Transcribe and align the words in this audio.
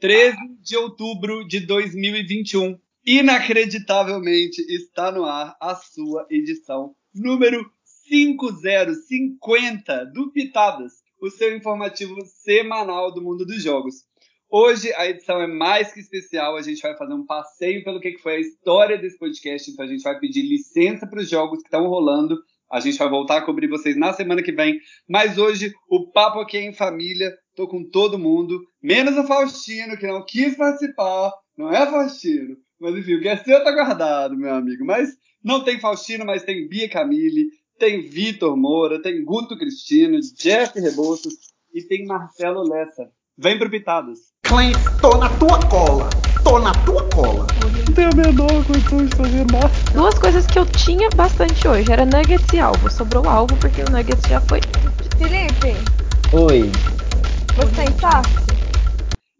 13 0.00 0.36
de 0.62 0.76
outubro 0.78 1.46
de 1.46 1.60
2021. 1.60 2.78
Inacreditavelmente 3.06 4.62
está 4.62 5.12
no 5.12 5.26
ar 5.26 5.54
a 5.60 5.74
sua 5.74 6.26
edição 6.30 6.94
número 7.14 7.70
5050 8.08 10.06
do 10.06 10.32
Pitadas, 10.32 10.94
o 11.20 11.28
seu 11.28 11.54
informativo 11.54 12.16
semanal 12.24 13.12
do 13.12 13.20
mundo 13.20 13.44
dos 13.44 13.62
jogos. 13.62 13.96
Hoje 14.50 14.90
a 14.94 15.06
edição 15.06 15.38
é 15.38 15.46
mais 15.46 15.92
que 15.92 16.00
especial, 16.00 16.56
a 16.56 16.62
gente 16.62 16.80
vai 16.80 16.96
fazer 16.96 17.12
um 17.12 17.26
passeio 17.26 17.84
pelo 17.84 18.00
que 18.00 18.16
foi 18.16 18.36
a 18.36 18.40
história 18.40 18.96
desse 18.96 19.18
podcast, 19.18 19.70
então 19.70 19.84
a 19.84 19.88
gente 19.88 20.02
vai 20.02 20.18
pedir 20.18 20.40
licença 20.40 21.06
para 21.06 21.20
os 21.20 21.28
jogos 21.28 21.58
que 21.58 21.66
estão 21.66 21.86
rolando. 21.86 22.38
A 22.72 22.80
gente 22.80 22.96
vai 22.96 23.10
voltar 23.10 23.36
a 23.36 23.42
cobrir 23.42 23.68
vocês 23.68 23.96
na 23.96 24.14
semana 24.14 24.42
que 24.42 24.52
vem, 24.52 24.80
mas 25.06 25.36
hoje 25.36 25.74
o 25.90 26.10
papo 26.10 26.40
aqui 26.40 26.56
é 26.56 26.62
em 26.62 26.72
família, 26.72 27.36
tô 27.54 27.68
com 27.68 27.84
todo 27.84 28.18
mundo, 28.18 28.60
menos 28.82 29.16
o 29.16 29.26
Faustino, 29.26 29.96
que 29.96 30.06
não 30.06 30.24
quis 30.24 30.56
participar, 30.56 31.32
não 31.56 31.72
é 31.72 31.86
Faustino? 31.86 32.56
Mas 32.80 32.96
enfim, 32.96 33.14
o 33.14 33.20
que 33.20 33.28
é 33.28 33.36
seu 33.36 33.62
tá 33.62 33.70
guardado, 33.72 34.36
meu 34.36 34.54
amigo. 34.54 34.84
Mas 34.84 35.10
não 35.42 35.62
tem 35.62 35.78
Faustino, 35.78 36.24
mas 36.24 36.42
tem 36.42 36.68
Bia 36.68 36.88
Camille, 36.88 37.48
tem 37.78 38.02
Vitor 38.02 38.56
Moura, 38.56 39.00
tem 39.00 39.24
Guto 39.24 39.56
Cristino, 39.58 40.18
Jeff 40.38 40.78
Rebouças 40.78 41.34
e 41.74 41.82
tem 41.82 42.06
Marcelo 42.06 42.62
Lessa. 42.62 43.10
Vem 43.36 43.58
pro 43.58 43.70
Pitadas. 43.70 44.18
Clank, 44.42 44.76
tô 45.00 45.16
na 45.16 45.28
tua 45.38 45.58
cola. 45.68 46.10
Tô 46.42 46.58
na 46.58 46.72
tua 46.84 47.02
cola. 47.08 47.46
Não 47.86 47.94
tenho 47.94 48.10
a 48.10 48.16
menor 48.16 48.64
condição 48.66 49.06
de 49.06 49.16
fazer 49.16 49.46
nada. 49.52 49.70
Duas 49.94 50.18
coisas 50.18 50.46
que 50.46 50.58
eu 50.58 50.66
tinha 50.66 51.08
bastante 51.10 51.66
hoje 51.66 51.90
era 51.90 52.04
nuggets 52.04 52.52
e 52.52 52.58
alvo. 52.58 52.90
Sobrou 52.90 53.26
alvo 53.28 53.56
porque 53.56 53.82
o 53.82 53.90
nuggets 53.90 54.28
já 54.28 54.40
foi. 54.42 54.60
Felipe, 55.18 55.74
Oi. 56.32 56.70
Você 57.60 57.84
está? 57.84 58.22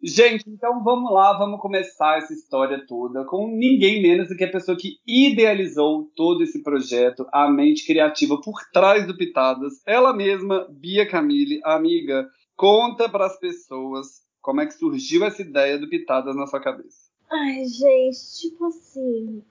Gente, 0.03 0.49
então 0.49 0.83
vamos 0.83 1.11
lá, 1.13 1.37
vamos 1.39 1.61
começar 1.61 2.19
essa 2.19 2.33
história 2.33 2.85
toda 2.87 3.25
com 3.25 3.49
ninguém 3.49 4.03
menos 4.03 4.29
do 4.29 4.37
que 4.37 4.45
a 4.45 4.51
pessoa 4.51 4.77
que 4.77 4.99
idealizou 5.07 6.11
todo 6.15 6.43
esse 6.43 6.63
projeto, 6.63 7.27
a 7.33 7.51
mente 7.51 7.87
criativa 7.87 8.41
por 8.41 8.61
trás 8.73 9.07
do 9.07 9.17
Pitadas, 9.17 9.83
ela 9.87 10.13
mesma, 10.13 10.67
Bia 10.71 11.09
Camille, 11.09 11.61
amiga. 11.65 12.29
Conta 12.57 13.09
para 13.09 13.27
as 13.27 13.39
pessoas 13.39 14.23
como 14.41 14.61
é 14.61 14.67
que 14.67 14.75
surgiu 14.75 15.25
essa 15.25 15.43
ideia 15.43 15.79
do 15.79 15.89
Pitadas 15.89 16.37
na 16.37 16.47
sua 16.47 16.61
cabeça? 16.61 17.11
Ai, 17.31 17.65
gente, 17.67 18.41
tipo 18.41 18.67
assim, 18.67 19.43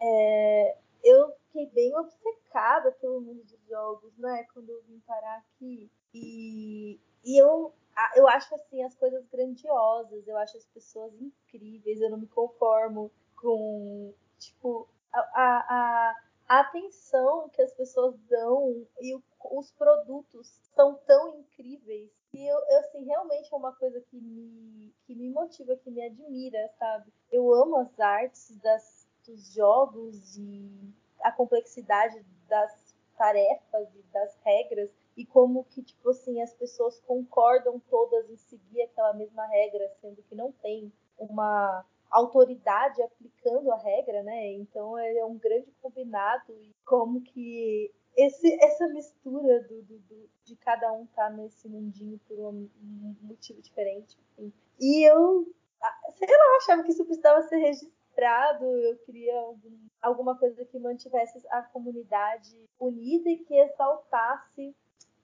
é, 0.00 0.76
eu 1.04 1.32
fiquei 1.46 1.66
bem 1.74 1.94
obcecada 1.96 2.92
pelo 3.00 3.20
mundo 3.20 3.42
dos 3.44 3.68
jogos, 3.68 4.12
né? 4.18 4.46
Quando 4.52 4.70
eu 4.70 4.80
vim 4.88 5.00
parar 5.06 5.38
aqui. 5.38 5.90
E, 6.14 6.98
e 7.24 7.40
eu, 7.40 7.72
eu 8.14 8.28
acho 8.28 8.54
assim 8.54 8.82
as 8.82 8.94
coisas 8.94 9.26
grandiosas, 9.28 10.26
eu 10.26 10.36
acho 10.36 10.56
as 10.56 10.66
pessoas 10.66 11.12
incríveis, 11.20 12.00
eu 12.00 12.10
não 12.10 12.18
me 12.18 12.26
conformo 12.26 13.10
com, 13.36 14.12
tipo, 14.38 14.88
a, 15.12 15.20
a, 15.20 16.14
a 16.48 16.60
atenção 16.60 17.48
que 17.48 17.62
as 17.62 17.72
pessoas 17.72 18.14
dão 18.28 18.86
e 19.00 19.14
o, 19.14 19.22
os 19.52 19.70
produtos 19.72 20.48
são 20.74 20.94
tão 21.06 21.38
incríveis 21.38 22.10
e 22.36 22.46
eu, 22.46 22.58
eu, 22.68 22.78
assim, 22.80 23.02
realmente 23.04 23.48
é 23.50 23.56
uma 23.56 23.74
coisa 23.74 23.98
que 24.02 24.20
me, 24.20 24.94
que 25.06 25.14
me 25.14 25.30
motiva, 25.30 25.74
que 25.76 25.90
me 25.90 26.02
admira, 26.02 26.70
sabe? 26.78 27.10
Eu 27.32 27.50
amo 27.54 27.76
as 27.78 27.98
artes 27.98 28.58
das, 28.58 29.08
dos 29.26 29.54
jogos 29.54 30.36
e 30.36 30.94
a 31.22 31.32
complexidade 31.32 32.22
das 32.46 32.94
tarefas 33.16 33.88
e 33.94 34.02
das 34.12 34.36
regras 34.44 34.90
e 35.16 35.24
como 35.24 35.64
que, 35.64 35.82
tipo 35.82 36.10
assim, 36.10 36.42
as 36.42 36.52
pessoas 36.54 37.00
concordam 37.00 37.80
todas 37.88 38.28
em 38.30 38.36
seguir 38.36 38.82
aquela 38.82 39.14
mesma 39.14 39.46
regra, 39.46 39.88
sendo 40.00 40.22
que 40.22 40.34
não 40.34 40.52
tem 40.52 40.92
uma 41.18 41.84
autoridade 42.10 43.02
aplicando 43.02 43.72
a 43.72 43.78
regra, 43.78 44.22
né? 44.22 44.52
Então 44.52 44.96
é 44.98 45.24
um 45.24 45.38
grande 45.38 45.72
combinado 45.80 46.52
e 46.52 46.74
como 46.84 47.20
que 47.22 47.92
esse, 48.16 48.52
essa 48.62 48.88
mistura 48.88 49.60
do, 49.64 49.82
do, 49.82 49.98
do, 49.98 50.30
de 50.44 50.56
cada 50.56 50.92
um 50.92 51.06
tá 51.06 51.28
nesse 51.30 51.68
mundinho 51.68 52.18
por 52.26 52.38
um, 52.38 52.68
um 52.82 53.16
motivo 53.22 53.60
diferente. 53.60 54.16
Enfim. 54.38 54.52
E 54.80 55.04
eu, 55.04 55.46
ah, 55.82 56.12
sei 56.16 56.28
lá, 56.28 56.56
achava 56.56 56.82
que 56.82 56.90
isso 56.90 57.04
precisava 57.04 57.42
ser 57.42 57.56
registrado, 57.56 58.64
eu 58.64 58.96
queria 58.98 59.38
algum, 59.40 59.76
alguma 60.00 60.38
coisa 60.38 60.64
que 60.64 60.78
mantivesse 60.78 61.46
a 61.50 61.62
comunidade 61.62 62.56
unida 62.78 63.28
e 63.28 63.38
que 63.38 63.54
exaltasse 63.54 64.74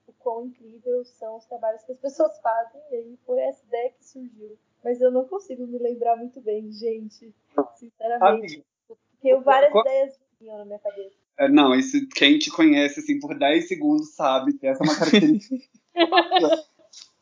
o 0.07 0.13
quão 0.13 0.45
incrível 0.45 1.03
são 1.05 1.37
os 1.37 1.45
trabalhos 1.45 1.83
que 1.83 1.91
as 1.91 1.99
pessoas 1.99 2.37
fazem. 2.39 2.81
E 2.91 2.95
aí 2.95 3.19
foi 3.25 3.39
essa 3.39 3.63
ideia 3.65 3.91
que 3.91 4.05
surgiu. 4.05 4.57
Mas 4.83 5.01
eu 5.01 5.11
não 5.11 5.25
consigo 5.25 5.65
me 5.65 5.77
lembrar 5.77 6.15
muito 6.17 6.41
bem, 6.41 6.71
gente. 6.71 7.33
Sinceramente. 7.75 8.65
Eu 9.23 9.41
várias 9.41 9.73
ideias 9.73 10.19
vinham 10.39 10.57
na 10.57 10.65
minha 10.65 10.79
cabeça. 10.79 11.15
É, 11.37 11.49
não, 11.49 11.73
esse, 11.73 12.05
quem 12.07 12.37
te 12.37 12.51
conhece 12.51 12.99
assim 12.99 13.19
por 13.19 13.37
10 13.37 13.67
segundos 13.67 14.13
sabe 14.13 14.53
que 14.53 14.67
essa 14.67 14.83
é 14.83 14.85
uma 14.85 14.95
característica. 14.97 15.65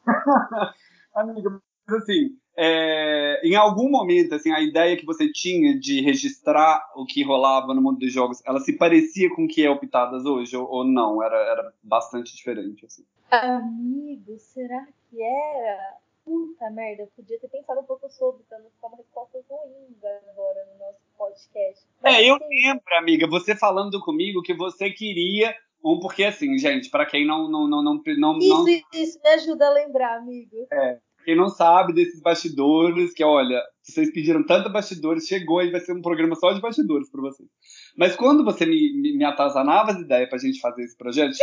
Amiga, 1.13 1.61
mas 1.87 2.01
assim, 2.01 2.37
é, 2.57 3.41
em 3.43 3.55
algum 3.55 3.89
momento, 3.89 4.35
assim, 4.35 4.51
a 4.51 4.61
ideia 4.61 4.97
que 4.97 5.05
você 5.05 5.31
tinha 5.31 5.79
de 5.79 6.01
registrar 6.01 6.85
o 6.95 7.05
que 7.05 7.23
rolava 7.23 7.73
no 7.73 7.81
mundo 7.81 7.99
dos 7.99 8.11
jogos, 8.11 8.41
ela 8.45 8.59
se 8.59 8.73
parecia 8.73 9.33
com 9.33 9.45
o 9.45 9.47
que 9.47 9.63
é 9.63 9.69
o 9.69 9.79
Pitadas 9.79 10.25
hoje, 10.25 10.55
ou, 10.55 10.69
ou 10.69 10.83
não? 10.83 11.23
Era, 11.23 11.37
era 11.37 11.73
bastante 11.81 12.35
diferente, 12.35 12.85
assim? 12.85 13.03
Amigo, 13.29 14.37
será 14.37 14.85
que 15.09 15.21
era? 15.21 15.97
Puta 16.23 16.69
merda, 16.69 17.03
eu 17.03 17.07
podia 17.15 17.39
ter 17.39 17.47
pensado 17.47 17.79
um 17.79 17.83
pouco 17.83 18.07
sobre, 18.09 18.43
pra 18.47 18.59
não 18.59 18.69
ficar 18.69 18.87
uma 18.87 18.97
resposta 18.97 19.39
ruim 19.49 19.95
agora 20.03 20.65
no 20.71 20.85
nosso 20.85 20.99
podcast. 21.17 21.83
Mas, 22.03 22.15
é, 22.15 22.29
eu 22.29 22.35
assim, 22.35 22.45
lembro, 22.47 22.83
amiga, 22.97 23.27
você 23.27 23.55
falando 23.55 23.99
comigo 24.01 24.43
que 24.43 24.53
você 24.53 24.91
queria 24.91 25.55
um, 25.83 25.99
porque 25.99 26.23
assim, 26.23 26.57
gente, 26.59 26.91
para 26.91 27.07
quem 27.07 27.25
não 27.25 27.49
não 27.49 27.67
não 27.67 27.83
não 27.83 28.01
não 28.17 28.37
Isso, 28.37 28.63
não, 28.63 28.67
isso 28.93 29.19
me 29.23 29.29
ajuda 29.31 29.67
a 29.67 29.71
lembrar, 29.71 30.17
amigo. 30.17 30.67
É. 30.71 30.99
Quem 31.23 31.35
não 31.35 31.49
sabe 31.49 31.93
desses 31.93 32.21
bastidores, 32.21 33.13
que 33.13 33.23
olha, 33.23 33.61
vocês 33.83 34.11
pediram 34.11 34.45
tanto 34.45 34.71
bastidores, 34.71 35.27
chegou 35.27 35.61
e 35.61 35.71
vai 35.71 35.79
ser 35.79 35.93
um 35.93 36.01
programa 36.01 36.35
só 36.35 36.51
de 36.51 36.61
bastidores 36.61 37.09
para 37.09 37.21
vocês. 37.21 37.49
Mas 37.97 38.15
quando 38.15 38.43
você 38.43 38.65
me, 38.65 38.93
me, 39.01 39.17
me 39.17 39.23
atazanava 39.23 39.91
as 39.91 39.99
ideias 39.99 40.29
pra 40.29 40.37
gente 40.37 40.59
fazer 40.59 40.83
esse 40.83 40.97
projeto, 40.97 41.35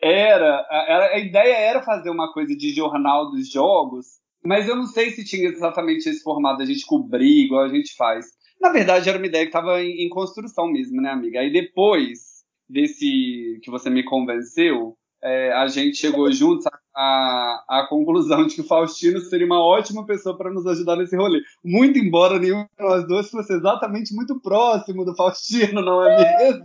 era, 0.00 0.66
era, 0.70 1.14
a 1.14 1.18
ideia 1.18 1.56
era 1.56 1.82
fazer 1.82 2.10
uma 2.10 2.32
coisa 2.32 2.54
de 2.54 2.70
jornal 2.70 3.30
dos 3.30 3.50
jogos, 3.50 4.06
mas 4.44 4.68
eu 4.68 4.76
não 4.76 4.86
sei 4.86 5.10
se 5.10 5.24
tinha 5.24 5.48
exatamente 5.48 6.08
esse 6.08 6.22
formato 6.22 6.58
da 6.58 6.64
gente 6.64 6.86
cobrir 6.86 7.44
igual 7.44 7.64
a 7.64 7.68
gente 7.68 7.94
faz. 7.96 8.26
Na 8.60 8.70
verdade, 8.70 9.08
era 9.08 9.18
uma 9.18 9.26
ideia 9.26 9.44
que 9.44 9.50
estava 9.50 9.82
em, 9.82 10.04
em, 10.04 10.08
construção 10.08 10.66
mesmo, 10.68 11.00
né, 11.00 11.10
amiga? 11.10 11.40
Aí 11.40 11.52
depois 11.52 12.38
desse 12.68 13.60
que 13.62 13.70
você 13.70 13.90
me 13.90 14.04
convenceu, 14.04 14.96
é, 15.22 15.52
a 15.52 15.66
gente 15.66 15.96
chegou 15.96 16.30
juntos 16.32 16.66
à, 17.00 17.64
à 17.68 17.86
conclusão 17.88 18.44
de 18.44 18.56
que 18.56 18.60
o 18.60 18.66
Faustino 18.66 19.20
seria 19.20 19.46
uma 19.46 19.64
ótima 19.64 20.04
pessoa 20.04 20.36
para 20.36 20.50
nos 20.50 20.66
ajudar 20.66 20.96
nesse 20.96 21.16
rolê. 21.16 21.40
Muito 21.64 21.96
embora 21.96 22.40
nenhum 22.40 22.64
de 22.64 22.68
nós 22.84 23.06
dois 23.06 23.30
fosse 23.30 23.52
exatamente 23.52 24.12
muito 24.12 24.40
próximo 24.40 25.04
do 25.04 25.14
Faustino, 25.14 25.80
não 25.80 26.02
é 26.02 26.38
mesmo? 26.38 26.64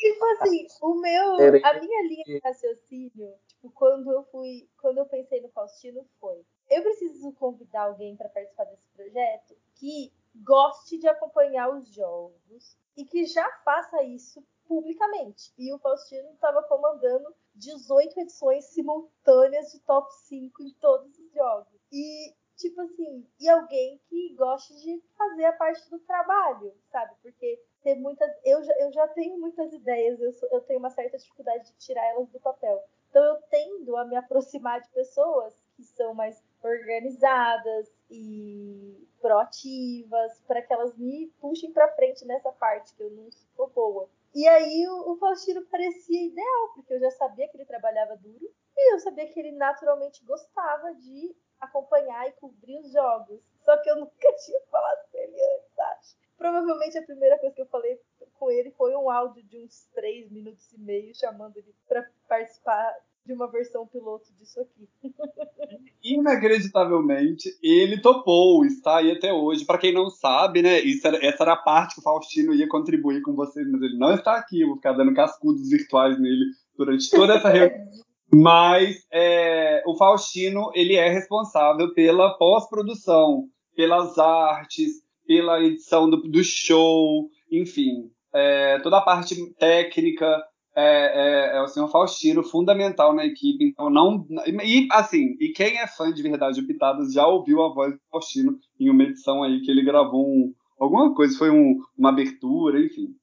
tipo 0.00 0.24
assim, 0.32 0.66
o 0.80 0.94
meu, 0.94 1.34
a 1.34 1.78
minha 1.78 2.02
linha 2.08 2.24
de 2.24 2.40
raciocínio, 2.42 3.34
tipo, 3.46 3.70
quando 3.74 4.10
eu 4.10 4.24
fui, 4.32 4.66
quando 4.80 4.96
eu 4.96 5.04
pensei 5.04 5.42
no 5.42 5.50
Faustino 5.50 6.02
foi, 6.18 6.42
eu 6.70 6.82
preciso 6.82 7.30
convidar 7.32 7.82
alguém 7.82 8.16
para 8.16 8.30
participar 8.30 8.64
desse 8.64 8.88
projeto 8.96 9.54
que 9.74 10.10
goste 10.36 10.96
de 10.96 11.06
acompanhar 11.06 11.68
os 11.68 11.92
jogos 11.94 12.78
e 12.96 13.04
que 13.04 13.26
já 13.26 13.46
faça 13.62 14.02
isso 14.02 14.42
publicamente. 14.66 15.52
E 15.58 15.72
o 15.72 15.78
Faustino 15.78 16.30
estava 16.30 16.62
comandando 16.62 17.34
18 17.60 18.20
edições 18.20 18.64
simultâneas 18.66 19.70
de 19.70 19.78
top 19.80 20.12
5 20.26 20.62
em 20.62 20.72
todos 20.80 21.18
os 21.18 21.32
jogos. 21.32 21.72
E, 21.92 22.34
tipo 22.56 22.80
assim, 22.80 23.26
e 23.38 23.48
alguém 23.48 24.00
que 24.08 24.34
goste 24.34 24.74
de 24.80 25.02
fazer 25.16 25.44
a 25.44 25.52
parte 25.52 25.88
do 25.90 25.98
trabalho, 26.00 26.74
sabe? 26.90 27.14
Porque 27.22 27.62
ter 27.82 27.96
muitas. 27.96 28.30
Eu 28.44 28.62
já, 28.62 28.72
eu 28.78 28.92
já 28.92 29.08
tenho 29.08 29.38
muitas 29.38 29.72
ideias, 29.72 30.20
eu, 30.20 30.32
sou, 30.32 30.48
eu 30.52 30.60
tenho 30.62 30.78
uma 30.78 30.90
certa 30.90 31.18
dificuldade 31.18 31.66
de 31.66 31.78
tirar 31.78 32.04
elas 32.06 32.28
do 32.30 32.40
papel. 32.40 32.82
Então 33.10 33.22
eu 33.24 33.42
tendo 33.50 33.96
a 33.96 34.04
me 34.04 34.16
aproximar 34.16 34.80
de 34.80 34.88
pessoas 34.90 35.54
que 35.76 35.82
são 35.82 36.14
mais 36.14 36.42
organizadas 36.62 37.90
e 38.10 39.08
proativas 39.20 40.40
para 40.46 40.62
que 40.62 40.72
elas 40.72 40.96
me 40.96 41.28
puxem 41.40 41.72
para 41.72 41.92
frente 41.94 42.24
nessa 42.24 42.52
parte 42.52 42.94
que 42.94 43.02
eu 43.02 43.10
não 43.10 43.30
sou 43.30 43.68
boa. 43.68 44.08
E 44.34 44.46
aí 44.46 44.86
o, 44.88 45.12
o 45.12 45.16
Faustino 45.16 45.64
parecia 45.66 46.26
ideal, 46.26 46.72
porque 46.74 46.94
eu 46.94 47.00
já 47.00 47.10
sabia 47.10 47.48
que 47.48 47.56
ele 47.56 47.64
trabalhava 47.64 48.16
duro 48.16 48.52
e 48.76 48.94
eu 48.94 48.98
sabia 49.00 49.28
que 49.28 49.38
ele 49.38 49.52
naturalmente 49.52 50.24
gostava 50.24 50.94
de 50.94 51.34
acompanhar 51.60 52.28
e 52.28 52.32
cobrir 52.32 52.78
os 52.78 52.92
jogos. 52.92 53.40
Só 53.64 53.76
que 53.78 53.90
eu 53.90 53.96
nunca 53.96 54.32
tinha 54.44 54.60
falado 54.70 55.10
com 55.10 55.18
ele 55.18 55.36
antes, 55.56 55.78
acho. 55.78 56.16
Provavelmente 56.36 56.96
a 56.96 57.02
primeira 57.02 57.38
coisa 57.38 57.54
que 57.54 57.60
eu 57.60 57.66
falei 57.66 58.00
com 58.38 58.50
ele 58.50 58.70
foi 58.70 58.96
um 58.96 59.10
áudio 59.10 59.42
de 59.42 59.58
uns 59.58 59.84
três 59.92 60.30
minutos 60.30 60.72
e 60.72 60.78
meio 60.78 61.14
chamando 61.14 61.56
ele 61.58 61.74
para 61.86 62.08
participar 62.26 62.96
de 63.26 63.32
uma 63.32 63.50
versão 63.50 63.86
piloto 63.86 64.32
disso 64.34 64.60
aqui. 64.60 64.88
Inacreditavelmente, 66.02 67.50
ele 67.62 68.00
topou, 68.00 68.64
está 68.64 68.98
aí 68.98 69.12
até 69.12 69.32
hoje. 69.32 69.64
Para 69.64 69.78
quem 69.78 69.92
não 69.92 70.08
sabe, 70.10 70.62
né? 70.62 70.80
Era, 71.04 71.24
essa 71.24 71.42
era 71.42 71.52
a 71.52 71.56
parte 71.56 71.94
que 71.94 72.00
o 72.00 72.02
Faustino 72.04 72.54
ia 72.54 72.68
contribuir 72.68 73.22
com 73.22 73.34
vocês, 73.34 73.70
mas 73.70 73.82
ele 73.82 73.98
não 73.98 74.14
está 74.14 74.36
aqui. 74.36 74.62
Eu 74.62 74.68
vou 74.68 74.76
ficar 74.76 74.92
dando 74.92 75.14
cascudos 75.14 75.68
virtuais 75.68 76.18
nele 76.18 76.46
durante 76.76 77.10
toda 77.10 77.34
essa 77.34 77.48
reunião. 77.48 77.90
Mas 78.32 79.04
é, 79.12 79.82
o 79.84 79.96
Faustino 79.96 80.70
ele 80.72 80.94
é 80.94 81.08
responsável 81.08 81.92
pela 81.92 82.38
pós-produção, 82.38 83.48
pelas 83.74 84.16
artes, 84.18 85.02
pela 85.26 85.60
edição 85.60 86.08
do, 86.08 86.18
do 86.18 86.44
show, 86.44 87.28
enfim, 87.50 88.08
é, 88.32 88.78
toda 88.80 88.98
a 88.98 89.02
parte 89.02 89.34
técnica 89.54 90.40
é, 90.74 90.84
é, 90.84 91.56
é, 91.56 91.62
o 91.62 91.66
senhor 91.66 91.88
Faustino, 91.88 92.42
fundamental 92.42 93.12
na 93.12 93.24
equipe. 93.24 93.64
Então, 93.64 93.90
não. 93.90 94.26
E, 94.46 94.88
assim, 94.92 95.36
e 95.40 95.52
quem 95.52 95.78
é 95.78 95.86
fã 95.86 96.12
de 96.12 96.22
verdade 96.22 96.60
de 96.60 96.66
Pitadas 96.66 97.12
já 97.12 97.26
ouviu 97.26 97.62
a 97.62 97.72
voz 97.72 97.92
do 97.92 98.00
Faustino 98.10 98.58
em 98.78 98.88
uma 98.88 99.02
edição 99.02 99.42
aí 99.42 99.60
que 99.62 99.70
ele 99.70 99.84
gravou 99.84 100.28
um, 100.28 100.54
alguma 100.78 101.14
coisa, 101.14 101.36
foi 101.36 101.50
um, 101.50 101.80
uma 101.96 102.10
abertura, 102.10 102.80
enfim. 102.80 103.14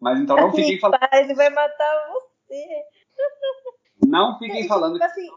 Mas 0.00 0.18
então 0.20 0.36
não 0.36 0.52
fiquem 0.52 0.78
falando. 0.78 1.00
Ele 1.12 1.34
vai 1.34 1.50
matar 1.50 2.08
você. 2.12 2.84
Não 4.06 4.38
fiquem 4.38 4.66
falando 4.66 4.94
tipo 4.94 5.04
assim, 5.04 5.28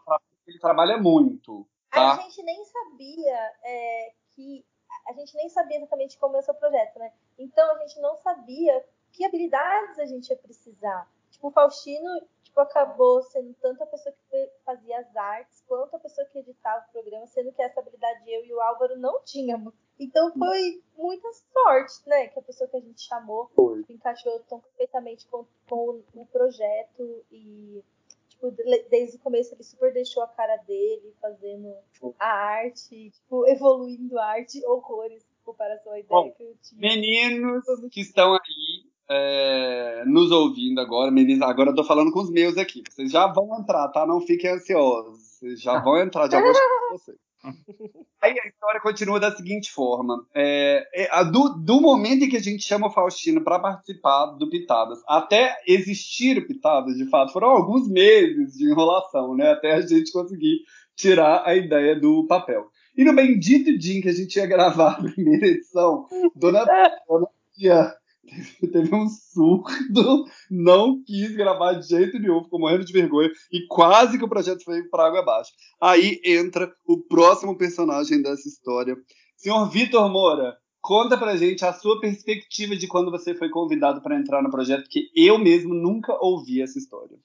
que 0.43 0.51
ele 0.51 0.59
trabalha 0.59 0.97
muito. 0.97 1.67
Tá? 1.91 2.13
A 2.13 2.21
gente 2.21 2.41
nem 2.43 2.63
sabia 2.65 3.51
é, 3.63 4.11
que. 4.35 4.65
A 5.07 5.13
gente 5.13 5.35
nem 5.35 5.49
sabia 5.49 5.77
exatamente 5.77 6.17
como 6.17 6.35
é 6.35 6.39
o 6.39 6.41
seu 6.41 6.53
projeto, 6.55 6.97
né? 6.97 7.11
Então 7.37 7.75
a 7.75 7.79
gente 7.79 7.99
não 7.99 8.15
sabia 8.17 8.83
que 9.11 9.23
habilidades 9.23 9.99
a 9.99 10.05
gente 10.05 10.29
ia 10.29 10.37
precisar. 10.37 11.07
Tipo, 11.35 11.49
o 11.49 11.51
Faustino 11.51 12.09
tipo, 12.43 12.59
acabou 12.61 13.21
sendo 13.23 13.53
tanto 13.61 13.83
a 13.83 13.87
pessoa 13.87 14.15
que 14.31 14.49
fazia 14.65 14.99
as 14.99 15.15
artes, 15.15 15.61
quanto 15.67 15.95
a 15.95 15.99
pessoa 15.99 16.25
que 16.27 16.39
editava 16.39 16.85
o 16.87 16.91
programa, 16.93 17.27
sendo 17.27 17.51
que 17.51 17.61
essa 17.61 17.81
habilidade 17.81 18.23
eu 18.31 18.45
e 18.45 18.53
o 18.53 18.61
Álvaro 18.61 18.97
não 18.97 19.21
tínhamos. 19.23 19.73
Então 19.99 20.31
foi 20.33 20.81
muita 20.97 21.27
sorte, 21.53 22.07
né? 22.07 22.27
Que 22.27 22.39
a 22.39 22.41
pessoa 22.41 22.69
que 22.69 22.77
a 22.77 22.81
gente 22.81 23.01
chamou 23.01 23.49
encaixou 23.89 24.39
tão 24.47 24.59
perfeitamente 24.59 25.27
com, 25.27 25.45
com 25.69 26.01
o 26.13 26.25
projeto 26.27 27.23
e 27.31 27.83
tipo, 28.29 28.51
de- 28.51 28.83
desde 28.89 29.17
o 29.17 29.19
começo 29.19 29.53
ele 29.53 29.63
super 29.63 29.93
deixou 29.93 30.23
a 30.23 30.27
cara 30.27 30.57
dele 30.57 31.13
fazendo 31.21 31.73
a 32.19 32.27
arte, 32.27 33.09
tipo, 33.11 33.47
evoluindo 33.47 34.17
a 34.19 34.25
arte, 34.25 34.65
horrores 34.65 35.23
em 35.23 35.43
comparação 35.45 35.93
à 35.93 35.99
ideia 35.99 36.09
Bom, 36.23 36.31
que 36.31 36.43
eu 36.43 36.57
tinha. 36.61 36.81
Meninos 36.81 37.63
que 37.91 38.01
estão 38.01 38.33
aí 38.33 38.74
é, 39.09 40.03
nos 40.05 40.31
ouvindo 40.31 40.79
agora, 40.79 41.11
meninos, 41.11 41.41
agora 41.41 41.69
eu 41.69 41.75
tô 41.75 41.83
falando 41.83 42.11
com 42.11 42.21
os 42.21 42.31
meus 42.31 42.57
aqui. 42.57 42.83
Vocês 42.89 43.11
já 43.11 43.27
vão 43.27 43.59
entrar, 43.59 43.87
tá? 43.89 44.05
Não 44.05 44.21
fiquem 44.21 44.51
ansiosos. 44.51 45.19
Vocês 45.19 45.61
já 45.61 45.79
vão 45.79 45.99
entrar, 45.99 46.29
já 46.29 46.41
vou 46.41 46.53
chamar 46.53 46.89
vocês. 46.91 47.17
Aí 48.21 48.39
a 48.39 48.47
história 48.47 48.81
continua 48.81 49.19
da 49.19 49.35
seguinte 49.35 49.71
forma: 49.71 50.25
é, 50.33 50.83
é, 50.93 51.09
a 51.11 51.21
do, 51.21 51.49
do 51.49 51.79
momento 51.79 52.25
em 52.25 52.29
que 52.29 52.37
a 52.37 52.41
gente 52.41 52.63
chama 52.63 52.87
o 52.87 52.91
Faustino 52.91 53.43
para 53.43 53.59
participar 53.59 54.25
do 54.37 54.49
Pitadas, 54.49 54.99
até 55.07 55.55
existir 55.67 56.39
o 56.39 56.47
Pitadas, 56.47 56.95
de 56.95 57.07
fato, 57.07 57.31
foram 57.31 57.49
alguns 57.49 57.87
meses 57.87 58.53
de 58.53 58.65
enrolação, 58.65 59.35
né? 59.35 59.51
Até 59.51 59.73
a 59.73 59.81
gente 59.81 60.11
conseguir 60.11 60.61
tirar 60.95 61.43
a 61.45 61.55
ideia 61.55 61.99
do 61.99 62.25
papel. 62.25 62.65
E 62.97 63.03
no 63.03 63.13
bendito 63.13 63.77
dia 63.77 63.99
em 63.99 64.01
que 64.01 64.09
a 64.09 64.13
gente 64.13 64.37
ia 64.37 64.47
gravar 64.47 64.93
a 64.93 65.03
primeira 65.03 65.47
edição, 65.47 66.07
Dona, 66.35 66.65
Dona 67.07 67.27
Tia 67.53 67.93
teve 68.71 68.95
um 68.95 69.07
surdo, 69.07 70.25
não 70.49 71.03
quis 71.03 71.35
gravar 71.35 71.73
de 71.73 71.87
jeito 71.87 72.19
nenhum, 72.19 72.43
ficou 72.43 72.59
morrendo 72.59 72.85
de 72.85 72.93
vergonha 72.93 73.29
e 73.51 73.65
quase 73.67 74.17
que 74.17 74.23
o 74.23 74.29
projeto 74.29 74.63
foi 74.63 74.83
para 74.83 75.07
água 75.07 75.19
abaixo. 75.19 75.51
Aí 75.81 76.19
entra 76.23 76.71
o 76.85 77.01
próximo 77.01 77.57
personagem 77.57 78.21
dessa 78.21 78.47
história. 78.47 78.95
Senhor 79.37 79.69
Vitor 79.69 80.09
Moura, 80.09 80.55
conta 80.81 81.17
pra 81.17 81.35
gente 81.35 81.65
a 81.65 81.73
sua 81.73 81.99
perspectiva 81.99 82.75
de 82.75 82.87
quando 82.87 83.11
você 83.11 83.33
foi 83.35 83.49
convidado 83.49 84.01
para 84.01 84.17
entrar 84.17 84.41
no 84.41 84.51
projeto, 84.51 84.89
que 84.89 85.09
eu 85.15 85.37
mesmo 85.37 85.73
nunca 85.73 86.13
ouvi 86.19 86.61
essa 86.61 86.77
história. 86.77 87.17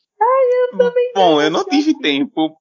Bom, 1.15 1.41
eu 1.43 1.51
não 1.51 1.65
tive 1.65 1.99
tempo. 1.99 2.57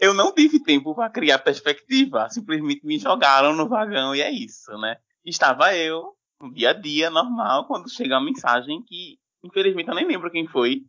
Eu 0.00 0.12
não 0.12 0.32
tive 0.32 0.60
tempo 0.60 0.94
para 0.94 1.10
criar 1.10 1.38
perspectiva. 1.38 2.28
Simplesmente 2.30 2.84
me 2.84 2.98
jogaram 2.98 3.54
no 3.54 3.68
vagão 3.68 4.14
e 4.14 4.20
é 4.20 4.30
isso, 4.30 4.76
né? 4.78 4.96
Estava 5.24 5.74
eu, 5.76 6.15
no 6.40 6.52
dia 6.52 6.70
a 6.70 6.72
dia, 6.72 7.10
normal, 7.10 7.66
quando 7.66 7.90
chega 7.90 8.16
a 8.16 8.20
mensagem 8.20 8.82
que, 8.82 9.18
infelizmente, 9.44 9.88
eu 9.88 9.94
nem 9.94 10.06
lembro 10.06 10.30
quem 10.30 10.46
foi. 10.46 10.82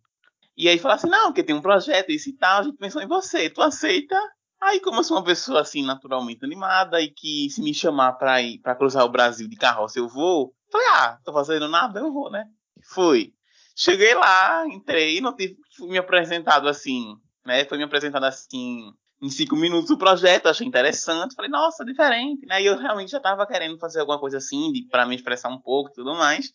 E 0.56 0.68
aí 0.68 0.80
fala 0.80 0.96
assim, 0.96 1.10
não, 1.10 1.28
porque 1.28 1.44
tem 1.44 1.56
um 1.56 1.62
projeto, 1.62 2.12
isso 2.12 2.30
e 2.30 2.34
tal, 2.34 2.60
a 2.60 2.64
gente 2.64 2.78
pensou 2.78 3.02
em 3.02 3.08
você, 3.08 3.50
tu 3.50 3.62
aceita? 3.62 4.20
Aí, 4.60 4.80
como 4.80 5.00
eu 5.00 5.04
sou 5.04 5.18
uma 5.18 5.24
pessoa, 5.24 5.62
assim, 5.62 5.84
naturalmente 5.84 6.44
animada 6.44 7.00
e 7.00 7.10
que 7.10 7.48
se 7.52 7.62
me 7.62 7.74
chamar 7.74 8.14
pra 8.14 8.42
ir 8.42 8.60
para 8.60 8.76
cruzar 8.76 9.06
o 9.06 9.10
Brasil 9.10 9.48
de 9.48 9.56
carroça, 9.56 10.00
eu 10.00 10.08
vou. 10.08 10.54
Falei, 10.72 10.88
ah, 10.94 11.20
tô 11.24 11.32
fazendo 11.32 11.68
nada, 11.68 12.00
eu 12.00 12.12
vou, 12.12 12.32
né? 12.32 12.46
Fui. 12.84 13.34
Cheguei 13.76 14.16
lá, 14.16 14.66
entrei, 14.68 15.22
não 15.22 15.36
tive, 15.36 15.56
fui 15.76 15.88
me 15.90 15.98
apresentado 16.00 16.68
assim, 16.68 17.16
né? 17.46 17.64
Foi 17.66 17.78
me 17.78 17.84
apresentado 17.84 18.24
assim 18.24 18.92
em 19.22 19.30
cinco 19.30 19.56
minutos 19.56 19.90
o 19.90 19.98
projeto, 19.98 20.48
achei 20.48 20.68
interessante, 20.68 21.36
falei, 21.36 21.50
nossa, 21.50 21.84
diferente, 21.84 22.46
né? 22.46 22.62
E 22.62 22.66
eu 22.66 22.78
realmente 22.78 23.12
já 23.12 23.20
tava 23.20 23.48
querendo 23.48 23.80
fazer 23.80 24.00
alguma 24.00 24.20
coisa 24.20 24.38
assim, 24.38 24.72
de, 24.72 24.88
pra 24.90 25.06
me 25.06 25.16
expressar 25.16 25.50
um 25.50 25.60
pouco 25.60 25.90
e 25.90 25.94
tudo 25.94 26.14
mais. 26.16 26.52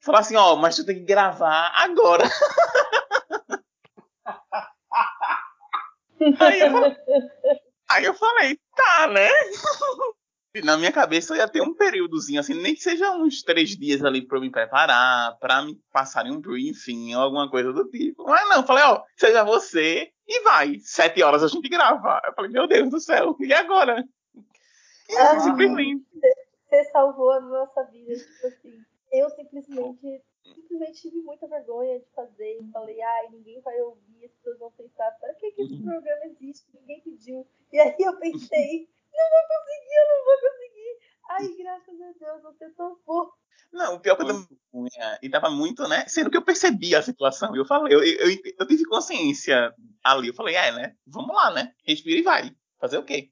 Falar 0.00 0.20
assim, 0.20 0.36
ó, 0.36 0.56
mas 0.56 0.76
tu 0.76 0.84
tem 0.84 0.96
que 0.96 1.04
gravar 1.04 1.72
agora. 1.74 2.24
aí, 6.40 6.60
eu 6.60 6.70
falei, 6.70 6.96
aí 7.90 8.04
eu 8.04 8.14
falei, 8.14 8.60
tá, 8.76 9.06
né? 9.08 9.28
Na 10.62 10.76
minha 10.76 10.92
cabeça 10.92 11.36
ia 11.36 11.48
ter 11.48 11.60
um 11.62 11.74
períodozinho, 11.74 12.38
assim, 12.38 12.54
nem 12.54 12.74
que 12.76 12.82
seja 12.82 13.10
uns 13.16 13.42
três 13.42 13.70
dias 13.70 14.04
ali 14.04 14.24
pra 14.24 14.38
eu 14.38 14.40
me 14.42 14.50
preparar, 14.50 15.36
pra 15.38 15.62
me 15.62 15.74
passarem 15.92 16.30
um 16.30 16.40
briefing 16.40 17.12
ou 17.16 17.22
alguma 17.22 17.50
coisa 17.50 17.72
do 17.72 17.84
tipo. 17.90 18.22
Mas 18.24 18.48
não, 18.48 18.64
falei, 18.64 18.84
ó, 18.84 19.02
seja 19.16 19.42
você 19.42 20.12
e 20.28 20.40
vai. 20.42 20.78
Sete 20.78 21.22
horas 21.24 21.42
a 21.42 21.48
gente 21.48 21.68
grava. 21.68 22.22
Eu 22.24 22.32
falei, 22.34 22.52
meu 22.52 22.68
Deus 22.68 22.88
do 22.88 23.00
céu, 23.00 23.36
e 23.40 23.52
agora? 23.52 24.04
E 25.10 25.16
Ah. 25.16 25.40
simplesmente. 25.40 26.04
Você 26.68 26.84
salvou 26.92 27.32
a 27.32 27.40
nossa 27.40 27.82
vida, 27.84 28.14
tipo 28.16 28.46
assim. 28.46 28.80
Eu 29.12 29.30
simplesmente, 29.30 30.22
simplesmente 30.54 31.02
tive 31.02 31.16
muita 31.22 31.48
vergonha 31.48 31.98
de 31.98 32.06
fazer. 32.14 32.58
E 32.60 32.70
falei, 32.72 33.00
ai, 33.02 33.28
ninguém 33.32 33.60
vai 33.60 33.80
ouvir, 33.82 34.24
as 34.26 34.30
pessoas 34.32 34.58
vão 34.60 34.70
pensar, 34.70 35.10
para 35.20 35.34
que, 35.34 35.50
que 35.50 35.62
esse 35.62 35.74
Uhum. 35.74 35.82
programa 35.82 36.26
existe? 36.26 36.64
Ninguém 36.80 37.00
pediu. 37.00 37.44
E 37.72 37.80
aí 37.80 37.96
eu 37.98 38.16
pensei, 38.18 38.88
não 39.14 39.28
vou 39.30 39.44
conseguir, 39.54 39.94
eu 39.94 40.08
não 40.08 40.24
vou 40.24 40.38
conseguir. 40.40 40.92
Ai, 41.30 41.48
graças 41.62 42.00
a 42.00 42.12
Deus, 42.18 42.42
você 42.42 42.70
topou. 42.70 43.32
Não, 43.72 43.96
o 43.96 44.00
pior 44.00 44.16
que 44.16 44.22
eu 44.22 44.26
tava 44.26 44.46
vergonha, 44.48 45.18
e 45.22 45.30
tava 45.30 45.50
muito, 45.50 45.88
né? 45.88 46.04
Sendo 46.06 46.30
que 46.30 46.36
eu 46.36 46.44
percebi 46.44 46.94
a 46.94 47.02
situação. 47.02 47.54
Eu 47.56 47.64
falei, 47.64 47.94
eu, 47.94 48.02
eu, 48.02 48.30
eu, 48.30 48.38
eu 48.60 48.66
tive 48.66 48.84
consciência 48.84 49.74
ali. 50.02 50.28
Eu 50.28 50.34
falei, 50.34 50.54
é, 50.54 50.72
né? 50.72 50.94
Vamos 51.06 51.34
lá, 51.34 51.50
né? 51.50 51.72
Respira 51.84 52.18
e 52.18 52.22
vai. 52.22 52.54
Fazer 52.80 52.98
o 52.98 53.04
quê? 53.04 53.30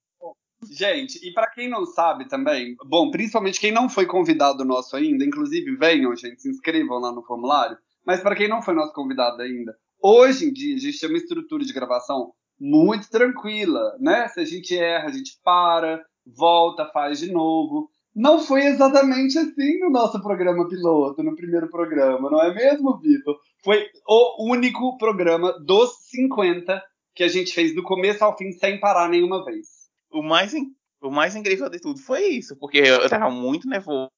Gente, 0.70 1.18
e 1.26 1.32
para 1.32 1.50
quem 1.50 1.68
não 1.68 1.84
sabe 1.84 2.28
também, 2.28 2.76
bom, 2.86 3.10
principalmente 3.10 3.58
quem 3.58 3.72
não 3.72 3.88
foi 3.88 4.06
convidado 4.06 4.64
nosso 4.64 4.96
ainda, 4.96 5.24
inclusive 5.24 5.76
venham, 5.76 6.14
gente, 6.14 6.40
se 6.40 6.48
inscrevam 6.48 6.98
lá 6.98 7.12
no 7.12 7.24
formulário. 7.24 7.76
Mas 8.06 8.20
para 8.20 8.36
quem 8.36 8.48
não 8.48 8.62
foi 8.62 8.74
nosso 8.74 8.92
convidado 8.92 9.42
ainda, 9.42 9.76
hoje 10.00 10.46
em 10.46 10.52
dia 10.52 10.76
a 10.76 10.78
gente 10.78 10.98
tem 10.98 11.08
uma 11.08 11.18
estrutura 11.18 11.64
de 11.64 11.72
gravação 11.72 12.32
muito 12.62 13.11
tranquila, 13.11 13.97
né? 13.99 14.28
Se 14.28 14.38
a 14.38 14.45
gente 14.45 14.78
erra, 14.78 15.09
a 15.09 15.12
gente 15.12 15.37
para, 15.42 16.00
volta, 16.25 16.87
faz 16.92 17.19
de 17.19 17.33
novo. 17.33 17.90
Não 18.14 18.38
foi 18.38 18.66
exatamente 18.66 19.37
assim 19.37 19.81
no 19.81 19.90
nosso 19.90 20.23
programa 20.23 20.69
piloto, 20.69 21.25
no 21.25 21.35
primeiro 21.35 21.69
programa, 21.69 22.31
não 22.31 22.40
é 22.40 22.54
mesmo, 22.54 22.97
Vitor? 23.00 23.37
Foi 23.64 23.88
o 24.07 24.49
único 24.49 24.97
programa 24.97 25.59
dos 25.59 25.90
50 26.11 26.81
que 27.16 27.25
a 27.25 27.28
gente 27.28 27.52
fez 27.52 27.75
do 27.75 27.83
começo 27.83 28.25
ao 28.25 28.37
fim 28.37 28.52
sem 28.52 28.78
parar 28.78 29.09
nenhuma 29.09 29.45
vez. 29.45 29.66
O 30.12 30.23
mais, 30.23 30.52
o 31.00 31.11
mais 31.11 31.35
incrível 31.35 31.69
de 31.69 31.81
tudo 31.81 31.99
foi 31.99 32.28
isso, 32.28 32.57
porque 32.57 32.78
eu 32.78 33.09
tava 33.09 33.28
muito 33.28 33.69
nervoso, 33.69 34.09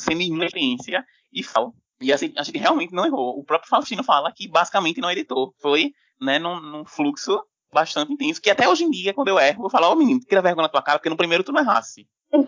sem 0.00 0.16
nenhuma 0.16 0.46
experiência, 0.46 1.04
e 1.32 1.44
falo. 1.44 1.72
E 2.00 2.12
assim, 2.12 2.32
a 2.36 2.42
gente 2.42 2.58
realmente 2.58 2.92
não 2.92 3.06
errou. 3.06 3.38
O 3.38 3.44
próprio 3.44 3.68
Faustino 3.68 4.02
fala 4.02 4.32
que 4.34 4.48
basicamente 4.48 5.00
não 5.00 5.10
editou. 5.10 5.54
Foi, 5.60 5.92
né, 6.20 6.38
num, 6.38 6.58
num 6.58 6.84
fluxo 6.84 7.40
bastante 7.72 8.12
intenso, 8.12 8.40
que 8.40 8.50
até 8.50 8.68
hoje 8.68 8.84
em 8.84 8.90
dia, 8.90 9.14
quando 9.14 9.28
eu 9.28 9.38
erro, 9.38 9.64
eu 9.66 9.70
falar, 9.70 9.90
ô 9.90 9.96
menino, 9.96 10.20
tira 10.20 10.42
vergonha 10.42 10.64
na 10.64 10.68
tua 10.68 10.82
cara, 10.82 10.98
porque 10.98 11.10
no 11.10 11.16
primeiro 11.16 11.44
tu 11.44 11.52
não 11.52 11.60
errasse. 11.60 12.06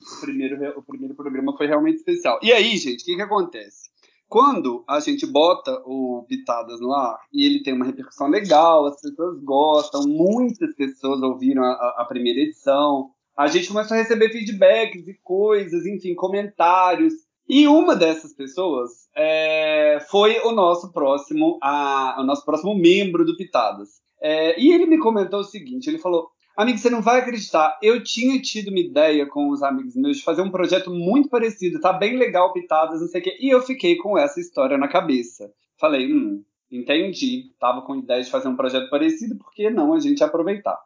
O 0.00 0.20
primeiro, 0.20 0.78
o 0.78 0.82
primeiro 0.82 1.14
programa 1.14 1.54
foi 1.56 1.66
realmente 1.66 1.96
especial. 1.96 2.38
E 2.42 2.52
aí, 2.52 2.76
gente, 2.78 3.02
o 3.02 3.04
que, 3.04 3.16
que 3.16 3.22
acontece? 3.22 3.90
Quando 4.28 4.84
a 4.88 5.00
gente 5.00 5.26
bota 5.26 5.72
o 5.84 6.24
Pitadas 6.28 6.80
no 6.80 6.92
ar 6.92 7.18
e 7.32 7.44
ele 7.44 7.62
tem 7.62 7.74
uma 7.74 7.84
repercussão 7.84 8.28
legal, 8.28 8.86
as 8.86 9.00
pessoas 9.00 9.42
gostam, 9.42 10.02
muitas 10.06 10.74
pessoas 10.74 11.20
ouviram 11.22 11.62
a- 11.64 11.94
a 11.98 12.04
primeira 12.04 12.40
edição, 12.40 13.10
a 13.36 13.46
gente 13.48 13.68
começou 13.68 13.96
a 13.96 14.00
receber 14.00 14.30
feedbacks 14.30 15.06
e 15.08 15.14
coisas, 15.22 15.84
enfim, 15.84 16.14
comentários. 16.14 17.14
E 17.48 17.66
uma 17.66 17.96
dessas 17.96 18.34
pessoas 18.34 19.08
é, 19.16 19.98
foi 20.10 20.38
o 20.40 20.52
nosso 20.52 20.92
próximo, 20.92 21.58
a, 21.62 22.16
o 22.20 22.24
nosso 22.24 22.44
próximo 22.44 22.74
membro 22.74 23.24
do 23.24 23.36
Pitadas. 23.36 24.02
É, 24.20 24.60
e 24.60 24.72
ele 24.72 24.84
me 24.84 24.98
comentou 24.98 25.40
o 25.40 25.44
seguinte: 25.44 25.88
ele 25.88 25.98
falou, 25.98 26.28
amigo, 26.54 26.76
você 26.76 26.90
não 26.90 27.00
vai 27.00 27.20
acreditar, 27.20 27.78
eu 27.82 28.02
tinha 28.02 28.38
tido 28.42 28.68
uma 28.68 28.80
ideia 28.80 29.26
com 29.26 29.48
os 29.48 29.62
amigos 29.62 29.96
meus 29.96 30.18
de 30.18 30.24
fazer 30.24 30.42
um 30.42 30.50
projeto 30.50 30.90
muito 30.90 31.30
parecido, 31.30 31.80
tá 31.80 31.92
bem 31.92 32.18
legal, 32.18 32.52
Pitadas, 32.52 33.00
não 33.00 33.08
sei 33.08 33.20
o 33.20 33.24
quê, 33.24 33.38
e 33.40 33.48
eu 33.48 33.62
fiquei 33.62 33.96
com 33.96 34.18
essa 34.18 34.40
história 34.40 34.76
na 34.76 34.88
cabeça. 34.88 35.50
Falei, 35.78 36.12
hum, 36.12 36.42
entendi, 36.70 37.52
tava 37.58 37.80
com 37.82 37.96
ideia 37.96 38.22
de 38.22 38.30
fazer 38.30 38.48
um 38.48 38.56
projeto 38.56 38.90
parecido, 38.90 39.38
por 39.38 39.54
que 39.54 39.70
não 39.70 39.94
a 39.94 40.00
gente 40.00 40.22
aproveitar? 40.22 40.78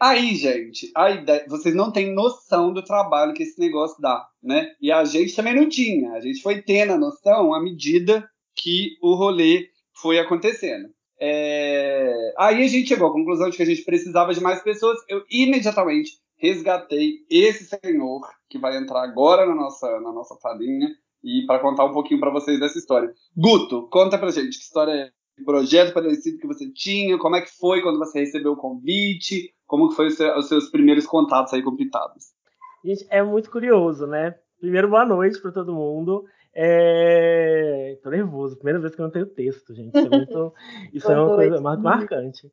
Aí, 0.00 0.36
gente, 0.36 0.90
a 0.94 1.10
ideia, 1.10 1.44
vocês 1.48 1.74
não 1.74 1.90
têm 1.90 2.14
noção 2.14 2.72
do 2.72 2.84
trabalho 2.84 3.34
que 3.34 3.42
esse 3.42 3.58
negócio 3.58 4.00
dá, 4.00 4.28
né? 4.40 4.72
E 4.80 4.92
a 4.92 5.04
gente 5.04 5.34
também 5.34 5.56
não 5.56 5.68
tinha. 5.68 6.12
A 6.12 6.20
gente 6.20 6.40
foi 6.40 6.62
tendo 6.62 6.92
a 6.92 6.98
noção 6.98 7.52
à 7.52 7.60
medida 7.60 8.28
que 8.54 8.96
o 9.02 9.14
rolê 9.14 9.68
foi 9.92 10.20
acontecendo. 10.20 10.88
É... 11.20 12.32
Aí 12.38 12.62
a 12.62 12.68
gente 12.68 12.88
chegou 12.88 13.08
à 13.08 13.12
conclusão 13.12 13.50
de 13.50 13.56
que 13.56 13.62
a 13.62 13.66
gente 13.66 13.82
precisava 13.82 14.32
de 14.32 14.40
mais 14.40 14.62
pessoas. 14.62 14.98
Eu 15.08 15.24
imediatamente 15.28 16.12
resgatei 16.36 17.26
esse 17.28 17.64
senhor 17.64 18.20
que 18.48 18.58
vai 18.58 18.76
entrar 18.76 19.02
agora 19.02 19.44
na 19.46 19.54
nossa, 19.54 20.00
na 20.00 20.12
nossa 20.12 20.36
falinha 20.36 20.88
e 21.24 21.44
para 21.46 21.58
contar 21.58 21.84
um 21.84 21.92
pouquinho 21.92 22.20
para 22.20 22.30
vocês 22.30 22.60
dessa 22.60 22.78
história. 22.78 23.12
Guto, 23.36 23.88
conta 23.88 24.16
pra 24.16 24.30
gente 24.30 24.58
que 24.58 24.64
história 24.64 24.92
é 24.92 25.10
projeto 25.44 25.92
parecido 25.92 26.38
que 26.38 26.46
você 26.46 26.70
tinha, 26.72 27.18
como 27.18 27.36
é 27.36 27.40
que 27.40 27.50
foi 27.50 27.82
quando 27.82 27.98
você 27.98 28.20
recebeu 28.20 28.52
o 28.52 28.56
convite, 28.56 29.52
como 29.68 29.90
que 29.90 29.94
foi 29.94 30.06
os 30.06 30.48
seus 30.48 30.70
primeiros 30.70 31.06
contatos 31.06 31.52
aí 31.52 31.62
com 31.62 31.76
Pitados? 31.76 32.32
Gente, 32.82 33.06
é 33.10 33.22
muito 33.22 33.50
curioso, 33.50 34.06
né? 34.06 34.34
Primeiro, 34.58 34.88
boa 34.88 35.04
noite 35.04 35.40
para 35.40 35.52
todo 35.52 35.74
mundo. 35.74 36.24
É... 36.54 37.98
Tô 38.02 38.08
nervoso, 38.08 38.56
primeira 38.56 38.80
vez 38.80 38.94
que 38.94 39.00
eu 39.00 39.04
não 39.04 39.12
tenho 39.12 39.26
texto, 39.26 39.74
gente. 39.74 39.94
Isso 39.94 40.06
é, 40.06 40.16
muito... 40.16 40.54
Isso 40.92 41.12
é 41.12 41.20
uma 41.20 41.36
coisa 41.36 41.60
muito 41.60 41.82
marcante. 41.82 42.50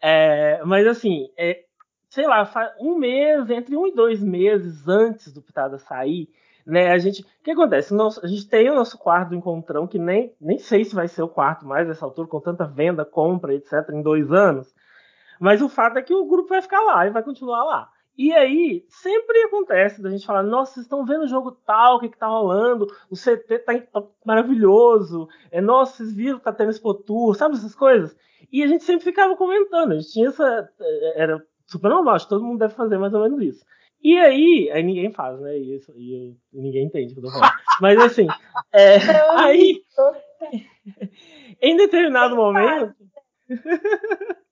É... 0.00 0.62
Mas 0.64 0.86
assim, 0.86 1.30
é... 1.38 1.64
sei 2.10 2.26
lá, 2.26 2.48
um 2.78 2.98
mês, 2.98 3.48
entre 3.48 3.74
um 3.74 3.86
e 3.86 3.94
dois 3.94 4.22
meses 4.22 4.86
antes 4.86 5.32
do 5.32 5.40
Pitada 5.40 5.78
sair, 5.78 6.28
né? 6.66 6.92
A 6.92 6.98
gente, 6.98 7.22
o 7.22 7.26
que 7.42 7.52
acontece? 7.52 7.94
Nosso, 7.94 8.22
a 8.22 8.28
gente 8.28 8.46
tem 8.46 8.68
o 8.68 8.74
nosso 8.74 8.98
quarto 8.98 9.30
do 9.30 9.36
encontrão, 9.36 9.86
que 9.86 9.98
nem, 9.98 10.34
nem 10.38 10.58
sei 10.58 10.84
se 10.84 10.94
vai 10.94 11.08
ser 11.08 11.22
o 11.22 11.28
quarto 11.28 11.66
mais 11.66 11.88
nessa 11.88 12.04
altura, 12.04 12.28
com 12.28 12.40
tanta 12.40 12.66
venda, 12.66 13.06
compra, 13.06 13.54
etc., 13.54 13.88
em 13.94 14.02
dois 14.02 14.30
anos. 14.30 14.76
Mas 15.40 15.62
o 15.62 15.68
fato 15.68 15.98
é 15.98 16.02
que 16.02 16.14
o 16.14 16.26
grupo 16.26 16.48
vai 16.48 16.62
ficar 16.62 16.80
lá 16.82 17.06
e 17.06 17.10
vai 17.10 17.22
continuar 17.22 17.64
lá. 17.64 17.90
E 18.16 18.32
aí, 18.32 18.84
sempre 18.88 19.44
acontece 19.44 20.02
da 20.02 20.10
gente 20.10 20.26
falar, 20.26 20.42
nossa, 20.42 20.74
vocês 20.74 20.86
estão 20.86 21.06
vendo 21.06 21.22
o 21.22 21.28
jogo 21.28 21.52
tal, 21.64 21.96
o 21.96 22.00
que, 22.00 22.08
que 22.08 22.18
tá 22.18 22.26
rolando, 22.26 22.88
o 23.08 23.14
CT 23.14 23.60
tá, 23.60 23.78
tá 23.78 24.02
maravilhoso, 24.24 25.28
é, 25.52 25.60
nossa, 25.60 25.98
vocês 25.98 26.12
viram 26.12 26.38
que 26.38 26.44
tá 26.44 26.52
tendo 26.52 26.70
Expo 26.70 26.94
Tour, 26.94 27.36
sabe 27.36 27.54
essas 27.54 27.76
coisas? 27.76 28.16
E 28.52 28.62
a 28.64 28.66
gente 28.66 28.82
sempre 28.82 29.04
ficava 29.04 29.36
comentando, 29.36 29.92
a 29.92 29.94
gente 29.94 30.10
tinha 30.10 30.28
essa. 30.28 30.68
É, 30.80 31.22
era 31.22 31.46
super 31.66 31.88
normal, 31.90 32.16
acho 32.16 32.24
que 32.24 32.30
todo 32.30 32.44
mundo 32.44 32.58
deve 32.58 32.74
fazer 32.74 32.98
mais 32.98 33.14
ou 33.14 33.22
menos 33.22 33.40
isso. 33.40 33.64
E 34.02 34.18
aí, 34.18 34.70
aí 34.72 34.82
ninguém 34.82 35.12
faz, 35.12 35.38
né? 35.40 35.56
E, 35.56 35.76
isso, 35.76 35.92
e, 35.96 36.36
ninguém 36.52 36.86
entende 36.86 37.12
o 37.12 37.14
que 37.14 37.20
eu 37.20 37.24
tô 37.24 37.30
falando. 37.30 37.52
Mas 37.80 37.98
assim, 37.98 38.26
é, 38.72 38.96
aí, 39.36 39.82
em 41.62 41.76
determinado 41.76 42.34
momento, 42.34 42.94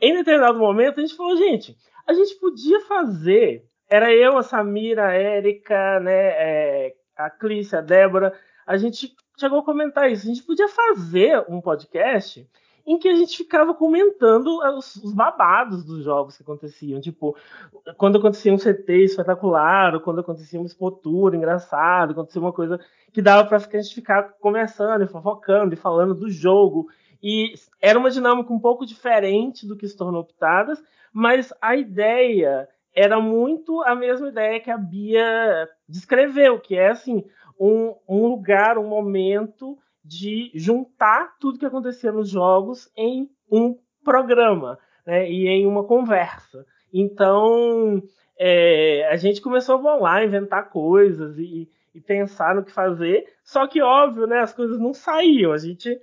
em 0.00 0.14
determinado 0.14 0.58
momento, 0.58 0.98
a 0.98 1.00
gente 1.02 1.16
falou, 1.16 1.36
gente, 1.36 1.76
a 2.06 2.12
gente 2.12 2.34
podia 2.36 2.80
fazer. 2.82 3.64
Era 3.88 4.12
eu, 4.12 4.38
a 4.38 4.42
Samira, 4.42 5.08
a 5.08 5.12
Érica, 5.12 6.00
né, 6.00 6.12
é, 6.12 6.94
a 7.16 7.28
Clícia, 7.28 7.78
a 7.78 7.82
Débora. 7.82 8.32
A 8.66 8.76
gente 8.76 9.14
chegou 9.38 9.60
a 9.60 9.64
comentar 9.64 10.10
isso. 10.10 10.24
A 10.24 10.28
gente 10.34 10.44
podia 10.44 10.68
fazer 10.68 11.44
um 11.48 11.60
podcast 11.60 12.48
em 12.86 12.98
que 12.98 13.08
a 13.08 13.14
gente 13.14 13.36
ficava 13.36 13.74
comentando 13.74 14.58
os, 14.76 14.96
os, 14.96 15.12
babados 15.12 15.84
dos 15.84 16.02
jogos 16.02 16.36
que 16.36 16.42
aconteciam. 16.42 17.00
Tipo, 17.00 17.36
quando 17.96 18.18
acontecia 18.18 18.52
um 18.52 18.58
CT 18.58 19.04
espetacular, 19.04 19.94
ou 19.94 20.00
quando 20.00 20.20
acontecia 20.20 20.58
uma 20.58 20.66
expotura 20.66 21.36
engraçado, 21.36 22.12
acontecia 22.12 22.40
uma 22.40 22.52
coisa 22.52 22.80
que 23.12 23.22
dava 23.22 23.46
para 23.46 23.58
a 23.58 23.60
gente 23.60 23.94
ficar 23.94 24.34
conversando, 24.40 25.04
e 25.04 25.06
fofocando 25.06 25.74
e 25.74 25.76
falando 25.76 26.14
do 26.14 26.30
jogo. 26.30 26.88
E 27.22 27.54
era 27.80 27.98
uma 27.98 28.10
dinâmica 28.10 28.52
um 28.52 28.58
pouco 28.58 28.86
diferente 28.86 29.66
do 29.66 29.76
que 29.76 29.86
se 29.86 29.96
tornou 29.96 30.24
Pitadas, 30.24 30.82
mas 31.12 31.52
a 31.60 31.76
ideia 31.76 32.68
era 32.94 33.20
muito 33.20 33.82
a 33.82 33.94
mesma 33.94 34.28
ideia 34.28 34.60
que 34.60 34.70
a 34.70 34.78
Bia 34.78 35.68
descreveu, 35.88 36.58
que 36.58 36.76
é 36.76 36.88
assim, 36.88 37.24
um, 37.58 37.94
um 38.08 38.26
lugar, 38.26 38.78
um 38.78 38.88
momento 38.88 39.78
de 40.04 40.50
juntar 40.54 41.36
tudo 41.38 41.58
que 41.58 41.66
acontecia 41.66 42.10
nos 42.10 42.28
jogos 42.28 42.90
em 42.96 43.30
um 43.50 43.76
programa 44.02 44.78
né, 45.06 45.30
e 45.30 45.46
em 45.46 45.66
uma 45.66 45.84
conversa. 45.84 46.64
Então 46.92 48.02
é, 48.38 49.06
a 49.10 49.16
gente 49.16 49.40
começou 49.42 49.86
a 49.86 49.96
lá 49.96 50.24
inventar 50.24 50.70
coisas 50.70 51.38
e, 51.38 51.68
e, 51.94 52.00
pensar 52.00 52.54
no 52.54 52.64
que 52.64 52.72
fazer. 52.72 53.24
Só 53.42 53.66
que 53.66 53.80
óbvio, 53.80 54.26
né, 54.26 54.40
as 54.40 54.52
coisas 54.52 54.78
não 54.78 54.92
saíam. 54.92 55.52
A 55.52 55.58
gente 55.58 56.00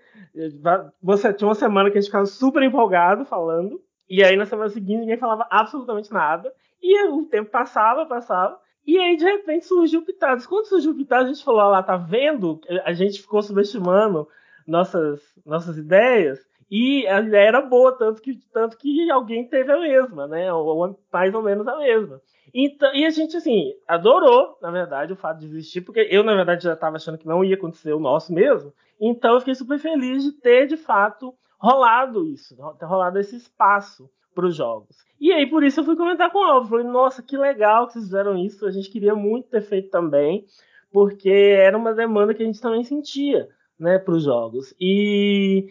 você 1.02 1.34
tinha 1.34 1.48
uma 1.48 1.56
semana 1.56 1.90
que 1.90 1.98
a 1.98 2.02
gente 2.02 2.10
ficava 2.10 2.26
super 2.26 2.62
empolgado 2.62 3.26
falando 3.26 3.82
e 4.10 4.24
aí 4.24 4.36
na 4.36 4.46
semana 4.46 4.70
seguinte 4.70 5.00
ninguém 5.00 5.18
falava 5.18 5.48
absolutamente 5.50 6.12
nada. 6.12 6.52
E 6.82 7.08
o 7.10 7.26
tempo 7.26 7.50
passava, 7.50 8.06
passava. 8.06 8.58
E 8.86 8.98
aí, 8.98 9.18
de 9.18 9.26
repente, 9.26 9.66
surgiu 9.66 10.00
o 10.00 10.06
Pitadas. 10.06 10.46
Quando 10.46 10.68
surgiu 10.68 10.92
o 10.92 10.96
Pitadas, 10.96 11.26
a 11.26 11.34
gente 11.34 11.44
falou, 11.44 11.60
ah 11.60 11.68
lá, 11.68 11.84
tá 11.84 11.98
vendo? 11.98 12.62
A 12.86 12.94
gente 12.94 13.22
ficou 13.22 13.42
subestimando 13.42 14.26
nossas, 14.66 15.22
nossas 15.46 15.78
ideias. 15.78 16.40
E 16.70 17.08
a 17.08 17.22
ideia 17.22 17.48
era 17.48 17.62
boa, 17.62 17.98
tanto 17.98 18.22
que, 18.22 18.36
tanto 18.52 18.78
que 18.78 19.10
alguém 19.10 19.48
teve 19.48 19.72
a 19.72 19.80
mesma, 19.80 20.28
né? 20.28 20.52
Ou 20.52 21.00
mais 21.12 21.34
ou 21.34 21.42
menos 21.42 21.68
a 21.68 21.78
mesma. 21.78 22.22
Então, 22.54 22.94
e 22.94 23.06
a 23.06 23.10
gente, 23.10 23.38
assim, 23.38 23.74
adorou, 23.88 24.58
na 24.62 24.72
verdade, 24.72 25.14
o 25.14 25.18
fato 25.18 25.40
de 25.40 25.46
existir, 25.46 25.82
porque 25.82 26.08
eu, 26.10 26.24
na 26.24 26.36
verdade, 26.36 26.64
já 26.64 26.74
estava 26.74 26.96
achando 26.98 27.18
que 27.18 27.28
não 27.28 27.44
ia 27.44 27.56
acontecer 27.56 27.94
o 27.94 28.00
nosso 28.00 28.34
mesmo. 28.34 28.74
Então, 29.00 29.34
eu 29.34 29.40
fiquei 29.40 29.56
super 29.56 29.80
feliz 29.80 30.24
de 30.24 30.32
ter, 30.34 30.68
de 30.68 30.76
fato, 30.76 31.34
rolado 31.60 32.26
isso, 32.26 32.56
ter 32.80 32.86
rolado 32.86 33.20
esse 33.20 33.36
espaço 33.36 34.10
para 34.34 34.46
os 34.46 34.56
jogos. 34.56 34.98
E 35.20 35.32
aí, 35.32 35.50
por 35.50 35.64
isso, 35.64 35.80
eu 35.80 35.84
fui 35.84 35.96
comentar 35.96 36.32
com 36.32 36.40
o 36.40 36.44
Alvo. 36.44 36.70
Falei, 36.70 36.86
nossa, 36.86 37.24
que 37.24 37.38
legal 37.38 37.88
que 37.88 37.94
vocês 37.94 38.06
fizeram 38.06 38.38
isso. 38.38 38.66
A 38.66 38.72
gente 38.72 38.90
queria 38.90 39.16
muito 39.16 39.50
ter 39.50 39.62
feito 39.62 39.90
também, 39.90 40.46
porque 40.92 41.30
era 41.30 41.78
uma 41.78 41.94
demanda 41.94 42.34
que 42.34 42.44
a 42.44 42.46
gente 42.46 42.62
também 42.62 42.84
sentia 42.84 43.50
né, 43.80 43.98
para 43.98 44.14
os 44.14 44.24
jogos. 44.24 44.74
E, 44.80 45.68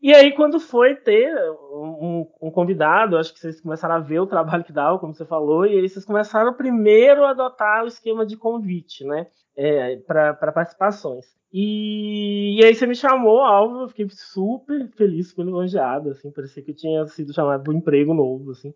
e 0.00 0.14
aí, 0.14 0.32
quando 0.32 0.60
foi 0.60 0.94
ter 0.94 1.34
um, 1.72 2.26
um, 2.40 2.50
convidado, 2.50 3.16
acho 3.16 3.34
que 3.34 3.40
vocês 3.40 3.60
começaram 3.60 3.96
a 3.96 4.00
ver 4.00 4.20
o 4.20 4.26
trabalho 4.26 4.62
que 4.62 4.72
dava, 4.72 4.98
como 4.98 5.12
você 5.12 5.24
falou, 5.24 5.66
e 5.66 5.76
aí 5.76 5.88
vocês 5.88 6.04
começaram 6.04 6.54
primeiro 6.54 7.24
a 7.24 7.30
adotar 7.30 7.82
o 7.82 7.88
esquema 7.88 8.24
de 8.24 8.36
convite, 8.36 9.04
né? 9.04 9.26
É, 9.56 9.96
para 9.96 10.52
participações. 10.52 11.26
E, 11.52 12.60
e, 12.60 12.64
aí 12.64 12.74
você 12.74 12.86
me 12.86 12.94
chamou, 12.94 13.40
Alvo, 13.40 13.82
eu 13.82 13.88
fiquei 13.88 14.06
super 14.10 14.88
feliz, 14.90 15.30
super 15.30 15.46
elogiado, 15.46 16.10
assim, 16.10 16.30
parecia 16.30 16.62
que 16.62 16.70
eu 16.70 16.76
tinha 16.76 17.06
sido 17.06 17.32
chamado 17.32 17.64
para 17.64 17.72
um 17.72 17.78
emprego 17.78 18.14
novo, 18.14 18.52
assim. 18.52 18.72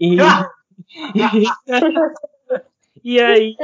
E, 0.00 0.16
e, 3.04 3.20
aí 3.20 3.54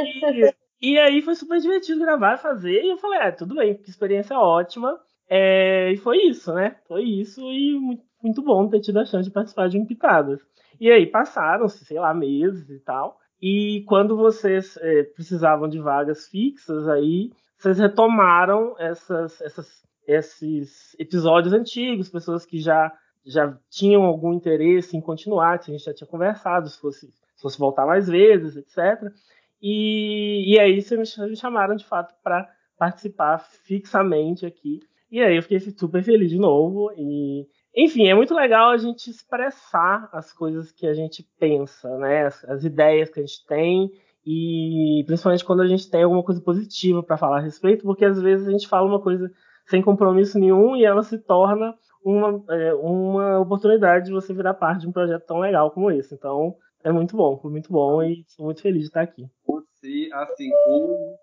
e 0.81 0.99
aí 0.99 1.23
foi 1.23 1.35
super 1.35 1.59
divertido 1.59 2.00
gravar 2.00 2.35
e 2.35 2.38
fazer, 2.38 2.83
e 2.83 2.91
eu 2.91 2.99
falei, 2.99 3.21
é, 3.21 3.31
tudo 3.31 3.55
bem, 3.55 3.75
que 3.75 3.88
experiência 3.88 4.38
ótima. 4.38 5.00
É, 5.28 5.92
e 5.92 5.97
foi 5.99 6.18
isso, 6.28 6.52
né? 6.54 6.76
Foi 6.87 7.02
isso 7.02 7.40
e 7.40 7.78
muito, 7.78 8.02
muito 8.23 8.42
bom 8.42 8.68
ter 8.68 8.80
tido 8.80 8.99
a 8.99 9.04
chance 9.04 9.28
de 9.28 9.35
participar 9.35 9.68
de 9.68 9.78
um 9.78 9.85
Pitadas. 9.85 10.40
E 10.80 10.90
aí 10.90 11.06
passaram-se, 11.06 11.85
sei 11.85 11.99
lá, 11.99 12.14
meses 12.14 12.70
e 12.70 12.78
tal. 12.80 13.18
E 13.40 13.85
quando 13.87 14.16
vocês 14.16 14.76
é, 14.80 15.02
precisavam 15.04 15.68
de 15.68 15.78
vagas 15.78 16.28
fixas, 16.28 16.88
aí 16.88 17.30
vocês 17.56 17.78
retomaram 17.78 18.75
essas, 18.78 19.40
essas, 19.40 19.82
esses 20.06 20.97
episódios 20.99 21.52
antigos, 21.52 22.08
pessoas 22.08 22.47
que 22.47 22.58
já, 22.58 22.92
já 23.25 23.56
tinham 23.68 24.04
algum 24.04 24.32
interesse 24.32 24.97
em 24.97 25.00
continuar, 25.00 25.58
que 25.58 25.70
a 25.70 25.75
gente 25.75 25.85
já 25.85 25.94
tinha 25.94 26.08
conversado, 26.08 26.68
se 26.68 26.80
fosse, 26.80 27.06
se 27.06 27.42
fosse 27.42 27.58
voltar 27.58 27.87
mais 27.87 28.08
vezes, 28.08 28.56
etc. 28.56 29.12
E, 29.61 30.54
e 30.54 30.58
aí 30.58 30.80
vocês 30.80 31.16
me 31.18 31.37
chamaram 31.37 31.76
de 31.76 31.85
fato 31.85 32.14
para 32.23 32.49
participar 32.78 33.38
fixamente 33.38 34.47
aqui. 34.47 34.80
E 35.11 35.21
aí 35.21 35.37
eu 35.37 35.43
fiquei 35.43 35.61
super 35.61 36.03
feliz 36.03 36.31
de 36.31 36.38
novo. 36.38 36.91
E, 36.97 37.47
enfim, 37.75 38.09
é 38.09 38.15
muito 38.15 38.35
legal 38.35 38.71
a 38.71 38.77
gente 38.77 39.11
expressar 39.11 40.09
as 40.12 40.33
coisas 40.33 40.71
que 40.73 40.87
a 40.87 40.95
gente 40.95 41.27
pensa, 41.38 41.88
né? 41.99 42.27
As, 42.27 42.45
as 42.45 42.65
ideias 42.65 43.11
que 43.11 43.21
a 43.21 43.23
gente 43.23 43.45
tem 43.47 43.91
e 44.31 45.05
principalmente 45.07 45.45
quando 45.45 45.62
a 45.62 45.67
gente 45.67 45.91
tem 45.91 46.03
alguma 46.03 46.23
coisa 46.23 46.41
positiva 46.41 47.03
para 47.03 47.17
falar 47.17 47.38
a 47.38 47.43
respeito, 47.43 47.85
porque 47.85 48.05
às 48.05 48.21
vezes 48.21 48.47
a 48.47 48.50
gente 48.50 48.69
fala 48.69 48.87
uma 48.87 49.00
coisa 49.00 49.31
sem 49.67 49.81
compromisso 49.81 50.38
nenhum 50.38 50.77
e 50.77 50.85
ela 50.85 51.03
se 51.03 51.19
torna 51.19 51.75
uma, 52.05 52.45
é, 52.50 52.75
uma 52.75 53.41
oportunidade 53.41 54.07
de 54.07 54.12
você 54.12 54.35
virar 54.35 54.55
parte 54.55 54.83
de 54.83 54.88
um 54.88 54.93
projeto 54.93 55.25
tão 55.25 55.38
legal 55.38 55.71
como 55.71 55.91
esse. 55.91 56.15
Então, 56.15 56.55
é 56.85 56.93
muito 56.93 57.17
bom, 57.17 57.38
foi 57.38 57.50
muito 57.50 57.73
bom 57.73 58.03
e 58.03 58.21
estou 58.21 58.45
muito 58.45 58.61
feliz 58.61 58.83
de 58.83 58.88
estar 58.88 59.03
aqui. 59.03 59.27
Você, 59.47 60.11
assim, 60.12 60.50
o, 60.69 61.15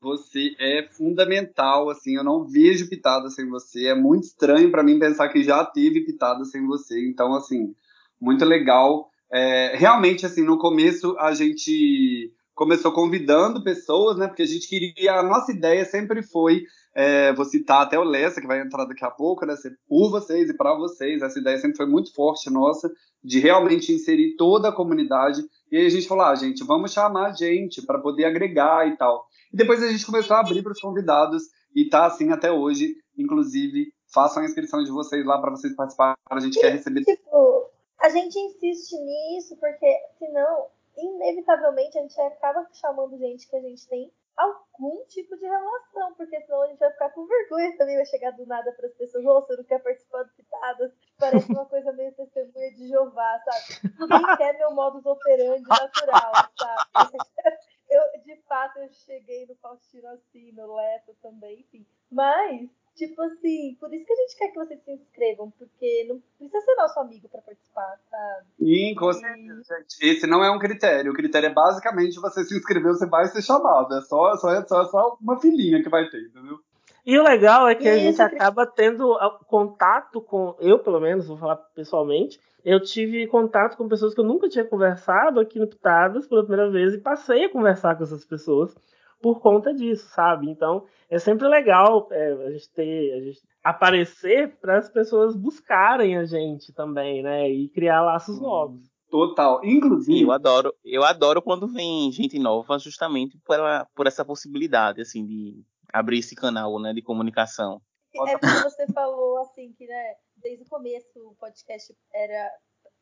Você 0.00 0.54
é 0.60 0.88
fundamental, 0.92 1.90
assim, 1.90 2.16
eu 2.16 2.22
não 2.22 2.44
vejo 2.44 2.88
pitada 2.88 3.28
sem 3.30 3.48
você. 3.48 3.86
É 3.86 3.94
muito 3.94 4.24
estranho 4.24 4.70
para 4.70 4.82
mim 4.82 4.98
pensar 4.98 5.28
que 5.28 5.42
já 5.42 5.64
teve 5.64 6.04
pitada 6.04 6.44
sem 6.44 6.64
você. 6.66 7.04
Então, 7.08 7.34
assim, 7.34 7.74
muito 8.20 8.44
legal. 8.44 9.10
É, 9.30 9.76
realmente, 9.76 10.24
assim, 10.24 10.42
no 10.42 10.56
começo 10.56 11.16
a 11.18 11.34
gente 11.34 12.32
começou 12.58 12.90
convidando 12.90 13.62
pessoas, 13.62 14.16
né? 14.16 14.26
Porque 14.26 14.42
a 14.42 14.46
gente 14.46 14.68
queria, 14.68 15.14
a 15.14 15.22
nossa 15.22 15.52
ideia 15.52 15.84
sempre 15.84 16.22
foi, 16.22 16.64
é, 16.92 17.32
vou 17.32 17.44
citar 17.44 17.82
até 17.82 17.96
o 17.96 18.02
Lessa, 18.02 18.40
que 18.40 18.48
vai 18.48 18.60
entrar 18.60 18.84
daqui 18.84 19.04
a 19.04 19.10
pouco, 19.10 19.46
né? 19.46 19.54
Por 19.88 20.10
vocês 20.10 20.50
e 20.50 20.56
para 20.56 20.74
vocês. 20.74 21.22
Essa 21.22 21.38
ideia 21.38 21.58
sempre 21.58 21.76
foi 21.76 21.86
muito 21.86 22.12
forte 22.12 22.50
nossa, 22.50 22.90
de 23.22 23.38
realmente 23.38 23.92
inserir 23.92 24.34
toda 24.36 24.70
a 24.70 24.74
comunidade. 24.74 25.42
E 25.70 25.76
aí 25.76 25.86
a 25.86 25.90
gente 25.90 26.08
falou, 26.08 26.24
ah, 26.24 26.34
gente, 26.34 26.64
vamos 26.64 26.92
chamar 26.92 27.32
gente 27.32 27.80
para 27.86 28.00
poder 28.00 28.24
agregar 28.24 28.88
e 28.88 28.96
tal. 28.96 29.27
E 29.52 29.56
depois 29.56 29.82
a 29.82 29.88
gente 29.90 30.04
começou 30.04 30.36
a 30.36 30.40
abrir 30.40 30.62
para 30.62 30.72
os 30.72 30.80
convidados 30.80 31.44
e 31.74 31.88
tá 31.88 32.06
assim 32.06 32.30
até 32.30 32.50
hoje. 32.50 32.96
Inclusive, 33.16 33.92
façam 34.12 34.42
a 34.42 34.46
inscrição 34.46 34.82
de 34.82 34.90
vocês 34.90 35.24
lá 35.24 35.40
para 35.40 35.50
vocês 35.50 35.74
participarem. 35.74 36.16
A 36.30 36.40
gente 36.40 36.60
quer 36.60 36.72
receber. 36.72 37.04
Tipo, 37.04 37.70
a 38.00 38.08
gente 38.10 38.38
insiste 38.38 38.96
nisso 38.96 39.56
porque 39.56 39.92
senão, 40.18 40.66
inevitavelmente, 40.96 41.98
a 41.98 42.02
gente 42.02 42.20
acaba 42.20 42.66
chamando 42.72 43.18
gente 43.18 43.48
que 43.48 43.56
a 43.56 43.60
gente 43.60 43.88
tem 43.88 44.12
algum 44.36 45.04
tipo 45.06 45.36
de 45.36 45.44
relação, 45.44 46.14
porque 46.16 46.40
senão 46.42 46.62
a 46.62 46.68
gente 46.68 46.78
vai 46.78 46.92
ficar 46.92 47.10
com 47.10 47.26
vergonha 47.26 47.76
também, 47.76 47.96
vai 47.96 48.06
chegar 48.06 48.30
do 48.30 48.46
nada 48.46 48.70
para 48.72 48.86
as 48.86 48.94
pessoas, 48.94 49.24
ou 49.24 49.36
oh, 49.36 49.40
você 49.40 49.56
não 49.56 49.64
quer 49.64 49.82
participar 49.82 50.22
do 50.22 50.30
Pitadas, 50.34 50.92
parece 51.18 51.50
uma 51.50 51.66
coisa 51.66 51.92
meio 51.92 52.12
testemunha 52.12 52.70
de 52.70 52.86
Jeová, 52.86 53.40
sabe? 53.44 53.92
Ninguém 53.98 54.36
quer 54.36 54.56
meu 54.56 54.70
modus 54.70 55.04
operandi 55.04 55.68
natural, 55.68 56.32
sabe? 56.56 57.18
Eu, 57.88 58.02
de 58.22 58.36
fato, 58.42 58.78
eu 58.78 58.88
cheguei 58.90 59.46
no 59.46 59.54
Faustino 59.56 60.08
assim, 60.08 60.52
no 60.52 60.74
Leto 60.74 61.16
também, 61.22 61.60
enfim. 61.60 61.86
Mas, 62.10 62.68
tipo 62.94 63.20
assim, 63.22 63.76
por 63.80 63.92
isso 63.94 64.04
que 64.04 64.12
a 64.12 64.16
gente 64.16 64.36
quer 64.36 64.48
que 64.48 64.58
vocês 64.58 64.82
se 64.82 64.92
inscrevam, 64.92 65.50
porque 65.52 66.04
não 66.08 66.20
precisa 66.36 66.60
ser 66.60 66.74
nosso 66.74 67.00
amigo 67.00 67.28
para 67.28 67.40
participar, 67.40 67.98
sabe? 68.10 68.46
Sim, 68.58 68.94
com 68.94 69.12
certeza, 69.12 69.62
gente. 69.62 69.96
Esse 70.02 70.26
não 70.26 70.44
é 70.44 70.50
um 70.50 70.58
critério. 70.58 71.12
O 71.12 71.14
critério 71.14 71.46
é 71.46 71.52
basicamente 71.52 72.20
você 72.20 72.44
se 72.44 72.56
inscrever, 72.56 72.92
você 72.92 73.06
vai 73.06 73.26
ser 73.26 73.42
chamado. 73.42 73.94
É 73.94 74.02
só, 74.02 74.36
só, 74.36 74.52
é 74.52 74.66
só, 74.66 74.82
é 74.82 74.86
só 74.86 75.16
uma 75.20 75.40
filhinha 75.40 75.82
que 75.82 75.88
vai 75.88 76.08
ter, 76.10 76.20
entendeu? 76.26 76.58
E 77.08 77.18
o 77.18 77.22
legal 77.22 77.66
é 77.66 77.74
que 77.74 77.88
a 77.88 77.96
gente 77.96 78.20
acaba 78.20 78.66
tendo 78.66 79.16
contato 79.46 80.20
com, 80.20 80.54
eu 80.60 80.78
pelo 80.78 81.00
menos, 81.00 81.26
vou 81.26 81.38
falar 81.38 81.56
pessoalmente, 81.74 82.38
eu 82.62 82.78
tive 82.82 83.26
contato 83.28 83.78
com 83.78 83.88
pessoas 83.88 84.12
que 84.12 84.20
eu 84.20 84.26
nunca 84.26 84.46
tinha 84.46 84.62
conversado 84.62 85.40
aqui 85.40 85.58
no 85.58 85.66
Pitadas 85.66 86.26
pela 86.26 86.44
primeira 86.44 86.70
vez 86.70 86.92
e 86.92 86.98
passei 86.98 87.46
a 87.46 87.50
conversar 87.50 87.96
com 87.96 88.04
essas 88.04 88.26
pessoas 88.26 88.76
por 89.22 89.40
conta 89.40 89.72
disso, 89.72 90.06
sabe? 90.10 90.50
Então 90.50 90.84
é 91.08 91.18
sempre 91.18 91.48
legal 91.48 92.08
é, 92.10 92.30
a 92.30 92.50
gente 92.50 92.70
ter, 92.74 93.14
a 93.14 93.20
gente 93.22 93.40
aparecer 93.64 94.58
para 94.60 94.76
as 94.76 94.90
pessoas 94.90 95.34
buscarem 95.34 96.18
a 96.18 96.26
gente 96.26 96.74
também, 96.74 97.22
né? 97.22 97.50
E 97.50 97.70
criar 97.70 98.02
laços 98.02 98.38
novos. 98.38 98.82
Total. 99.10 99.64
Inclusive. 99.64 100.20
Eu 100.20 100.30
adoro, 100.30 100.74
eu 100.84 101.02
adoro 101.02 101.40
quando 101.40 101.66
vem 101.66 102.12
gente 102.12 102.38
nova, 102.38 102.78
justamente 102.78 103.38
por, 103.46 103.56
por 103.94 104.06
essa 104.06 104.26
possibilidade, 104.26 105.00
assim, 105.00 105.24
de 105.24 105.64
abrir 105.92 106.18
esse 106.18 106.34
canal, 106.34 106.78
né, 106.80 106.92
de 106.92 107.02
comunicação. 107.02 107.80
É 108.26 108.38
porque 108.38 108.62
você 108.62 108.86
falou 108.92 109.38
assim 109.38 109.72
que, 109.72 109.86
né, 109.86 110.14
desde 110.36 110.64
o 110.64 110.68
começo 110.68 111.08
o 111.16 111.34
podcast 111.36 111.94
era 112.12 112.50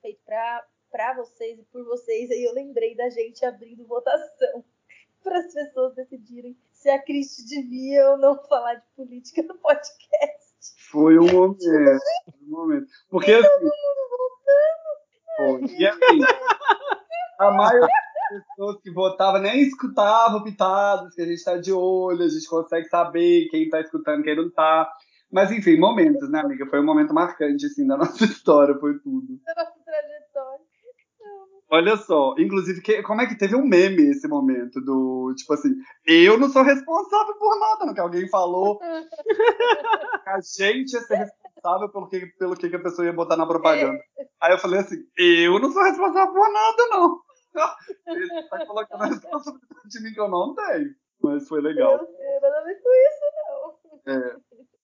feito 0.00 0.20
para 0.24 1.14
vocês 1.14 1.58
e 1.58 1.62
por 1.64 1.84
vocês, 1.84 2.30
aí 2.30 2.44
eu 2.44 2.52
lembrei 2.52 2.96
da 2.96 3.08
gente 3.10 3.44
abrindo 3.44 3.86
votação 3.86 4.64
para 5.22 5.38
as 5.38 5.52
pessoas 5.52 5.94
decidirem 5.94 6.56
se 6.72 6.88
a 6.90 7.02
Cristi 7.02 7.44
devia 7.46 8.10
ou 8.10 8.18
não 8.18 8.36
falar 8.46 8.74
de 8.74 8.86
política 8.94 9.42
no 9.42 9.58
podcast. 9.58 10.46
Foi 10.90 11.18
um 11.18 11.26
momento, 11.26 11.64
foi 11.64 12.34
um 12.42 12.50
momento. 12.50 12.86
Porque 13.08 13.32
assim, 13.32 13.70
foi. 15.36 15.64
E 15.78 15.86
assim, 15.86 16.20
a 17.38 17.50
maioria 17.50 18.05
pessoas 18.28 18.80
que 18.82 18.90
votavam 18.90 19.40
nem 19.40 19.60
escutavam 19.60 20.42
pitadas, 20.42 21.14
que 21.14 21.22
a 21.22 21.26
gente 21.26 21.36
está 21.36 21.56
de 21.56 21.72
olho, 21.72 22.22
a 22.22 22.28
gente 22.28 22.48
consegue 22.48 22.88
saber 22.88 23.48
quem 23.50 23.64
está 23.64 23.80
escutando, 23.80 24.22
quem 24.22 24.36
não 24.36 24.46
está. 24.48 24.88
Mas 25.30 25.50
enfim, 25.50 25.78
momentos, 25.78 26.30
né, 26.30 26.40
amiga? 26.40 26.66
Foi 26.66 26.80
um 26.80 26.84
momento 26.84 27.12
marcante, 27.12 27.66
assim, 27.66 27.86
da 27.86 27.96
nossa 27.98 28.24
história, 28.24 28.78
foi 28.78 28.98
tudo. 28.98 29.38
Da 29.44 29.54
nossa 29.54 29.74
trajetória. 29.84 30.66
Olha 31.68 31.96
só, 31.96 32.34
inclusive, 32.38 32.80
que, 32.80 33.02
como 33.02 33.20
é 33.20 33.26
que 33.26 33.36
teve 33.36 33.56
um 33.56 33.66
meme 33.66 34.10
esse 34.10 34.28
momento 34.28 34.80
do, 34.80 35.34
tipo 35.36 35.52
assim, 35.52 35.74
eu 36.06 36.38
não 36.38 36.48
sou 36.48 36.62
responsável 36.62 37.34
por 37.34 37.58
nada, 37.58 37.86
no 37.86 37.94
que 37.94 38.00
alguém 38.00 38.28
falou. 38.28 38.78
a 40.26 40.40
gente 40.40 40.92
ia 40.92 41.00
ser 41.00 41.16
responsável 41.16 41.88
pelo 41.90 42.08
que, 42.08 42.26
pelo 42.38 42.56
que 42.56 42.66
a 42.66 42.82
pessoa 42.82 43.06
ia 43.06 43.12
botar 43.12 43.36
na 43.36 43.46
propaganda. 43.46 43.98
Aí 44.40 44.52
eu 44.52 44.58
falei 44.58 44.78
assim, 44.78 44.96
eu 45.18 45.58
não 45.58 45.72
sou 45.72 45.82
responsável 45.82 46.32
por 46.32 46.52
nada, 46.52 46.86
não. 46.90 47.25
Ele 48.06 48.42
tá 48.48 48.66
colocando 48.66 49.02
a 49.02 49.06
responsabilidade 49.06 49.88
de 49.88 50.02
mim 50.02 50.12
que 50.12 50.20
eu 50.20 50.28
não 50.28 50.54
tenho. 50.54 50.94
Mas 51.22 51.48
foi 51.48 51.60
legal. 51.60 51.92
Eu 51.92 51.98
não 51.98 52.06
tenho 52.06 52.82
com 52.82 52.90
isso, 53.08 54.00
não. 54.06 54.14
É. 54.14 54.36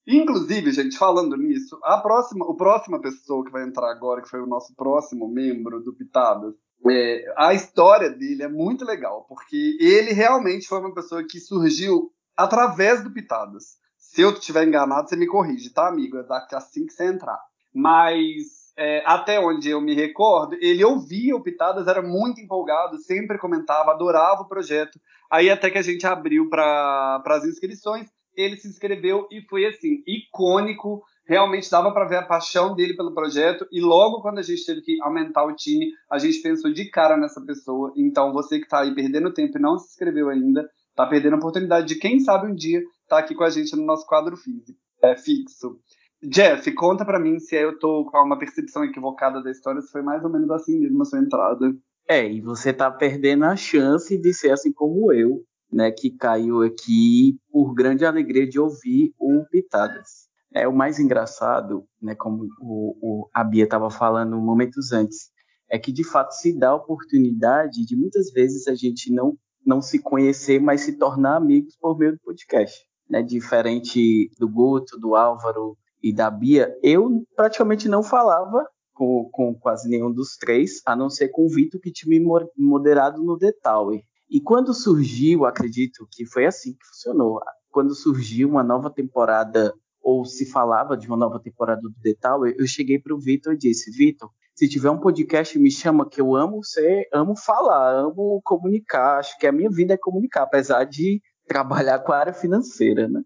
Inclusive, 0.06 0.72
gente, 0.72 0.98
falando 0.98 1.36
nisso, 1.36 1.78
a 1.84 1.98
próxima, 1.98 2.44
o 2.44 2.56
próxima 2.56 3.00
pessoa 3.00 3.44
que 3.44 3.52
vai 3.52 3.62
entrar 3.62 3.90
agora, 3.90 4.20
que 4.20 4.28
foi 4.28 4.40
o 4.40 4.46
nosso 4.46 4.74
próximo 4.74 5.28
membro 5.28 5.80
do 5.80 5.92
Pitadas, 5.94 6.54
é, 6.90 7.32
a 7.36 7.54
história 7.54 8.10
dele 8.10 8.42
é 8.42 8.48
muito 8.48 8.84
legal, 8.84 9.24
porque 9.28 9.76
ele 9.80 10.12
realmente 10.12 10.66
foi 10.66 10.80
uma 10.80 10.92
pessoa 10.92 11.24
que 11.24 11.38
surgiu 11.38 12.12
através 12.36 13.04
do 13.04 13.12
Pitadas. 13.12 13.76
Se 13.96 14.20
eu 14.20 14.32
estiver 14.32 14.66
enganado, 14.66 15.08
você 15.08 15.14
me 15.14 15.26
corrige, 15.26 15.72
tá, 15.72 15.86
amigo? 15.86 16.18
É 16.18 16.26
assim 16.56 16.84
que 16.84 16.92
você 16.92 17.06
entrar. 17.06 17.40
Mas 17.72 18.61
é, 18.76 19.02
até 19.04 19.38
onde 19.38 19.68
eu 19.68 19.80
me 19.80 19.94
recordo, 19.94 20.56
ele 20.60 20.84
ouvia 20.84 21.36
o 21.36 21.42
Pitadas, 21.42 21.86
era 21.86 22.00
muito 22.00 22.40
empolgado, 22.40 22.98
sempre 22.98 23.38
comentava, 23.38 23.90
adorava 23.90 24.42
o 24.42 24.48
projeto. 24.48 24.98
Aí 25.30 25.50
até 25.50 25.70
que 25.70 25.78
a 25.78 25.82
gente 25.82 26.06
abriu 26.06 26.48
para 26.48 27.22
as 27.26 27.44
inscrições, 27.44 28.06
ele 28.36 28.56
se 28.56 28.68
inscreveu 28.68 29.26
e 29.30 29.42
foi 29.42 29.66
assim, 29.66 30.02
icônico. 30.06 31.02
Realmente 31.26 31.70
dava 31.70 31.92
para 31.92 32.06
ver 32.06 32.16
a 32.16 32.26
paixão 32.26 32.74
dele 32.74 32.96
pelo 32.96 33.14
projeto. 33.14 33.66
E 33.70 33.80
logo 33.80 34.22
quando 34.22 34.38
a 34.38 34.42
gente 34.42 34.64
teve 34.64 34.80
que 34.80 35.00
aumentar 35.02 35.44
o 35.44 35.54
time, 35.54 35.92
a 36.10 36.18
gente 36.18 36.40
pensou 36.40 36.72
de 36.72 36.90
cara 36.90 37.16
nessa 37.16 37.40
pessoa. 37.40 37.92
Então 37.96 38.32
você 38.32 38.58
que 38.58 38.64
está 38.64 38.80
aí 38.80 38.94
perdendo 38.94 39.32
tempo 39.32 39.58
e 39.58 39.60
não 39.60 39.78
se 39.78 39.88
inscreveu 39.88 40.30
ainda, 40.30 40.68
está 40.90 41.06
perdendo 41.06 41.34
a 41.34 41.38
oportunidade 41.38 41.86
de, 41.86 41.96
quem 41.96 42.20
sabe, 42.20 42.50
um 42.50 42.54
dia 42.54 42.78
estar 42.78 43.16
tá 43.16 43.18
aqui 43.18 43.34
com 43.34 43.44
a 43.44 43.50
gente 43.50 43.76
no 43.76 43.84
nosso 43.84 44.06
quadro 44.06 44.36
físico, 44.36 44.78
é, 45.02 45.14
fixo. 45.16 45.78
Jeff, 46.22 46.70
conta 46.72 47.04
para 47.04 47.18
mim 47.18 47.40
se 47.40 47.56
eu 47.56 47.76
tô 47.78 48.04
com 48.04 48.18
uma 48.18 48.38
percepção 48.38 48.84
equivocada 48.84 49.42
da 49.42 49.50
história, 49.50 49.80
se 49.80 49.90
foi 49.90 50.02
mais 50.02 50.22
ou 50.22 50.30
menos 50.30 50.50
assim 50.50 50.78
mesmo 50.78 51.02
a 51.02 51.04
sua 51.04 51.18
entrada. 51.18 51.74
É, 52.08 52.30
e 52.30 52.40
você 52.40 52.72
tá 52.72 52.90
perdendo 52.90 53.44
a 53.44 53.56
chance 53.56 54.16
de 54.16 54.32
ser 54.32 54.52
assim 54.52 54.72
como 54.72 55.12
eu, 55.12 55.42
né, 55.72 55.90
que 55.90 56.10
caiu 56.10 56.62
aqui 56.62 57.38
por 57.50 57.74
grande 57.74 58.04
alegria 58.04 58.46
de 58.46 58.60
ouvir 58.60 59.12
o 59.18 59.44
Pitadas. 59.50 60.28
É 60.54 60.68
o 60.68 60.72
mais 60.72 61.00
engraçado, 61.00 61.84
né, 62.00 62.14
como 62.14 62.46
o, 62.60 62.96
o 63.00 63.28
a 63.34 63.42
Bia 63.42 63.64
estava 63.64 63.90
falando 63.90 64.36
momentos 64.36 64.92
antes, 64.92 65.30
é 65.68 65.78
que 65.78 65.90
de 65.90 66.04
fato 66.04 66.32
se 66.32 66.56
dá 66.56 66.68
a 66.68 66.76
oportunidade 66.76 67.84
de 67.84 67.96
muitas 67.96 68.30
vezes 68.30 68.68
a 68.68 68.74
gente 68.74 69.12
não 69.12 69.36
não 69.64 69.80
se 69.80 70.00
conhecer, 70.00 70.60
mas 70.60 70.80
se 70.80 70.98
tornar 70.98 71.36
amigos 71.36 71.76
por 71.80 71.96
meio 71.96 72.12
do 72.12 72.18
podcast. 72.18 72.76
Né, 73.08 73.22
diferente 73.22 74.30
do 74.38 74.48
Guto, 74.48 74.98
do 74.98 75.14
Álvaro, 75.14 75.76
e 76.02 76.12
da 76.12 76.30
Bia, 76.30 76.74
eu 76.82 77.24
praticamente 77.36 77.88
não 77.88 78.02
falava 78.02 78.66
com, 78.94 79.28
com 79.32 79.54
quase 79.54 79.88
nenhum 79.88 80.12
dos 80.12 80.36
três, 80.36 80.80
a 80.86 80.96
não 80.96 81.08
ser 81.08 81.28
com 81.28 81.46
o 81.46 81.48
Vitor, 81.48 81.80
que 81.80 81.92
tinha 81.92 82.18
me 82.18 82.24
moderado 82.56 83.22
no 83.22 83.38
Tower. 83.62 84.00
E 84.30 84.40
quando 84.40 84.72
surgiu, 84.72 85.44
acredito 85.44 86.06
que 86.10 86.26
foi 86.26 86.46
assim 86.46 86.72
que 86.72 86.86
funcionou, 86.86 87.40
quando 87.70 87.94
surgiu 87.94 88.48
uma 88.48 88.62
nova 88.62 88.90
temporada, 88.90 89.72
ou 90.00 90.24
se 90.24 90.50
falava 90.50 90.96
de 90.96 91.06
uma 91.06 91.16
nova 91.16 91.40
temporada 91.40 91.82
do 91.82 92.14
Tower, 92.20 92.54
eu 92.58 92.66
cheguei 92.66 92.98
para 92.98 93.14
o 93.14 93.20
Vitor 93.20 93.54
e 93.54 93.58
disse, 93.58 93.90
Vitor, 93.90 94.30
se 94.54 94.68
tiver 94.68 94.90
um 94.90 94.98
podcast, 94.98 95.58
me 95.58 95.70
chama, 95.70 96.08
que 96.08 96.20
eu 96.20 96.34
amo 96.36 96.62
ser, 96.62 97.08
amo 97.12 97.34
falar, 97.36 97.94
amo 97.94 98.40
comunicar, 98.44 99.18
acho 99.18 99.38
que 99.38 99.46
a 99.46 99.52
minha 99.52 99.70
vida 99.70 99.94
é 99.94 99.98
comunicar, 99.98 100.42
apesar 100.42 100.84
de 100.84 101.22
trabalhar 101.46 101.98
com 102.00 102.12
a 102.12 102.18
área 102.18 102.32
financeira, 102.32 103.08
né? 103.08 103.22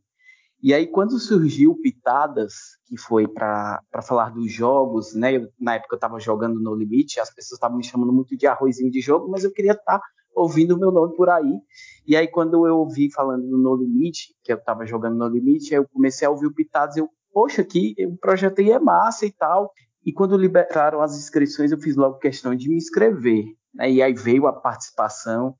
E 0.66 0.74
aí, 0.74 0.84
quando 0.84 1.16
surgiu 1.20 1.76
Pitadas, 1.80 2.54
que 2.86 2.96
foi 2.96 3.28
para 3.28 3.80
falar 4.02 4.30
dos 4.30 4.52
jogos, 4.52 5.14
né? 5.14 5.36
Eu, 5.36 5.48
na 5.60 5.76
época 5.76 5.94
eu 5.94 5.96
estava 5.96 6.18
jogando 6.18 6.58
No 6.58 6.74
Limite, 6.74 7.20
as 7.20 7.32
pessoas 7.32 7.52
estavam 7.52 7.76
me 7.76 7.84
chamando 7.84 8.12
muito 8.12 8.36
de 8.36 8.48
arrozinho 8.48 8.90
de 8.90 9.00
jogo, 9.00 9.30
mas 9.30 9.44
eu 9.44 9.52
queria 9.52 9.74
estar 9.74 10.00
tá 10.00 10.02
ouvindo 10.34 10.74
o 10.74 10.76
meu 10.76 10.90
nome 10.90 11.14
por 11.14 11.30
aí. 11.30 11.60
E 12.04 12.16
aí, 12.16 12.26
quando 12.26 12.66
eu 12.66 12.78
ouvi 12.78 13.08
falando 13.12 13.46
do 13.46 13.56
No 13.56 13.76
Limite, 13.76 14.34
que 14.42 14.52
eu 14.52 14.56
estava 14.56 14.84
jogando 14.84 15.16
No 15.16 15.28
Limite, 15.28 15.72
eu 15.72 15.86
comecei 15.86 16.26
a 16.26 16.30
ouvir 16.32 16.46
o 16.46 16.52
Pitadas, 16.52 16.96
eu, 16.96 17.08
poxa, 17.32 17.62
que 17.62 17.94
o 18.04 18.16
projeto 18.16 18.58
aí 18.58 18.72
é 18.72 18.80
massa 18.80 19.24
e 19.24 19.30
tal. 19.30 19.70
E 20.04 20.12
quando 20.12 20.36
liberaram 20.36 21.00
as 21.00 21.16
inscrições, 21.16 21.70
eu 21.70 21.78
fiz 21.78 21.94
logo 21.94 22.18
questão 22.18 22.56
de 22.56 22.68
me 22.68 22.74
inscrever. 22.74 23.44
Né? 23.72 23.92
E 23.92 24.02
aí 24.02 24.12
veio 24.12 24.48
a 24.48 24.52
participação. 24.52 25.54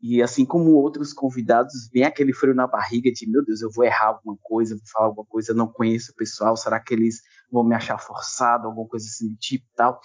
E 0.00 0.22
assim 0.22 0.44
como 0.44 0.72
outros 0.72 1.12
convidados, 1.12 1.88
vem 1.92 2.04
aquele 2.04 2.32
frio 2.32 2.54
na 2.54 2.66
barriga 2.66 3.10
de, 3.10 3.28
meu 3.28 3.44
Deus, 3.44 3.60
eu 3.62 3.70
vou 3.70 3.84
errar 3.84 4.08
alguma 4.08 4.36
coisa, 4.40 4.76
vou 4.76 4.84
falar 4.92 5.06
alguma 5.06 5.26
coisa, 5.26 5.52
não 5.52 5.66
conheço 5.66 6.12
o 6.12 6.14
pessoal, 6.14 6.56
será 6.56 6.78
que 6.80 6.94
eles 6.94 7.20
vão 7.50 7.64
me 7.64 7.74
achar 7.74 7.98
forçado, 7.98 8.68
alguma 8.68 8.86
coisa 8.86 9.06
assim 9.06 9.28
do 9.28 9.36
tipo 9.36 9.64
e 9.64 9.76
tal. 9.76 10.00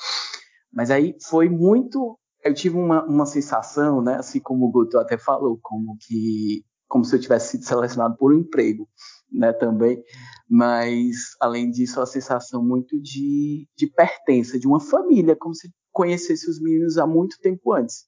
Mas 0.71 0.89
aí 0.89 1.15
foi 1.29 1.47
muito, 1.47 2.17
eu 2.43 2.53
tive 2.53 2.75
uma, 2.75 3.06
uma 3.06 3.25
sensação, 3.27 4.01
né, 4.01 4.15
assim 4.15 4.39
como 4.39 4.65
o 4.65 4.71
Guto 4.71 4.97
até 4.97 5.17
falou, 5.17 5.60
como 5.62 5.95
que 5.99 6.65
como 6.88 7.03
se 7.03 7.15
eu 7.15 7.19
tivesse 7.19 7.51
sido 7.51 7.65
selecionado 7.65 8.15
por 8.17 8.32
um 8.32 8.38
emprego, 8.38 8.88
né, 9.32 9.51
também. 9.51 10.03
Mas, 10.47 11.15
além 11.41 11.71
disso, 11.71 11.99
a 11.99 12.06
sensação 12.06 12.63
muito 12.63 13.01
de, 13.01 13.67
de 13.75 13.88
pertença, 13.88 14.60
de 14.60 14.67
uma 14.67 14.79
família, 14.79 15.36
como 15.36 15.56
se 15.56 15.71
conhecesse 15.91 16.47
os 16.47 16.62
meninos 16.62 16.99
há 16.99 17.08
muito 17.08 17.39
tempo 17.41 17.73
antes. 17.73 18.06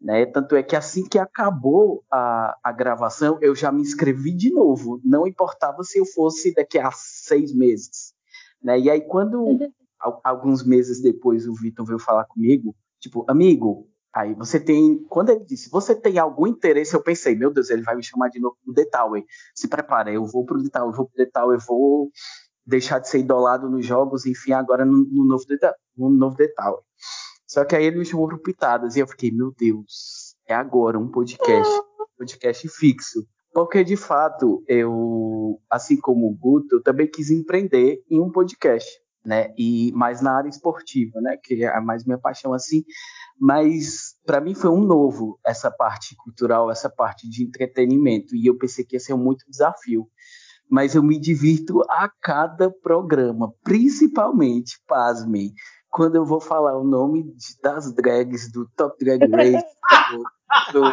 Né? 0.00 0.26
Tanto 0.26 0.54
é 0.56 0.62
que 0.62 0.76
assim 0.76 1.04
que 1.08 1.18
acabou 1.18 2.04
a, 2.10 2.56
a 2.62 2.72
gravação, 2.72 3.38
eu 3.40 3.54
já 3.54 3.72
me 3.72 3.82
inscrevi 3.82 4.32
de 4.34 4.52
novo. 4.52 5.00
Não 5.04 5.26
importava 5.26 5.82
se 5.82 5.98
eu 5.98 6.06
fosse 6.06 6.54
daqui 6.54 6.78
a 6.78 6.90
seis 6.92 7.54
meses. 7.54 8.14
Né? 8.62 8.78
E 8.80 8.90
aí, 8.90 9.00
quando 9.00 9.44
alguns 10.22 10.64
meses 10.64 11.00
depois 11.00 11.46
o 11.48 11.54
Vitor 11.54 11.86
veio 11.86 11.98
falar 11.98 12.24
comigo, 12.24 12.74
tipo, 13.00 13.24
amigo, 13.28 13.88
Aí 14.16 14.32
você 14.32 14.58
tem, 14.58 15.04
quando 15.10 15.28
ele 15.28 15.44
disse, 15.44 15.68
você 15.68 15.94
tem 15.94 16.18
algum 16.18 16.46
interesse, 16.46 16.94
eu 16.94 17.02
pensei, 17.02 17.34
meu 17.34 17.52
Deus, 17.52 17.68
ele 17.68 17.82
vai 17.82 17.94
me 17.94 18.02
chamar 18.02 18.30
de 18.30 18.40
novo 18.40 18.56
pro 18.64 18.72
The 18.72 18.86
Tower. 18.86 19.22
Se 19.54 19.68
prepara, 19.68 20.10
eu 20.10 20.24
vou 20.24 20.42
pro 20.42 20.62
The 20.62 20.70
Tower, 20.70 20.88
eu 20.88 20.96
vou 20.96 21.06
pro 21.06 21.16
The 21.22 21.30
Tower, 21.30 21.58
eu 21.58 21.60
vou 21.60 22.10
deixar 22.64 22.98
de 22.98 23.10
ser 23.10 23.18
idolado 23.18 23.68
nos 23.68 23.84
jogos, 23.84 24.24
enfim, 24.24 24.52
agora 24.52 24.86
no, 24.86 25.04
no 25.04 25.26
novo, 25.26 25.44
The, 25.46 25.70
no 25.98 26.08
novo 26.08 26.34
The 26.34 26.48
Tower. 26.48 26.80
Só 27.56 27.64
que 27.64 27.74
aí 27.74 27.86
ele 27.86 27.98
me 27.98 28.04
chamou 28.04 28.28
pro 28.28 28.42
Pitadas 28.42 28.96
e 28.96 29.00
eu 29.00 29.06
fiquei, 29.06 29.30
meu 29.30 29.50
Deus, 29.56 30.34
é 30.46 30.54
agora 30.54 30.98
um 30.98 31.08
podcast, 31.08 31.72
um 31.72 32.18
podcast 32.18 32.68
fixo. 32.68 33.26
Porque 33.54 33.82
de 33.82 33.96
fato, 33.96 34.62
eu, 34.68 35.58
assim 35.70 35.96
como 35.96 36.26
o 36.26 36.36
Guto, 36.36 36.76
eu 36.76 36.82
também 36.82 37.10
quis 37.10 37.30
empreender 37.30 38.02
em 38.10 38.20
um 38.20 38.30
podcast, 38.30 38.90
né? 39.24 39.54
E 39.56 39.90
mais 39.92 40.20
na 40.20 40.36
área 40.36 40.50
esportiva, 40.50 41.18
né? 41.22 41.38
Que 41.42 41.64
é 41.64 41.80
mais 41.80 42.04
minha 42.04 42.18
paixão 42.18 42.52
assim 42.52 42.84
mas 43.38 44.14
para 44.24 44.40
mim 44.40 44.54
foi 44.54 44.70
um 44.70 44.84
novo 44.84 45.38
essa 45.44 45.70
parte 45.70 46.16
cultural, 46.16 46.70
essa 46.70 46.88
parte 46.88 47.28
de 47.28 47.44
entretenimento, 47.44 48.34
e 48.34 48.46
eu 48.46 48.56
pensei 48.56 48.84
que 48.84 48.96
ia 48.96 49.00
ser 49.00 49.14
muito 49.14 49.44
desafio. 49.48 50.06
Mas 50.68 50.96
eu 50.96 51.02
me 51.02 51.20
divirto 51.20 51.80
a 51.88 52.10
cada 52.20 52.68
programa, 52.70 53.52
principalmente, 53.62 54.80
pasmem, 54.88 55.52
quando 55.96 56.16
eu 56.16 56.26
vou 56.26 56.42
falar 56.42 56.76
o 56.76 56.84
nome 56.84 57.22
de, 57.22 57.58
das 57.62 57.90
drags 57.90 58.52
do 58.52 58.68
Top 58.76 59.02
Drag 59.02 59.18
Race, 59.30 59.64
do, 60.12 60.82
do, 60.82 60.90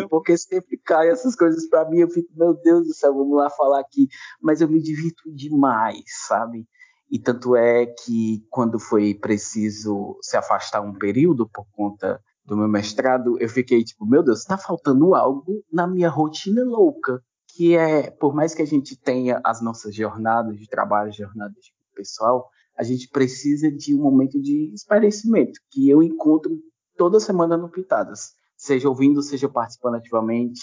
do 0.00 0.08
porque 0.08 0.38
sempre 0.38 0.78
cai 0.78 1.10
essas 1.10 1.36
coisas 1.36 1.68
para 1.68 1.86
mim, 1.90 1.98
eu 1.98 2.08
fico, 2.08 2.32
meu 2.34 2.54
Deus 2.54 2.86
do 2.86 2.94
céu, 2.94 3.12
vamos 3.12 3.36
lá 3.36 3.50
falar 3.50 3.80
aqui, 3.80 4.08
mas 4.40 4.62
eu 4.62 4.68
me 4.68 4.80
divirto 4.80 5.30
demais, 5.30 6.04
sabe? 6.26 6.66
E 7.10 7.18
tanto 7.18 7.54
é 7.54 7.84
que 7.84 8.42
quando 8.48 8.80
foi 8.80 9.12
preciso 9.12 10.16
se 10.22 10.38
afastar 10.38 10.80
um 10.80 10.94
período 10.94 11.46
por 11.46 11.66
conta 11.72 12.18
do 12.46 12.56
meu 12.56 12.66
mestrado, 12.66 13.38
eu 13.38 13.48
fiquei 13.50 13.84
tipo, 13.84 14.06
meu 14.06 14.22
Deus, 14.22 14.38
está 14.38 14.56
faltando 14.56 15.14
algo 15.14 15.62
na 15.70 15.86
minha 15.86 16.08
rotina 16.08 16.64
louca, 16.64 17.22
que 17.48 17.76
é, 17.76 18.10
por 18.10 18.34
mais 18.34 18.54
que 18.54 18.62
a 18.62 18.66
gente 18.66 18.98
tenha 18.98 19.38
as 19.44 19.60
nossas 19.60 19.94
jornadas 19.94 20.58
de 20.58 20.66
trabalho, 20.66 21.12
jornadas 21.12 21.56
de 21.56 21.74
pessoal, 21.94 22.48
a 22.76 22.82
gente 22.82 23.08
precisa 23.08 23.70
de 23.70 23.94
um 23.94 24.02
momento 24.02 24.40
de 24.40 24.72
esparecimento, 24.74 25.58
que 25.70 25.88
eu 25.88 26.02
encontro 26.02 26.58
toda 26.96 27.20
semana 27.20 27.56
no 27.56 27.70
Pitadas, 27.70 28.34
seja 28.56 28.88
ouvindo, 28.88 29.22
seja 29.22 29.48
participando 29.48 29.96
ativamente. 29.96 30.60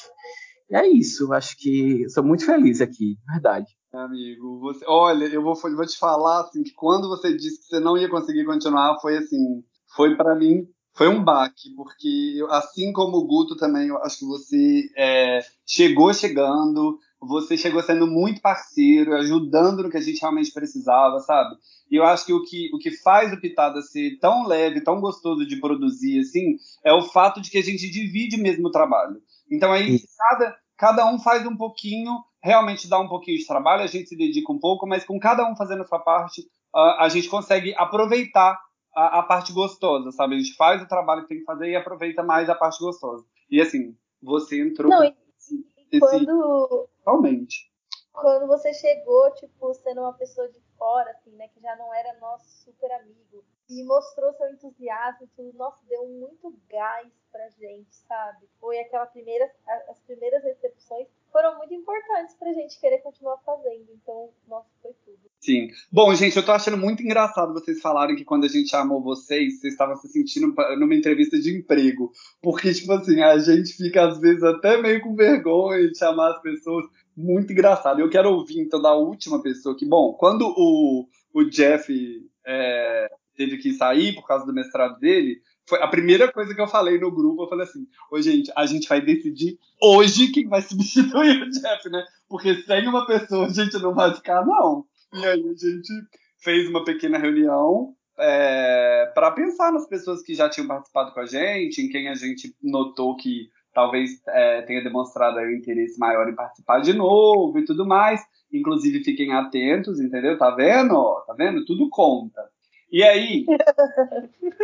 E 0.70 0.76
é 0.76 0.88
isso, 0.88 1.32
acho 1.34 1.58
que 1.58 2.08
sou 2.10 2.24
muito 2.24 2.46
feliz 2.46 2.82
aqui, 2.82 3.18
verdade. 3.28 3.68
Amigo, 3.94 4.60
você, 4.60 4.84
olha, 4.88 5.26
eu 5.26 5.44
vou, 5.44 5.54
vou 5.54 5.86
te 5.86 5.98
falar 5.98 6.42
assim 6.42 6.64
que 6.64 6.74
quando 6.74 7.08
você 7.08 7.36
disse 7.36 7.62
que 7.62 7.68
você 7.68 7.80
não 7.80 7.98
ia 7.98 8.10
conseguir 8.10 8.46
continuar, 8.46 9.00
foi 9.00 9.18
assim, 9.18 9.64
foi 9.96 10.16
para 10.16 10.36
mim, 10.36 10.68
foi 10.96 11.08
um 11.08 11.24
baque, 11.24 11.74
porque 11.76 12.36
eu, 12.38 12.52
assim 12.52 12.92
como 12.92 13.18
o 13.18 13.28
Guto 13.28 13.56
também, 13.56 13.90
eu 13.90 13.98
acho 14.00 14.20
que 14.20 14.26
você 14.26 14.90
é, 14.98 15.40
chegou 15.66 16.14
chegando, 16.14 16.98
você 17.28 17.58
chegou 17.58 17.82
sendo 17.82 18.08
muito 18.08 18.42
parceiro, 18.42 19.16
ajudando 19.16 19.84
no 19.84 19.90
que 19.90 19.98
a 19.98 20.02
gente 20.02 20.20
realmente 20.20 20.52
precisava, 20.52 21.20
sabe? 21.20 21.56
E 21.90 21.96
eu 21.96 22.04
acho 22.04 22.26
que 22.26 22.34
o 22.34 22.44
que, 22.44 22.70
o 22.74 22.78
que 22.78 22.92
faz 22.92 23.32
o 23.32 23.40
Pitada 23.40 23.82
ser 23.82 24.18
tão 24.20 24.48
leve, 24.48 24.82
tão 24.82 25.00
gostoso 25.00 25.46
de 25.46 25.60
produzir, 25.60 26.20
assim, 26.20 26.56
é 26.84 26.94
o 26.94 27.04
fato 27.04 27.42
de 27.42 27.50
que 27.50 27.58
a 27.58 27.64
gente 27.64 27.90
divide 27.90 28.38
mesmo 28.38 28.68
o 28.68 28.72
trabalho. 28.72 29.22
Então 29.52 29.72
aí 29.72 30.00
cada, 30.18 30.58
cada 30.78 31.06
um 31.12 31.20
faz 31.20 31.46
um 31.46 31.56
pouquinho 31.56 32.12
realmente 32.44 32.90
dá 32.90 33.00
um 33.00 33.08
pouquinho 33.08 33.38
de 33.38 33.48
trabalho, 33.48 33.84
a 33.84 33.88
gente 33.88 34.10
se 34.10 34.18
dedica 34.18 34.52
um 34.52 34.60
pouco, 34.60 34.86
mas 34.86 35.06
com 35.06 35.18
cada 35.18 35.50
um 35.50 35.56
fazendo 35.56 35.82
a 35.82 35.88
sua 35.88 36.00
parte, 36.00 36.44
a 36.76 37.08
gente 37.08 37.30
consegue 37.30 37.74
aproveitar 37.78 38.60
a, 38.94 39.20
a, 39.20 39.24
parte 39.24 39.54
gostosa, 39.54 40.12
sabe? 40.12 40.36
A 40.36 40.38
gente 40.38 40.56
faz 40.56 40.82
o 40.82 40.88
trabalho 40.88 41.22
que 41.22 41.30
tem 41.30 41.40
que 41.40 41.46
fazer 41.46 41.70
e 41.70 41.76
aproveita 41.76 42.22
mais 42.22 42.50
a 42.50 42.56
parte 42.56 42.80
gostosa. 42.80 43.24
E 43.50 43.62
assim, 43.62 43.96
você 44.22 44.62
entrou. 44.62 44.90
Não, 44.90 45.04
esse, 45.04 46.00
quando. 46.00 46.90
Totalmente. 47.04 47.72
Quando 48.14 48.48
você 48.48 48.74
chegou, 48.74 49.34
tipo, 49.34 49.74
sendo 49.74 50.02
uma 50.02 50.14
pessoa 50.14 50.48
de 50.50 50.62
fora, 50.78 51.12
assim, 51.12 51.32
né? 51.32 51.48
Que 51.50 51.60
já 51.60 51.76
não 51.76 51.94
era 51.94 52.18
nosso 52.20 52.48
super 52.64 52.92
amigo. 52.92 53.44
E 53.70 53.84
mostrou 53.86 54.34
seu 54.34 54.50
entusiasmo, 54.52 55.28
tudo, 55.36 55.58
nossa, 55.58 55.84
deu 55.88 56.08
muito 56.08 56.54
gás 56.70 57.12
pra 57.32 57.50
gente, 57.50 57.94
sabe? 57.96 58.48
Foi 58.60 58.78
aquela 58.80 59.06
primeira, 59.08 59.52
as 59.90 60.00
primeiras 60.02 60.44
recepções 60.44 61.08
foram 61.34 61.58
muito 61.58 61.74
importantes 61.74 62.36
pra 62.38 62.54
gente 62.54 62.80
querer 62.80 63.00
continuar 63.00 63.38
fazendo. 63.44 63.88
Então, 63.92 64.30
nossa, 64.48 64.70
foi 64.82 64.92
tudo. 65.04 65.18
Sim. 65.42 65.68
Bom, 65.92 66.14
gente, 66.14 66.38
eu 66.38 66.46
tô 66.46 66.52
achando 66.52 66.78
muito 66.78 67.02
engraçado 67.02 67.54
vocês 67.54 67.82
falarem 67.82 68.16
que 68.16 68.24
quando 68.24 68.46
a 68.46 68.48
gente 68.48 68.70
chamou 68.70 69.02
vocês, 69.02 69.60
vocês 69.60 69.74
estavam 69.74 69.96
se 69.96 70.08
sentindo 70.08 70.54
numa 70.78 70.94
entrevista 70.94 71.38
de 71.40 71.58
emprego. 71.58 72.12
Porque, 72.40 72.72
tipo 72.72 72.94
assim, 72.94 73.20
a 73.22 73.38
gente 73.40 73.74
fica 73.74 74.08
às 74.08 74.20
vezes 74.20 74.44
até 74.44 74.80
meio 74.80 75.02
com 75.02 75.16
vergonha 75.16 75.90
de 75.90 75.98
chamar 75.98 76.34
as 76.34 76.42
pessoas. 76.42 76.86
Muito 77.18 77.52
engraçado. 77.52 78.00
Eu 78.00 78.10
quero 78.10 78.32
ouvir, 78.32 78.60
então, 78.60 78.80
da 78.82 78.94
última 78.94 79.42
pessoa 79.42 79.76
que, 79.76 79.86
bom, 79.86 80.14
quando 80.14 80.54
o, 80.56 81.08
o 81.34 81.44
Jeff 81.50 81.92
é, 82.46 83.10
teve 83.36 83.58
que 83.58 83.74
sair 83.74 84.14
por 84.14 84.28
causa 84.28 84.46
do 84.46 84.54
mestrado 84.54 85.00
dele, 85.00 85.42
foi 85.68 85.82
a 85.82 85.88
primeira 85.88 86.32
coisa 86.32 86.54
que 86.54 86.62
eu 86.62 86.68
falei 86.68 87.00
no 87.00 87.12
grupo, 87.12 87.44
eu 87.44 87.50
falei 87.50 87.66
assim, 87.66 87.88
ô 88.12 88.22
gente, 88.22 88.52
a 88.56 88.66
gente 88.66 88.88
vai 88.88 89.02
decidir 89.02 89.58
hoje 89.82 90.32
quem 90.32 90.48
vai 90.48 90.62
substituir 90.64 91.42
o 91.42 91.50
Jeff, 91.50 91.90
né? 91.90 92.04
Porque 92.28 92.56
sem 92.64 92.88
uma 92.88 93.06
pessoa 93.06 93.48
a 93.48 93.50
gente 93.50 93.78
não 93.80 93.94
vai 93.94 94.14
ficar, 94.14 94.46
não. 94.46 94.86
E 95.14 95.26
aí 95.26 95.40
a 95.40 95.54
gente 95.54 95.94
fez 96.40 96.68
uma 96.70 96.84
pequena 96.84 97.18
reunião 97.18 97.96
é, 98.18 99.12
para 99.16 99.32
pensar 99.32 99.72
nas 99.72 99.88
pessoas 99.88 100.22
que 100.22 100.34
já 100.34 100.50
tinham 100.50 100.68
participado 100.68 101.14
com 101.14 101.20
a 101.20 101.26
gente, 101.26 101.82
em 101.82 101.90
quem 101.90 102.10
a 102.10 102.16
gente 102.16 102.56
notou 102.62 103.16
que 103.16 103.50
talvez 103.74 104.22
é, 104.28 104.62
tenha 104.64 104.84
demonstrado 104.84 105.40
aí 105.40 105.48
um 105.48 105.58
interesse 105.58 105.98
maior 105.98 106.30
em 106.30 106.36
participar 106.36 106.80
de 106.80 106.94
novo 106.94 107.58
e 107.58 107.66
tudo 107.66 107.86
mais. 107.86 108.22
Inclusive, 108.52 109.04
fiquem 109.04 109.34
atentos, 109.34 110.00
entendeu? 110.00 110.38
Tá 110.38 110.52
vendo? 110.52 111.24
Tá 111.26 111.34
vendo? 111.34 111.66
Tudo 111.66 111.90
conta. 111.90 112.42
E 112.94 113.04
aí? 113.04 113.46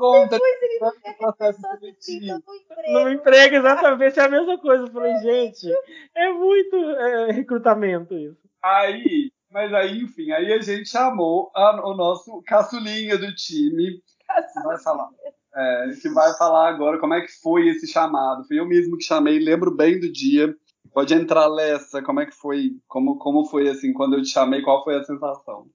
conta 0.00 0.38
processo 1.18 1.60
seletivo. 1.60 2.42
No 2.88 3.10
emprego, 3.10 3.56
exatamente, 3.56 4.18
é 4.18 4.22
a 4.22 4.28
mesma 4.28 4.56
coisa. 4.58 4.84
Eu 4.84 4.92
falei, 4.92 5.14
gente, 5.16 5.66
é 6.14 6.32
muito 6.32 6.76
é, 6.76 7.32
recrutamento 7.32 8.14
isso. 8.14 8.38
Aí, 8.62 9.30
mas 9.50 9.74
aí, 9.74 10.00
enfim, 10.00 10.30
aí 10.30 10.52
a 10.52 10.60
gente 10.60 10.88
chamou 10.88 11.50
a, 11.54 11.86
o 11.86 11.94
nosso 11.94 12.40
caçulinha 12.46 13.18
do 13.18 13.34
time, 13.34 14.00
que 14.52 14.62
vai 14.62 14.78
falar. 14.78 15.08
É, 15.52 15.90
que 16.00 16.08
vai 16.10 16.32
falar 16.38 16.68
agora 16.68 16.98
como 16.98 17.14
é 17.14 17.20
que 17.22 17.32
foi 17.42 17.68
esse 17.68 17.88
chamado. 17.88 18.46
Fui 18.46 18.58
eu 18.58 18.66
mesmo 18.66 18.96
que 18.96 19.04
chamei, 19.04 19.38
lembro 19.40 19.74
bem 19.74 19.98
do 19.98 20.10
dia. 20.10 20.54
Pode 20.94 21.12
entrar, 21.12 21.48
Lessa, 21.48 22.00
como 22.02 22.20
é 22.20 22.26
que 22.26 22.34
foi? 22.34 22.70
Como, 22.88 23.18
como 23.18 23.44
foi 23.46 23.68
assim, 23.68 23.92
quando 23.92 24.14
eu 24.14 24.22
te 24.22 24.28
chamei, 24.28 24.62
qual 24.62 24.84
foi 24.84 24.96
a 24.96 25.04
sensação? 25.04 25.66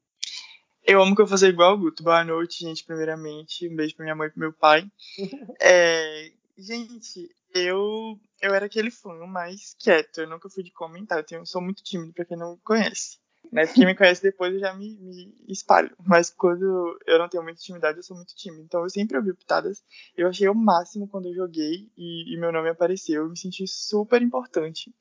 Eu 0.88 1.02
amo 1.02 1.16
que 1.16 1.22
eu 1.24 1.26
fazer 1.26 1.50
igual 1.50 1.74
o 1.74 1.80
Guto. 1.80 2.04
Boa 2.04 2.24
noite, 2.24 2.60
gente, 2.60 2.84
primeiramente. 2.84 3.68
Um 3.68 3.76
beijo 3.76 3.96
pra 3.96 4.04
minha 4.04 4.16
mãe 4.16 4.28
e 4.28 4.30
pro 4.30 4.40
meu 4.40 4.54
pai. 4.54 4.88
É, 5.60 6.32
gente, 6.56 7.28
eu, 7.56 8.20
eu 8.40 8.54
era 8.54 8.68
aquele 8.68 8.92
fã 8.92 9.12
mais 9.26 9.76
quieto. 9.80 10.22
Eu 10.22 10.30
nunca 10.30 10.48
fui 10.48 10.64
de 10.64 10.72
comentar. 10.72 11.18
Eu 11.18 11.24
tenho, 11.24 11.44
sou 11.44 11.60
muito 11.60 11.84
tímido, 11.84 12.14
pra 12.14 12.24
quem 12.24 12.38
não 12.38 12.52
me 12.52 12.60
conhece. 12.64 13.18
Né? 13.52 13.66
Quem 13.66 13.84
me 13.84 13.96
conhece 13.96 14.22
depois 14.22 14.54
eu 14.54 14.60
já 14.60 14.76
me, 14.76 14.96
me 14.96 15.34
espalho. 15.48 15.90
Mas 16.06 16.30
quando 16.30 17.00
eu 17.08 17.18
não 17.18 17.30
tenho 17.30 17.42
muita 17.42 17.60
intimidade, 17.60 17.98
eu 17.98 18.04
sou 18.04 18.16
muito 18.16 18.36
tímido. 18.36 18.62
Então 18.62 18.84
eu 18.84 18.90
sempre 18.90 19.18
ouvi 19.18 19.34
pitadas. 19.34 19.84
Eu 20.16 20.28
achei 20.28 20.48
o 20.48 20.54
máximo 20.54 21.08
quando 21.08 21.30
eu 21.30 21.34
joguei 21.34 21.90
e, 21.98 22.32
e 22.32 22.38
meu 22.38 22.52
nome 22.52 22.70
apareceu. 22.70 23.24
Eu 23.24 23.30
me 23.30 23.38
senti 23.38 23.68
super 23.68 24.22
importante. 24.22 24.94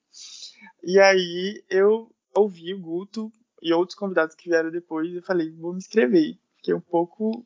E 0.83 0.99
aí 0.99 1.63
eu 1.69 2.11
ouvi 2.35 2.73
o 2.73 2.81
Guto 2.81 3.31
e 3.65 3.73
outros 3.73 3.99
convidados 3.99 4.37
que 4.37 4.51
vieram 4.51 4.71
depois, 4.71 5.11
eu 5.11 5.23
falei, 5.23 5.51
vou 5.51 5.73
me 5.73 5.79
inscrever. 5.79 6.39
Fiquei 6.59 6.75
um 6.75 6.81
pouco 6.81 7.45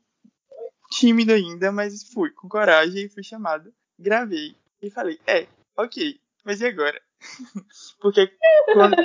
tímido 0.91 1.33
ainda, 1.33 1.71
mas 1.71 2.03
fui 2.13 2.31
com 2.31 2.49
coragem 2.49 3.09
fui 3.09 3.23
chamado. 3.23 3.73
Gravei 3.97 4.57
e 4.83 4.91
falei, 4.91 5.21
é, 5.29 5.47
ok, 5.77 6.21
mas 6.45 6.61
e 6.61 6.67
agora? 6.67 7.01
porque 8.01 8.33
quando, 8.73 8.97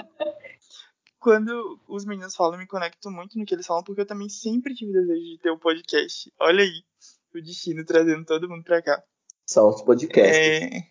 quando 1.19 1.79
os 1.87 2.03
meninos 2.03 2.35
falam, 2.35 2.55
eu 2.55 2.59
me 2.59 2.67
conecto 2.67 3.11
muito 3.11 3.37
no 3.37 3.45
que 3.45 3.53
eles 3.53 3.67
falam, 3.67 3.83
porque 3.83 4.01
eu 4.01 4.07
também 4.07 4.27
sempre 4.27 4.73
tive 4.73 4.91
desejo 4.91 5.21
de 5.21 5.37
ter 5.37 5.51
um 5.51 5.59
podcast. 5.59 6.33
Olha 6.39 6.63
aí, 6.63 6.83
o 7.35 7.41
destino 7.41 7.85
trazendo 7.85 8.25
todo 8.25 8.49
mundo 8.49 8.63
pra 8.63 8.81
cá. 8.81 9.03
Só 9.45 9.69
os 9.69 9.83
podcasts. 9.83 10.35
É... 10.35 10.87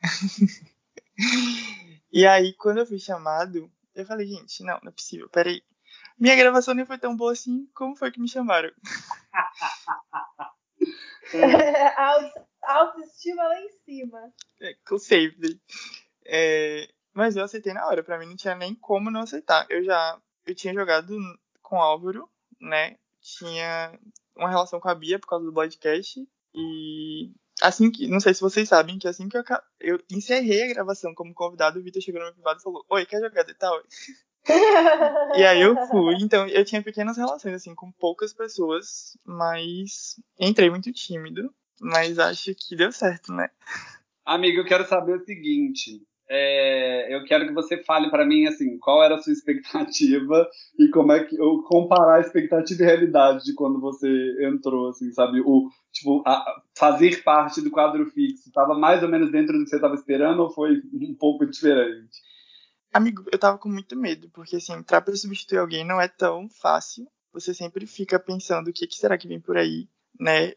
e 2.10 2.26
aí, 2.26 2.54
quando 2.54 2.78
eu 2.78 2.86
fui 2.86 2.98
chamado, 2.98 3.70
eu 4.02 4.06
falei, 4.06 4.26
gente, 4.26 4.62
não, 4.62 4.78
não 4.82 4.88
é 4.88 4.92
possível, 4.92 5.28
peraí. 5.28 5.62
Minha 6.18 6.36
gravação 6.36 6.74
nem 6.74 6.86
foi 6.86 6.98
tão 6.98 7.16
boa 7.16 7.32
assim, 7.32 7.66
como 7.74 7.96
foi 7.96 8.10
que 8.10 8.20
me 8.20 8.28
chamaram? 8.28 8.70
Auto- 11.96 12.48
Autoestima 12.62 13.42
lá 13.44 13.60
em 13.60 13.70
cima. 13.84 14.32
É, 14.60 14.74
com 14.86 14.98
sempre. 14.98 15.60
É, 16.26 16.88
mas 17.14 17.36
eu 17.36 17.44
aceitei 17.44 17.72
na 17.72 17.86
hora, 17.86 18.02
pra 18.02 18.18
mim 18.18 18.26
não 18.26 18.36
tinha 18.36 18.54
nem 18.54 18.74
como 18.74 19.10
não 19.10 19.20
aceitar. 19.22 19.66
Eu 19.70 19.82
já 19.84 20.20
eu 20.46 20.54
tinha 20.54 20.74
jogado 20.74 21.16
com 21.62 21.76
o 21.76 21.80
Álvaro, 21.80 22.28
né? 22.60 22.96
Tinha 23.20 23.98
uma 24.36 24.48
relação 24.50 24.80
com 24.80 24.88
a 24.88 24.94
Bia 24.94 25.18
por 25.18 25.28
causa 25.28 25.44
do 25.46 25.52
podcast. 25.52 26.26
E 26.54 27.30
assim 27.62 27.90
que. 27.90 28.08
Não 28.08 28.20
sei 28.20 28.34
se 28.34 28.40
vocês 28.40 28.68
sabem 28.68 28.98
que 28.98 29.08
assim 29.08 29.28
que 29.28 29.36
eu, 29.36 29.44
eu 29.80 30.00
encerrei 30.10 30.64
a 30.64 30.74
gravação 30.74 31.14
como 31.14 31.34
convidado, 31.34 31.78
o 31.78 31.82
Vitor 31.82 32.02
chegou 32.02 32.20
no 32.20 32.26
meu 32.26 32.34
privado 32.34 32.60
e 32.60 32.62
falou: 32.62 32.84
Oi, 32.90 33.06
quer 33.06 33.20
jogar 33.20 33.42
de 33.42 33.54
tal? 33.54 33.80
E 35.36 35.44
aí 35.44 35.60
eu 35.60 35.76
fui. 35.88 36.14
Então 36.20 36.46
eu 36.48 36.64
tinha 36.64 36.82
pequenas 36.82 37.16
relações, 37.16 37.54
assim, 37.54 37.74
com 37.74 37.92
poucas 37.92 38.32
pessoas, 38.32 39.16
mas 39.24 40.16
entrei 40.38 40.70
muito 40.70 40.92
tímido. 40.92 41.52
Mas 41.80 42.18
acho 42.18 42.54
que 42.54 42.74
deu 42.74 42.90
certo, 42.90 43.32
né? 43.32 43.48
Amigo, 44.24 44.58
eu 44.58 44.64
quero 44.64 44.86
saber 44.86 45.16
o 45.16 45.24
seguinte. 45.24 46.02
É, 46.30 47.14
eu 47.14 47.24
quero 47.24 47.46
que 47.46 47.52
você 47.54 47.82
fale 47.84 48.10
pra 48.10 48.26
mim 48.26 48.46
assim, 48.46 48.78
qual 48.78 49.02
era 49.02 49.14
a 49.16 49.18
sua 49.22 49.32
expectativa 49.32 50.48
e 50.78 50.88
como 50.90 51.12
é 51.12 51.24
que 51.24 51.40
ou 51.40 51.62
comparar 51.64 52.16
a 52.16 52.20
expectativa 52.20 52.82
e 52.82 52.86
realidade 52.86 53.44
de 53.44 53.54
quando 53.54 53.80
você 53.80 54.08
entrou, 54.46 54.88
assim, 54.90 55.10
sabe? 55.12 55.40
O 55.40 55.68
tipo 55.92 56.22
a- 56.26 56.62
fazer 56.76 57.22
parte 57.22 57.60
do 57.62 57.70
quadro 57.70 58.06
fixo, 58.10 58.48
estava 58.48 58.74
mais 58.78 59.02
ou 59.02 59.08
menos 59.08 59.30
dentro 59.32 59.56
do 59.58 59.64
que 59.64 59.70
você 59.70 59.76
estava 59.76 59.94
esperando 59.94 60.40
ou 60.42 60.50
foi 60.50 60.82
um 60.94 61.14
pouco 61.14 61.46
diferente? 61.46 62.18
Amigo, 62.92 63.24
eu 63.30 63.38
tava 63.38 63.58
com 63.58 63.68
muito 63.68 63.96
medo, 63.96 64.28
porque 64.30 64.56
assim, 64.56 64.72
entrar 64.72 65.00
pra 65.02 65.14
substituir 65.14 65.58
alguém 65.58 65.84
não 65.84 66.00
é 66.00 66.08
tão 66.08 66.48
fácil. 66.48 67.06
Você 67.32 67.52
sempre 67.54 67.86
fica 67.86 68.18
pensando 68.18 68.68
o 68.68 68.72
que, 68.72 68.86
que 68.86 68.96
será 68.96 69.16
que 69.18 69.28
vem 69.28 69.40
por 69.40 69.56
aí, 69.56 69.86
né? 70.18 70.52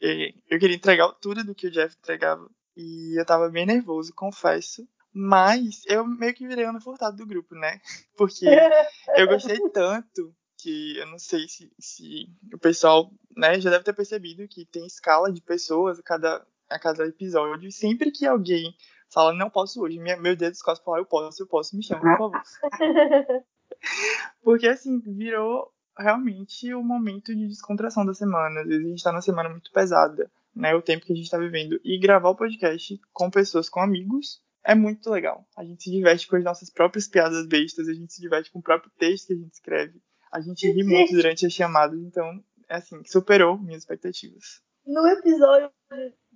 Eu 0.50 0.58
queria 0.60 0.76
entregar 0.76 1.12
tudo 1.22 1.44
do 1.44 1.54
que 1.54 1.68
o 1.68 1.72
Jeff 1.72 1.96
entregava. 1.98 2.50
E 2.76 3.20
eu 3.20 3.26
tava 3.26 3.50
bem 3.50 3.66
nervoso, 3.66 4.14
confesso. 4.16 4.88
Mas 5.13 5.84
eu 5.88 6.06
meio 6.06 6.34
que 6.34 6.47
virei 6.47 6.65
Ana 6.65 6.80
Furtado 6.80 7.17
do 7.17 7.26
grupo, 7.26 7.56
né? 7.56 7.80
Porque 8.15 8.45
eu 9.17 9.28
gostei 9.28 9.60
tanto 9.69 10.34
que 10.58 10.97
eu 10.97 11.08
não 11.08 11.17
sei 11.17 11.47
se, 11.47 11.71
se 11.80 12.28
o 12.54 12.58
pessoal 12.58 13.12
né, 13.36 13.60
já 13.60 13.69
deve 13.69 13.84
ter 13.84 13.93
percebido 13.93 14.47
que 14.47 14.65
tem 14.65 14.86
escala 14.86 15.32
de 15.32 15.41
pessoas 15.41 16.00
a 16.00 16.04
cada, 16.04 16.45
a 16.69 16.80
cada 16.80 17.06
episódio. 17.06 17.67
E 17.67 17.71
sempre 17.71 18.12
que 18.12 18.28
alguém 18.28 18.76
fala, 19.12 19.34
não 19.34 19.50
posso 19.50 19.82
hoje, 19.82 20.00
minha, 20.00 20.17
meu 20.17 20.36
dedo 20.36 20.52
descosta 20.52 20.84
fala, 20.86 21.00
eu 21.00 21.06
posso, 21.06 21.41
eu 21.41 21.47
posso, 21.47 21.76
me 21.76 21.84
chama, 21.84 22.02
por 22.02 22.32
favor. 22.32 22.41
Porque 24.43 24.67
assim, 24.67 25.00
virou 25.00 25.74
realmente 25.97 26.74
o 26.74 26.84
momento 26.84 27.36
de 27.36 27.47
descontração 27.47 28.06
da 28.06 28.13
semana. 28.13 28.62
Às 28.62 28.67
vezes 28.67 28.86
a 28.86 28.89
gente 28.89 29.04
tá 29.04 29.12
numa 29.12 29.21
semana 29.21 29.50
muito 29.50 29.71
pesada, 29.71 30.32
né? 30.56 30.74
O 30.76 30.82
tempo 30.82 31.06
que 31.06 31.13
a 31.13 31.15
gente 31.15 31.30
tá 31.30 31.38
vivendo. 31.38 31.80
E 31.84 32.00
gravar 32.00 32.30
o 32.30 32.36
podcast 32.36 33.00
com 33.12 33.30
pessoas, 33.30 33.69
com 33.69 33.82
amigos, 33.82 34.41
é 34.63 34.76
muito 34.76 35.10
legal. 35.10 35.45
A 35.58 35.63
gente 35.63 35.84
se 35.84 35.91
diverte 35.91 36.28
com 36.28 36.36
as 36.36 36.43
nossas 36.43 36.69
próprias 36.69 37.08
piadas 37.08 37.47
bestas, 37.47 37.88
a 37.88 37.93
gente 37.93 38.13
se 38.13 38.21
diverte 38.21 38.52
com 38.52 38.60
o 38.60 38.63
próprio 38.63 38.91
texto 38.97 39.28
que 39.28 39.34
a 39.34 39.38
gente 39.38 39.54
escreve. 39.54 40.02
A 40.32 40.39
gente 40.39 40.71
ri 40.71 40.84
muito 40.84 41.13
durante 41.13 41.45
as 41.45 41.52
chamadas, 41.52 42.00
então, 42.00 42.41
é 42.69 42.76
assim, 42.76 43.04
superou 43.06 43.58
minhas 43.58 43.84
expectativas. 43.84 44.62
No 44.86 45.06
episódio 45.08 45.71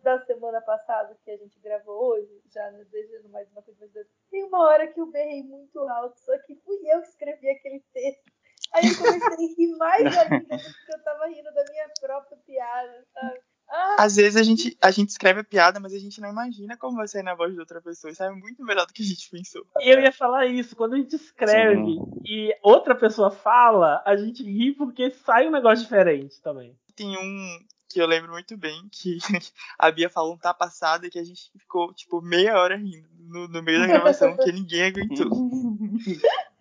da 0.03 0.23
semana 0.25 0.61
passada 0.61 1.17
que 1.23 1.31
a 1.31 1.37
gente 1.37 1.59
gravou 1.59 2.13
hoje, 2.13 2.41
já 2.53 2.69
desejando 2.71 3.29
mais 3.29 3.49
uma 3.51 3.61
coisa, 3.61 3.79
mas 3.81 4.07
tem 4.29 4.43
uma 4.43 4.63
hora 4.63 4.87
que 4.87 4.99
eu 4.99 5.09
berrei 5.09 5.43
muito 5.43 5.79
alto, 5.79 6.19
só 6.19 6.37
que 6.39 6.55
fui 6.55 6.77
eu 6.91 7.01
que 7.01 7.07
escrevi 7.07 7.49
aquele 7.49 7.83
texto. 7.93 8.31
Aí 8.73 8.87
eu 8.87 8.97
comecei 8.97 9.33
a 9.33 9.55
rir 9.57 9.77
mais 9.77 10.17
ainda 10.17 10.47
porque 10.47 10.93
eu 10.93 11.03
tava 11.03 11.27
rindo 11.27 11.53
da 11.53 11.63
minha 11.69 11.89
própria 11.99 12.37
piada, 12.45 13.05
sabe? 13.13 13.39
Ah, 13.67 13.95
Às 13.99 14.15
vezes 14.15 14.35
a 14.35 14.43
gente, 14.43 14.77
a 14.81 14.91
gente 14.91 15.09
escreve 15.09 15.41
a 15.41 15.43
piada, 15.43 15.79
mas 15.79 15.93
a 15.93 15.99
gente 15.99 16.21
não 16.21 16.29
imagina 16.29 16.77
como 16.77 16.97
vai 16.97 17.07
sair 17.07 17.23
na 17.23 17.35
voz 17.35 17.53
de 17.53 17.59
outra 17.59 17.81
pessoa. 17.81 18.11
Isso 18.11 18.23
é 18.23 18.29
muito 18.31 18.63
melhor 18.63 18.85
do 18.85 18.93
que 18.93 19.01
a 19.01 19.05
gente 19.05 19.29
pensou. 19.29 19.65
Eu 19.81 19.99
ia 19.99 20.11
falar 20.11 20.45
isso, 20.45 20.75
quando 20.75 20.93
a 20.93 20.97
gente 20.97 21.15
escreve 21.15 21.97
e 22.25 22.55
outra 22.61 22.95
pessoa 22.95 23.31
fala, 23.31 24.01
a 24.05 24.15
gente 24.15 24.43
ri 24.43 24.73
porque 24.73 25.11
sai 25.11 25.47
um 25.47 25.51
negócio 25.51 25.83
diferente 25.83 26.41
também. 26.41 26.77
Tem 26.95 27.17
um 27.17 27.59
que 27.95 28.01
eu 28.01 28.07
lembro 28.07 28.31
muito 28.31 28.57
bem, 28.57 28.89
que 28.91 29.17
a 29.79 29.89
Bia 29.89 30.09
falou 30.09 30.33
um 30.33 30.37
tá 30.37 30.53
passada 30.53 31.09
que 31.09 31.17
a 31.17 31.23
gente 31.23 31.49
ficou, 31.57 31.93
tipo, 31.93 32.21
meia 32.21 32.59
hora 32.59 32.75
rindo 32.75 33.07
no, 33.19 33.47
no 33.47 33.63
meio 33.63 33.79
da 33.79 33.87
gravação, 33.87 34.35
que 34.43 34.51
ninguém 34.51 34.83
aguentou. 34.83 35.29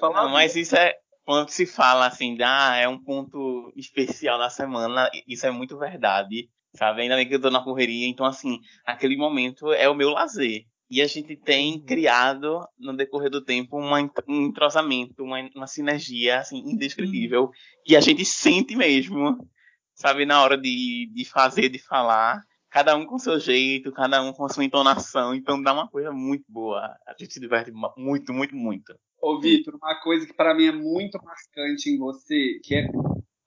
Não, 0.00 0.30
mas 0.30 0.56
isso 0.56 0.76
é. 0.76 0.98
Quando 1.30 1.48
se 1.48 1.64
fala 1.64 2.08
assim, 2.08 2.36
ah, 2.42 2.74
é 2.74 2.88
um 2.88 2.98
ponto 2.98 3.72
especial 3.76 4.36
da 4.36 4.50
semana, 4.50 5.08
isso 5.28 5.46
é 5.46 5.50
muito 5.52 5.78
verdade. 5.78 6.50
Sabe? 6.74 7.02
Ainda 7.02 7.14
bem 7.14 7.28
que 7.28 7.36
eu 7.36 7.40
tô 7.40 7.50
na 7.50 7.62
correria, 7.62 8.08
então 8.08 8.26
assim, 8.26 8.58
aquele 8.84 9.16
momento 9.16 9.72
é 9.72 9.88
o 9.88 9.94
meu 9.94 10.10
lazer. 10.10 10.64
E 10.90 11.00
a 11.00 11.06
gente 11.06 11.36
tem 11.36 11.80
criado, 11.84 12.66
no 12.76 12.96
decorrer 12.96 13.30
do 13.30 13.44
tempo, 13.44 13.78
uma, 13.78 14.00
um 14.26 14.46
entrosamento, 14.46 15.22
uma, 15.22 15.38
uma 15.54 15.68
sinergia, 15.68 16.40
assim, 16.40 16.58
indescritível. 16.66 17.52
Que 17.84 17.94
a 17.94 18.00
gente 18.00 18.24
sente 18.24 18.74
mesmo, 18.74 19.48
sabe, 19.94 20.26
na 20.26 20.42
hora 20.42 20.58
de, 20.58 21.08
de 21.14 21.24
fazer, 21.24 21.68
de 21.68 21.78
falar. 21.78 22.42
Cada 22.68 22.96
um 22.96 23.06
com 23.06 23.20
seu 23.20 23.38
jeito, 23.38 23.92
cada 23.92 24.20
um 24.20 24.32
com 24.32 24.46
a 24.46 24.48
sua 24.48 24.64
entonação. 24.64 25.32
Então 25.32 25.62
dá 25.62 25.72
uma 25.72 25.86
coisa 25.86 26.10
muito 26.10 26.44
boa. 26.48 26.92
A 27.06 27.14
gente 27.16 27.32
se 27.32 27.38
diverte 27.38 27.70
muito, 27.96 28.32
muito, 28.32 28.56
muito. 28.56 28.92
Ô, 29.20 29.38
Vitor, 29.38 29.74
uma 29.76 29.94
coisa 29.96 30.26
que 30.26 30.32
pra 30.32 30.54
mim 30.54 30.66
é 30.66 30.72
muito 30.72 31.18
marcante 31.22 31.90
em 31.90 31.98
você, 31.98 32.58
que 32.64 32.74
é 32.74 32.88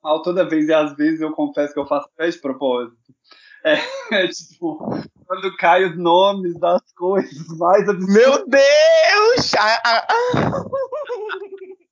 mal 0.04 0.22
toda 0.22 0.48
vez 0.48 0.68
e 0.68 0.74
às 0.74 0.96
vezes 0.96 1.22
eu 1.22 1.32
confesso 1.32 1.74
que 1.74 1.80
eu 1.80 1.88
faço 1.88 2.08
até 2.14 2.30
de 2.30 2.40
propósito. 2.40 2.98
É, 3.64 3.76
é 4.12 4.28
tipo, 4.28 4.78
quando 5.26 5.56
caem 5.58 5.90
os 5.90 5.98
nomes 5.98 6.60
das 6.60 6.82
coisas 6.94 7.48
mais 7.58 7.88
absurdas. 7.90 8.14
Meu 8.14 8.48
Deus! 8.48 9.52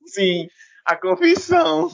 Sim, 0.05 0.47
a 0.85 0.95
confissão. 0.95 1.89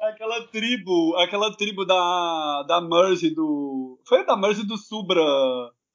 Aquela 0.00 0.46
tribo, 0.48 1.14
aquela 1.16 1.56
tribo 1.56 1.84
da, 1.84 2.64
da 2.66 2.80
Merge 2.80 3.30
do. 3.30 3.98
Foi 4.06 4.24
da 4.26 4.36
Merge 4.36 4.66
do 4.66 4.76
Subra 4.76 5.22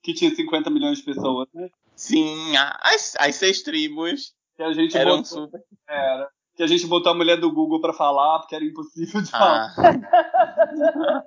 que 0.02 0.14
tinha 0.14 0.34
50 0.34 0.70
milhões 0.70 1.00
de 1.00 1.04
pessoas, 1.04 1.48
né? 1.54 1.68
Sim, 1.96 2.56
as, 2.84 3.16
as 3.18 3.36
seis 3.36 3.64
tribos 3.64 4.36
Que 4.56 4.64
a 4.64 4.72
gente 4.74 4.98
eram 4.98 5.18
botou, 5.18 5.26
super. 5.46 5.62
era, 5.88 6.30
que 6.56 6.64
a 6.64 6.68
gente 6.68 6.88
botou 6.88 7.12
a 7.12 7.16
mulher 7.16 7.40
do 7.40 7.52
Google 7.52 7.82
pra 7.82 7.94
falar, 7.94 8.40
porque 8.40 8.56
era 8.56 8.64
impossível 8.66 9.22
de 9.22 9.30
falar. 9.32 9.74
Ah, 9.78 11.24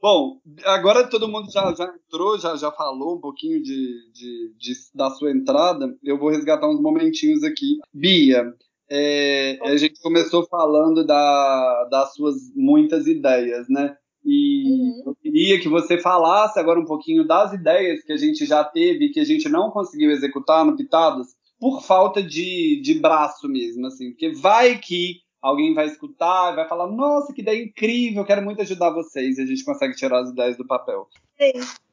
Bom, 0.00 0.38
agora 0.64 1.08
todo 1.10 1.26
mundo 1.28 1.50
já, 1.50 1.74
já 1.74 1.84
entrou, 1.86 2.38
já, 2.38 2.54
já 2.54 2.70
falou 2.70 3.16
um 3.16 3.20
pouquinho 3.20 3.60
de, 3.60 4.12
de, 4.12 4.54
de- 4.56 4.74
da 4.94 5.10
sua 5.10 5.32
entrada. 5.32 5.92
Eu 6.04 6.16
vou 6.18 6.30
resgatar 6.30 6.68
uns 6.68 6.80
momentinhos 6.80 7.42
aqui. 7.42 7.78
Bia, 7.92 8.44
é, 8.88 9.58
a 9.62 9.76
gente 9.76 10.00
começou 10.00 10.46
falando 10.46 11.04
da, 11.04 11.88
das 11.90 12.14
suas 12.14 12.36
muitas 12.54 13.06
ideias, 13.08 13.66
né? 13.68 13.96
E 14.24 14.58
Uhum. 14.68 15.02
eu 15.06 15.14
queria 15.16 15.58
que 15.60 15.68
você 15.68 15.98
falasse 15.98 16.58
agora 16.58 16.78
um 16.78 16.84
pouquinho 16.84 17.26
das 17.26 17.52
ideias 17.52 18.02
que 18.04 18.12
a 18.12 18.16
gente 18.16 18.44
já 18.46 18.62
teve 18.62 19.06
e 19.06 19.10
que 19.10 19.18
a 19.20 19.24
gente 19.24 19.48
não 19.48 19.70
conseguiu 19.70 20.10
executar 20.10 20.64
no 20.64 20.76
Pitadas 20.76 21.28
por 21.58 21.82
falta 21.82 22.22
de, 22.22 22.80
de 22.82 22.98
braço 23.00 23.48
mesmo, 23.48 23.86
assim. 23.86 24.10
Porque 24.10 24.32
vai 24.32 24.78
que 24.78 25.22
alguém 25.40 25.74
vai 25.74 25.86
escutar 25.86 26.52
e 26.52 26.56
vai 26.56 26.68
falar, 26.68 26.86
nossa, 26.86 27.32
que 27.32 27.42
ideia 27.42 27.62
incrível, 27.62 28.24
quero 28.24 28.42
muito 28.42 28.62
ajudar 28.62 28.90
vocês. 28.90 29.38
E 29.38 29.42
a 29.42 29.46
gente 29.46 29.64
consegue 29.64 29.94
tirar 29.94 30.20
as 30.20 30.30
ideias 30.30 30.56
do 30.56 30.66
papel. 30.66 31.08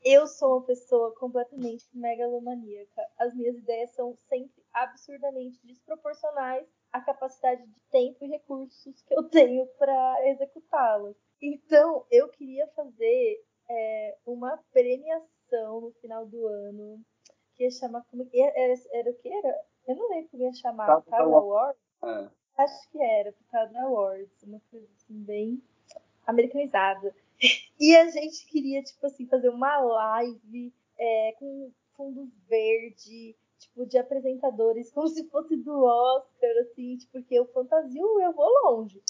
Eu 0.03 0.27
sou 0.27 0.57
uma 0.57 0.65
pessoa 0.65 1.13
completamente 1.15 1.85
megalomaníaca. 1.93 3.01
As 3.19 3.33
minhas 3.35 3.57
ideias 3.57 3.91
são 3.91 4.15
sempre 4.29 4.63
absurdamente 4.73 5.59
desproporcionais 5.63 6.67
à 6.91 7.01
capacidade 7.01 7.65
de 7.65 7.81
tempo 7.91 8.23
e 8.23 8.27
recursos 8.27 9.01
que 9.01 9.13
eu 9.13 9.23
tenho 9.23 9.65
para 9.77 10.29
executá-las. 10.29 11.15
Então, 11.41 12.05
eu 12.11 12.27
queria 12.29 12.67
fazer 12.75 13.43
é, 13.69 14.17
uma 14.25 14.59
premiação 14.71 15.81
no 15.81 15.91
final 16.01 16.25
do 16.25 16.47
ano 16.47 17.03
que 17.55 17.63
ia 17.63 17.71
chamar 17.71 18.03
como 18.11 18.27
era, 18.33 18.73
era, 18.91 19.09
o 19.09 19.13
que 19.15 19.29
era? 19.29 19.61
Eu 19.87 19.95
não 19.95 20.09
lembro 20.09 20.29
como 20.29 20.43
ia 20.43 20.53
chamar, 20.53 21.01
Pitada 21.01 21.23
Awards. 21.23 21.79
Award? 22.01 22.29
É. 22.29 22.63
Acho 22.63 22.89
que 22.89 23.01
era, 23.01 23.31
Pitada 23.31 23.81
Awards, 23.81 24.43
uma 24.43 24.61
coisa 24.71 24.87
assim 24.97 25.23
bem 25.23 25.61
americanizada. 26.25 27.15
E 27.77 27.93
a 27.93 28.09
gente 28.09 28.45
queria, 28.47 28.81
tipo 28.81 29.05
assim, 29.05 29.27
fazer 29.27 29.49
uma 29.49 29.77
live 29.77 30.73
é, 30.97 31.35
com 31.37 31.69
fundo 31.97 32.31
verde, 32.47 33.35
tipo, 33.59 33.85
de 33.85 33.97
apresentadores, 33.97 34.91
como 34.95 35.07
se 35.07 35.27
fosse 35.29 35.55
do 35.57 35.83
Oscar, 35.83 36.51
assim, 36.61 36.97
tipo, 36.97 37.11
porque 37.13 37.35
eu 37.35 37.45
fantasio, 37.47 38.21
eu 38.21 38.33
vou 38.33 38.49
longe. 38.63 39.01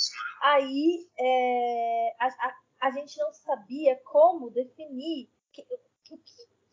Aí 0.41 1.07
é, 1.19 2.15
a, 2.19 2.27
a, 2.27 2.55
a, 2.87 2.91
gente 2.91 3.17
não 3.19 3.31
sabia 3.33 3.95
como 4.05 4.49
definir 4.49 5.29
que, 5.51 5.63
que, 6.03 6.17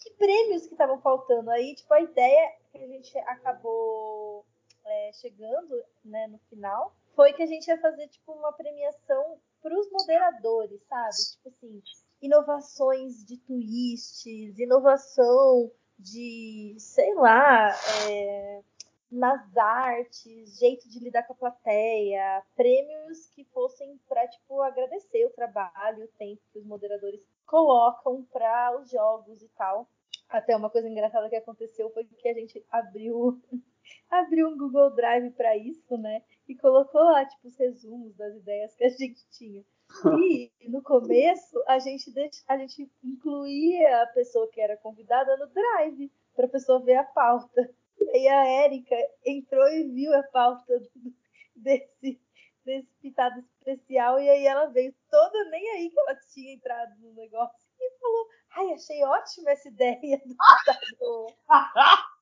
que 0.02 0.10
prêmios 0.14 0.66
que 0.66 0.74
estavam 0.74 1.00
faltando. 1.00 1.50
Aí, 1.50 1.74
tipo, 1.74 1.92
a 1.94 2.00
ideia 2.00 2.52
que 2.70 2.78
a 2.78 2.86
gente 2.86 3.16
acabou 3.18 4.44
é, 4.84 5.12
chegando, 5.12 5.82
né, 6.04 6.26
no 6.26 6.38
final, 6.50 6.94
foi 7.14 7.32
que 7.32 7.42
a 7.42 7.46
gente 7.46 7.68
ia 7.68 7.80
fazer, 7.80 8.08
tipo, 8.08 8.32
uma 8.32 8.52
premiação 8.52 9.38
para 9.62 9.78
os 9.78 9.90
moderadores, 9.90 10.82
sabe? 10.88 11.16
Tipo 11.32 11.48
assim, 11.48 11.82
inovações 12.20 13.24
de 13.24 13.36
twists, 13.38 14.58
inovação 14.58 15.70
de, 15.98 16.74
sei 16.78 17.14
lá, 17.14 17.70
é, 18.08 18.62
nas 19.10 19.56
artes, 19.56 20.58
jeito 20.58 20.88
de 20.88 20.98
lidar 20.98 21.22
com 21.24 21.34
a 21.34 21.36
plateia, 21.36 22.42
prêmios 22.56 23.26
que 23.26 23.44
fossem 23.44 24.00
para 24.08 24.26
tipo 24.26 24.60
agradecer 24.62 25.26
o 25.26 25.30
trabalho, 25.30 26.04
o 26.04 26.18
tempo 26.18 26.40
que 26.50 26.58
os 26.58 26.64
moderadores 26.64 27.20
colocam 27.52 28.24
para 28.32 28.80
os 28.80 28.90
jogos 28.90 29.42
e 29.42 29.48
tal. 29.50 29.86
Até 30.26 30.56
uma 30.56 30.70
coisa 30.70 30.88
engraçada 30.88 31.28
que 31.28 31.36
aconteceu 31.36 31.90
foi 31.90 32.04
que 32.04 32.26
a 32.26 32.32
gente 32.32 32.64
abriu 32.70 33.38
abriu 34.08 34.48
um 34.48 34.56
Google 34.56 34.94
Drive 34.94 35.30
para 35.32 35.54
isso, 35.58 35.98
né? 35.98 36.22
E 36.48 36.56
colocou 36.56 37.02
lá 37.02 37.26
tipo 37.26 37.48
os 37.48 37.56
resumos 37.58 38.16
das 38.16 38.34
ideias 38.36 38.74
que 38.74 38.84
a 38.84 38.88
gente 38.88 39.20
tinha. 39.28 39.62
E 40.18 40.50
no 40.70 40.82
começo 40.82 41.62
a 41.66 41.78
gente 41.78 42.10
a 42.48 42.56
gente 42.56 42.90
incluía 43.04 44.02
a 44.02 44.06
pessoa 44.06 44.48
que 44.50 44.58
era 44.58 44.78
convidada 44.78 45.36
no 45.36 45.46
Drive 45.48 46.10
para 46.34 46.46
a 46.46 46.50
pessoa 46.50 46.82
ver 46.82 46.96
a 46.96 47.04
pauta. 47.04 47.68
E 48.00 48.28
a 48.28 48.46
Érica 48.64 48.96
entrou 49.26 49.68
e 49.68 49.84
viu 49.88 50.14
a 50.14 50.22
pauta 50.22 50.80
desse 51.54 52.18
desse 52.64 52.88
pitado 53.02 53.44
especial 53.62 54.18
e 54.18 54.28
aí 54.28 54.46
ela 54.46 54.66
veio 54.66 54.94
toda 55.10 55.44
nem 55.50 55.70
aí 55.70 55.90
que 55.90 55.98
ela 55.98 56.16
tinha 56.32 56.54
entrado 56.54 56.92
no 57.00 57.12
negócio 57.14 57.56
e 57.80 57.98
falou: 57.98 58.28
"Ai, 58.56 58.72
achei 58.72 59.04
ótima 59.04 59.50
essa 59.50 59.68
ideia 59.68 60.18
do 60.18 60.34
pitado". 60.34 61.26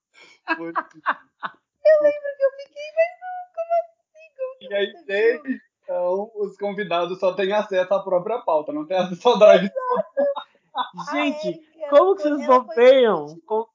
eu 0.48 2.02
lembro 2.02 2.30
que 2.36 2.44
eu 2.44 2.52
fiquei, 2.58 2.88
mas 2.96 3.12
não, 3.20 3.36
como 3.54 3.72
assim? 3.80 4.26
Como 4.36 4.56
e 4.60 4.74
aí, 4.74 5.04
desde 5.04 5.70
então, 5.90 6.30
os 6.36 6.56
convidados 6.56 7.18
só 7.18 7.34
têm 7.34 7.52
acesso 7.52 7.92
à 7.92 8.00
própria 8.00 8.38
pauta, 8.42 8.72
não 8.72 8.86
tem 8.86 8.96
acesso 8.96 9.28
ao 9.28 9.38
drive. 9.40 9.68
Gente, 11.10 11.60
como 11.88 12.14
que 12.14 12.22
vocês 12.22 12.46
bobeiam? 12.46 13.36
Como, 13.44 13.68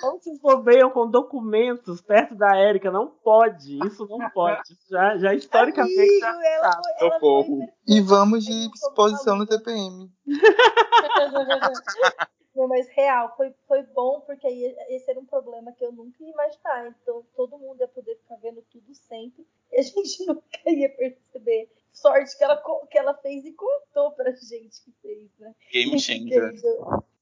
como 0.00 0.18
vocês 0.20 0.38
bobeiam 0.40 0.90
com 0.90 1.10
documentos 1.10 2.00
perto 2.00 2.34
da 2.34 2.56
Érica? 2.56 2.90
Não 2.90 3.08
pode, 3.08 3.78
isso 3.86 4.06
não 4.08 4.18
pode. 4.30 4.76
Já, 4.88 5.18
já 5.18 5.34
historicamente 5.34 5.98
Amigo, 5.98 6.20
já 6.20 6.54
ela 6.54 6.72
sabe. 6.72 6.86
ela 7.00 7.20
foi 7.20 7.44
E 7.86 8.00
vamos 8.00 8.44
de 8.44 8.70
exposição 8.74 9.36
no. 9.36 9.46
TPM. 9.46 10.10
Não, 12.54 12.66
mas 12.66 12.88
real, 12.90 13.32
foi, 13.36 13.54
foi 13.68 13.82
bom, 13.94 14.20
porque 14.22 14.46
aí 14.46 14.76
esse 14.88 15.08
era 15.10 15.20
um 15.20 15.24
problema 15.24 15.72
que 15.72 15.84
eu 15.84 15.92
nunca 15.92 16.22
ia 16.22 16.30
imaginar. 16.30 16.94
Então 17.02 17.24
todo 17.36 17.56
mundo 17.56 17.80
ia 17.80 17.88
poder 17.88 18.16
ficar 18.16 18.36
vendo 18.36 18.60
tudo 18.70 18.92
sempre 18.94 19.46
e 19.72 19.78
a 19.78 19.80
gente 19.82 20.26
nunca 20.26 20.42
ia 20.66 20.88
perceber. 20.90 21.70
Sorte 21.92 22.36
que 22.36 22.44
ela, 22.44 22.60
que 22.90 22.98
ela 22.98 23.14
fez 23.14 23.44
e 23.44 23.52
contou 23.52 24.10
pra 24.12 24.30
gente 24.32 24.82
que 24.84 24.92
fez, 25.00 25.30
né? 25.38 25.54
Game 25.72 25.98
changer. 25.98 26.52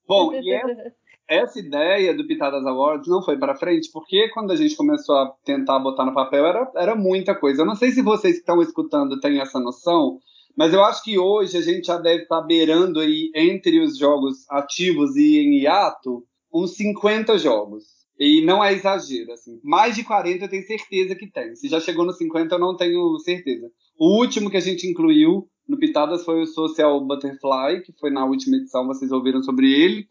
Bom, 0.06 0.32
e 0.32 0.54
essa, 0.54 0.94
essa 1.28 1.58
ideia 1.58 2.14
do 2.14 2.26
Pitadas 2.26 2.64
Awards 2.66 3.06
não 3.06 3.22
foi 3.22 3.36
para 3.36 3.54
frente, 3.54 3.90
porque 3.92 4.28
quando 4.30 4.50
a 4.50 4.56
gente 4.56 4.74
começou 4.74 5.14
a 5.16 5.30
tentar 5.44 5.78
botar 5.78 6.06
no 6.06 6.14
papel 6.14 6.46
era, 6.46 6.70
era 6.74 6.96
muita 6.96 7.34
coisa. 7.34 7.62
Eu 7.62 7.66
não 7.66 7.74
sei 7.74 7.90
se 7.90 8.02
vocês 8.02 8.34
que 8.34 8.40
estão 8.40 8.62
escutando 8.62 9.20
têm 9.20 9.40
essa 9.40 9.60
noção, 9.60 10.18
mas 10.56 10.72
eu 10.72 10.82
acho 10.82 11.04
que 11.04 11.18
hoje 11.18 11.56
a 11.58 11.60
gente 11.60 11.86
já 11.86 11.98
deve 11.98 12.22
estar 12.22 12.40
beirando 12.42 12.98
aí 12.98 13.30
entre 13.34 13.78
os 13.80 13.98
jogos 13.98 14.48
ativos 14.50 15.14
e 15.16 15.38
em 15.38 15.60
hiato 15.60 16.24
uns 16.52 16.74
50 16.76 17.36
jogos. 17.38 17.84
E 18.18 18.44
não 18.44 18.64
é 18.64 18.72
exagero, 18.72 19.32
assim. 19.32 19.60
Mais 19.62 19.94
de 19.94 20.02
40 20.02 20.44
eu 20.44 20.48
tenho 20.48 20.66
certeza 20.66 21.14
que 21.14 21.30
tem. 21.30 21.54
Se 21.54 21.68
já 21.68 21.78
chegou 21.78 22.04
nos 22.04 22.18
50 22.18 22.54
eu 22.54 22.58
não 22.58 22.76
tenho 22.76 23.16
certeza. 23.20 23.70
O 23.96 24.18
último 24.18 24.50
que 24.50 24.56
a 24.56 24.60
gente 24.60 24.88
incluiu 24.88 25.46
no 25.68 25.78
Pitadas 25.78 26.24
foi 26.24 26.40
o 26.40 26.46
Social 26.46 27.04
Butterfly, 27.06 27.82
que 27.84 27.92
foi 28.00 28.10
na 28.10 28.24
última 28.24 28.56
edição, 28.56 28.86
vocês 28.86 29.12
ouviram 29.12 29.42
sobre 29.42 29.70
ele. 29.70 30.08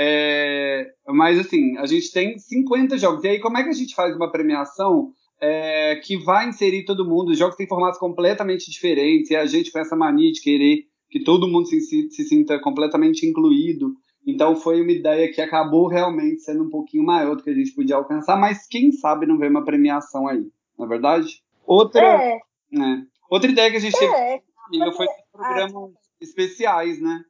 É, 0.00 0.86
mas 1.08 1.40
assim, 1.40 1.76
a 1.76 1.84
gente 1.84 2.12
tem 2.12 2.38
50 2.38 2.96
jogos. 2.96 3.24
E 3.24 3.28
aí, 3.28 3.40
como 3.40 3.58
é 3.58 3.64
que 3.64 3.70
a 3.70 3.72
gente 3.72 3.96
faz 3.96 4.14
uma 4.14 4.30
premiação 4.30 5.10
é, 5.40 5.96
que 5.96 6.16
vai 6.16 6.48
inserir 6.48 6.84
todo 6.84 7.04
mundo? 7.04 7.32
Os 7.32 7.38
jogos 7.38 7.56
têm 7.56 7.66
formatos 7.66 7.98
completamente 7.98 8.70
diferentes, 8.70 9.30
e 9.30 9.34
a 9.34 9.44
gente 9.44 9.72
com 9.72 9.80
essa 9.80 9.96
mania 9.96 10.30
de 10.30 10.40
querer 10.40 10.84
que 11.10 11.24
todo 11.24 11.48
mundo 11.48 11.66
se, 11.66 11.80
se, 11.80 12.24
sinta 12.24 12.60
completamente 12.60 13.26
incluído. 13.26 13.92
Então 14.24 14.54
foi 14.54 14.80
uma 14.82 14.92
ideia 14.92 15.32
que 15.32 15.40
acabou 15.40 15.88
realmente 15.88 16.42
sendo 16.42 16.64
um 16.64 16.70
pouquinho 16.70 17.02
maior 17.02 17.34
do 17.34 17.42
que 17.42 17.50
a 17.50 17.54
gente 17.54 17.72
podia 17.72 17.96
alcançar, 17.96 18.38
mas 18.38 18.68
quem 18.68 18.92
sabe 18.92 19.26
não 19.26 19.38
vem 19.38 19.50
uma 19.50 19.64
premiação 19.64 20.28
aí, 20.28 20.46
não 20.78 20.86
é 20.86 20.88
verdade? 20.88 21.42
Outra, 21.66 22.02
É, 22.02 22.38
né? 22.70 23.04
Outra 23.30 23.50
ideia 23.50 23.70
que 23.70 23.78
a 23.78 23.80
gente 23.80 23.98
teve 23.98 24.14
é. 24.14 24.40
amiga, 24.66 24.92
foi 24.92 25.06
é- 25.06 25.10
esses 25.10 25.30
programas 25.32 25.90
especiais, 26.20 27.00
né? 27.00 27.24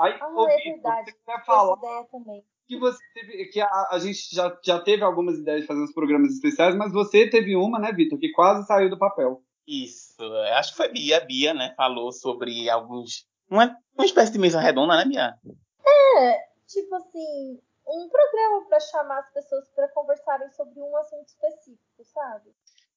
Aí, 0.00 0.16
Ah, 0.20 0.28
ô, 0.28 0.48
é 0.48 0.56
verdade. 0.56 1.10
você 1.10 1.16
quer 1.26 1.44
falar 1.44 1.76
ideia 1.78 2.04
também. 2.10 2.44
que 2.68 2.78
você 2.78 2.98
teve, 3.14 3.46
que 3.46 3.60
a, 3.60 3.88
a 3.90 3.98
gente 3.98 4.34
já, 4.34 4.56
já 4.64 4.80
teve 4.80 5.02
algumas 5.02 5.38
ideias 5.38 5.62
de 5.62 5.66
fazer 5.66 5.80
uns 5.82 5.92
programas 5.92 6.32
especiais, 6.32 6.74
mas 6.76 6.92
você 6.92 7.28
teve 7.28 7.56
uma, 7.56 7.78
né, 7.78 7.92
Vitor, 7.92 8.18
que 8.18 8.30
quase 8.32 8.66
saiu 8.66 8.88
do 8.90 8.98
papel. 8.98 9.42
Isso, 9.66 10.14
é, 10.22 10.52
acho 10.54 10.70
que 10.70 10.76
foi 10.76 10.88
Bia. 10.88 11.20
Bia, 11.20 11.52
né? 11.52 11.74
Falou 11.76 12.12
sobre 12.12 12.70
alguns. 12.70 13.26
Uma, 13.50 13.76
uma 13.96 14.04
espécie 14.04 14.32
de 14.32 14.38
mesa 14.38 14.60
redonda, 14.60 14.96
né, 14.96 15.04
Bia? 15.04 15.34
É, 15.86 16.38
tipo 16.66 16.94
assim, 16.94 17.58
um 17.86 18.08
programa 18.08 18.66
pra 18.68 18.80
chamar 18.80 19.18
as 19.20 19.32
pessoas 19.32 19.68
pra 19.74 19.88
conversarem 19.88 20.50
sobre 20.52 20.80
um 20.80 20.96
assunto 20.96 21.26
específico, 21.28 22.04
sabe? 22.04 22.50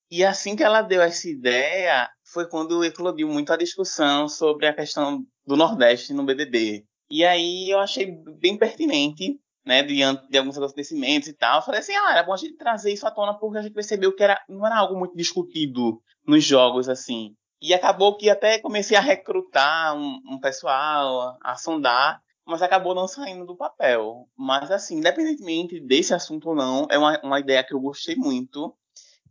E 0.09 0.25
assim 0.25 0.55
que 0.57 0.63
ela 0.63 0.81
deu 0.81 1.01
essa 1.01 1.29
ideia, 1.29 2.09
foi 2.25 2.45
quando 2.47 2.83
eclodiu 2.83 3.29
muito 3.29 3.51
a 3.53 3.57
discussão 3.57 4.27
sobre 4.27 4.67
a 4.67 4.73
questão 4.73 5.25
do 5.45 5.55
Nordeste 5.55 6.13
no 6.13 6.25
BBB. 6.25 6.85
E 7.11 7.25
aí 7.25 7.69
eu 7.69 7.77
achei 7.77 8.09
bem 8.39 8.57
pertinente, 8.57 9.37
né, 9.65 9.83
diante 9.83 10.29
de 10.29 10.37
alguns 10.37 10.57
acontecimentos 10.57 11.27
e 11.27 11.33
tal. 11.33 11.57
Eu 11.57 11.61
falei 11.61 11.81
assim, 11.81 11.93
ah, 11.93 12.11
era 12.13 12.23
bom 12.23 12.33
a 12.33 12.37
gente 12.37 12.55
trazer 12.55 12.93
isso 12.93 13.05
à 13.05 13.11
tona 13.11 13.33
porque 13.33 13.57
a 13.57 13.61
gente 13.61 13.73
percebeu 13.73 14.15
que 14.15 14.23
era, 14.23 14.41
não 14.47 14.65
era 14.65 14.77
algo 14.77 14.97
muito 14.97 15.15
discutido 15.15 16.01
nos 16.25 16.43
jogos, 16.43 16.87
assim. 16.87 17.35
E 17.61 17.73
acabou 17.73 18.15
que 18.15 18.29
até 18.29 18.59
comecei 18.59 18.95
a 18.95 19.01
recrutar 19.01 19.93
um, 19.95 20.21
um 20.25 20.39
pessoal, 20.39 21.37
a 21.43 21.57
sondar, 21.57 22.21
mas 22.45 22.61
acabou 22.61 22.95
não 22.95 23.09
saindo 23.09 23.45
do 23.45 23.57
papel. 23.57 24.27
Mas, 24.35 24.71
assim, 24.71 24.97
independentemente 24.97 25.81
desse 25.81 26.13
assunto 26.13 26.49
ou 26.49 26.55
não, 26.55 26.87
é 26.89 26.97
uma, 26.97 27.19
uma 27.21 27.39
ideia 27.41 27.63
que 27.63 27.73
eu 27.73 27.79
gostei 27.81 28.15
muito. 28.15 28.73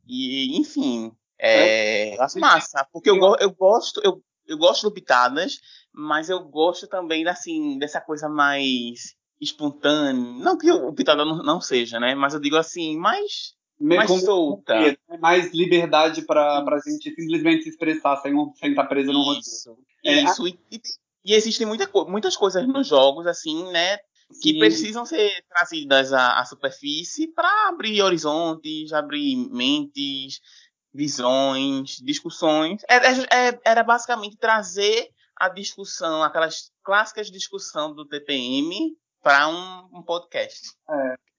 E, 0.06 0.56
enfim, 0.58 1.12
é, 1.38 2.14
eu 2.14 2.22
acho 2.22 2.38
massa. 2.38 2.86
Porque 2.92 3.08
eu, 3.08 3.16
eu 3.40 3.50
gosto, 3.50 4.00
eu, 4.04 4.22
eu 4.46 4.58
gosto 4.58 4.82
do 4.82 4.94
Pitadas, 4.94 5.58
mas 5.92 6.28
eu 6.28 6.40
gosto 6.40 6.86
também, 6.86 7.26
assim, 7.28 7.78
dessa 7.78 8.00
coisa 8.00 8.28
mais 8.28 9.14
espontânea. 9.40 10.14
Não 10.42 10.56
que 10.58 10.70
o 10.70 10.92
Pitada 10.92 11.24
não, 11.24 11.38
não 11.42 11.60
seja, 11.60 11.98
né? 11.98 12.14
Mas 12.14 12.34
eu 12.34 12.40
digo 12.40 12.56
assim, 12.56 12.96
mais, 12.98 13.54
Meio 13.78 13.98
mais 13.98 14.10
solta. 14.24 14.78
né? 14.78 14.96
Mais 15.18 15.52
liberdade 15.52 16.22
para 16.22 16.58
a 16.58 16.80
gente 16.86 17.10
simplesmente 17.14 17.62
se 17.64 17.70
expressar 17.70 18.16
sem, 18.18 18.34
sem 18.54 18.70
estar 18.70 18.84
preso 18.84 19.12
num 19.12 19.20
roteiro. 19.20 19.40
Isso. 19.40 19.76
É, 20.04 20.22
Isso. 20.22 20.46
E, 20.46 20.58
e, 20.70 20.80
e 21.24 21.34
existem 21.34 21.66
muita, 21.66 21.88
muitas 22.06 22.36
coisas 22.36 22.66
nos 22.66 22.86
jogos, 22.86 23.26
assim, 23.26 23.70
né? 23.70 23.96
Que 24.42 24.52
Sim. 24.52 24.58
precisam 24.60 25.04
ser 25.04 25.32
trazidas 25.48 26.12
à, 26.12 26.38
à 26.38 26.44
superfície 26.44 27.26
para 27.28 27.68
abrir 27.68 28.00
horizontes, 28.00 28.92
abrir 28.92 29.34
mentes, 29.50 30.40
visões, 30.94 31.96
discussões. 32.02 32.82
Era, 32.88 33.08
é- 33.34 33.60
era 33.64 33.82
basicamente 33.82 34.36
trazer 34.36 35.08
a 35.40 35.48
discussão, 35.48 36.22
aquelas 36.22 36.70
clássicas 36.84 37.30
discussões 37.30 37.96
do 37.96 38.06
TPM 38.06 38.94
para 39.22 39.48
um, 39.48 39.98
um 39.98 40.02
podcast. 40.02 40.72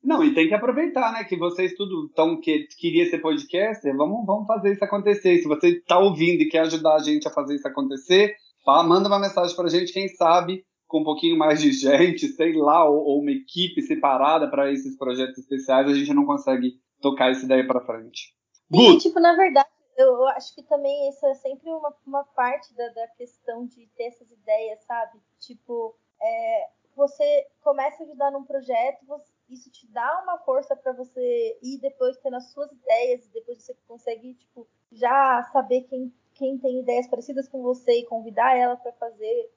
Não, 0.04 0.24
e 0.24 0.34
tem 0.34 0.48
que 0.48 0.56
aproveitar, 0.56 1.14
né? 1.14 1.24
Que 1.24 1.38
vocês 1.38 1.76
tudo 1.76 2.10
tão 2.16 2.42
que 2.42 2.68
queria 2.80 3.08
ser 3.08 3.20
podcaster, 3.20 3.96
vamos, 3.96 4.26
vamos 4.26 4.48
fazer 4.48 4.74
isso 4.74 4.84
acontecer. 4.84 5.38
Se 5.38 5.48
você 5.48 5.70
está 5.78 6.00
ouvindo 6.00 6.42
e 6.42 6.50
quer 6.50 6.62
ajudar 6.62 6.96
a 6.96 7.04
gente 7.04 7.28
a 7.28 7.32
fazer 7.32 7.56
isso 7.56 7.68
acontecer, 7.68 8.36
fala, 8.66 8.84
manda 8.84 9.08
uma 9.08 9.20
mensagem 9.20 9.56
pra 9.56 9.70
gente, 9.70 9.94
quem 9.94 10.08
sabe, 10.08 10.66
com 10.88 11.02
um 11.02 11.04
pouquinho 11.04 11.38
mais 11.38 11.62
de 11.62 11.72
gente, 11.72 12.28
sei 12.30 12.54
lá, 12.54 12.90
ou, 12.90 12.98
ou 13.06 13.22
uma 13.22 13.32
equipe 13.32 13.82
separada 13.84 14.50
para 14.50 14.72
esses 14.72 14.98
projetos 14.98 15.38
especiais, 15.38 15.88
a 15.88 15.94
gente 15.94 16.14
não 16.14 16.26
consegue 16.26 16.74
tocar 17.00 17.30
essa 17.30 17.46
ideia 17.46 17.66
para 17.66 17.86
frente. 17.86 18.34
E, 18.74 18.78
Guto, 18.78 18.98
tipo, 19.00 19.20
na 19.20 19.36
verdade, 19.36 19.70
eu 20.02 20.28
acho 20.28 20.54
que 20.56 20.64
também 20.64 21.10
isso 21.10 21.26
é 21.26 21.34
sempre 21.36 21.70
uma, 21.70 21.96
uma 22.06 22.24
parte 22.24 22.74
da, 22.74 22.88
da 22.90 23.08
questão 23.10 23.66
de 23.66 23.88
ter 23.96 24.06
essas 24.06 24.30
ideias, 24.32 24.82
sabe? 24.84 25.20
Tipo, 25.40 25.96
é, 26.22 26.70
você 26.96 27.48
começa 27.62 28.04
a 28.04 28.06
ajudar 28.06 28.32
num 28.32 28.44
projeto, 28.44 29.06
você, 29.06 29.32
isso 29.50 29.70
te 29.70 29.88
dá 29.88 30.22
uma 30.24 30.38
força 30.40 30.76
para 30.76 30.94
você 30.94 31.58
ir 31.62 31.80
depois 31.80 32.18
tendo 32.18 32.36
as 32.36 32.52
suas 32.52 32.72
ideias, 32.72 33.26
e 33.26 33.30
depois 33.30 33.62
você 33.62 33.76
consegue, 33.88 34.34
tipo, 34.36 34.68
já 34.92 35.44
saber 35.52 35.82
quem, 35.84 36.14
quem 36.34 36.58
tem 36.58 36.80
ideias 36.80 37.08
parecidas 37.08 37.48
com 37.48 37.62
você 37.62 38.00
e 38.00 38.06
convidar 38.06 38.56
ela 38.56 38.76
para 38.76 38.92
fazer 38.94 39.52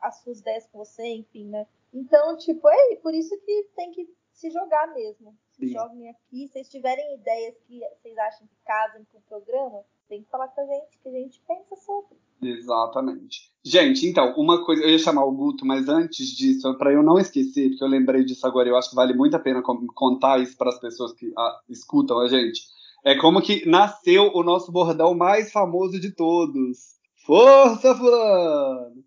as 0.00 0.20
suas 0.20 0.40
ideias 0.40 0.66
com 0.66 0.78
você, 0.78 1.06
enfim, 1.06 1.46
né? 1.46 1.66
Então, 1.92 2.36
tipo, 2.36 2.68
é 2.68 2.96
por 2.96 3.14
isso 3.14 3.38
que 3.40 3.68
tem 3.74 3.90
que 3.92 4.08
se 4.40 4.50
jogar 4.50 4.92
mesmo. 4.94 5.36
Se 5.50 5.68
Sim. 5.68 5.72
joguem 5.74 6.08
aqui. 6.08 6.46
Se 6.46 6.52
vocês 6.52 6.68
tiverem 6.68 7.14
ideias 7.14 7.54
que 7.66 7.78
vocês 7.78 8.16
acham 8.16 8.46
que 8.46 8.56
casem 8.64 9.06
com 9.12 9.18
o 9.18 9.22
programa, 9.22 9.84
tem 10.08 10.22
que 10.22 10.30
falar 10.30 10.48
com 10.48 10.62
a 10.62 10.64
gente, 10.64 10.98
que 11.02 11.08
a 11.08 11.12
gente 11.12 11.42
pensa 11.46 11.76
sobre. 11.76 12.16
Exatamente. 12.42 13.52
Gente, 13.62 14.06
então, 14.06 14.34
uma 14.36 14.64
coisa, 14.64 14.82
eu 14.82 14.88
ia 14.88 14.98
chamar 14.98 15.24
o 15.24 15.32
Guto, 15.32 15.66
mas 15.66 15.88
antes 15.88 16.28
disso, 16.28 16.76
para 16.78 16.90
eu 16.92 17.02
não 17.02 17.18
esquecer, 17.18 17.68
porque 17.68 17.84
eu 17.84 17.88
lembrei 17.88 18.24
disso 18.24 18.46
agora, 18.46 18.66
eu 18.66 18.76
acho 18.76 18.88
que 18.88 18.96
vale 18.96 19.12
muito 19.12 19.36
a 19.36 19.38
pena 19.38 19.62
contar 19.62 20.40
isso 20.40 20.56
para 20.56 20.70
as 20.70 20.80
pessoas 20.80 21.12
que 21.12 21.30
ah, 21.36 21.60
escutam 21.68 22.18
a 22.18 22.28
gente. 22.28 22.62
É 23.04 23.14
como 23.14 23.42
que 23.42 23.66
nasceu 23.66 24.30
o 24.34 24.42
nosso 24.42 24.72
bordão 24.72 25.14
mais 25.14 25.52
famoso 25.52 26.00
de 26.00 26.12
todos. 26.12 26.98
Força, 27.26 27.94
fulano! 27.94 29.04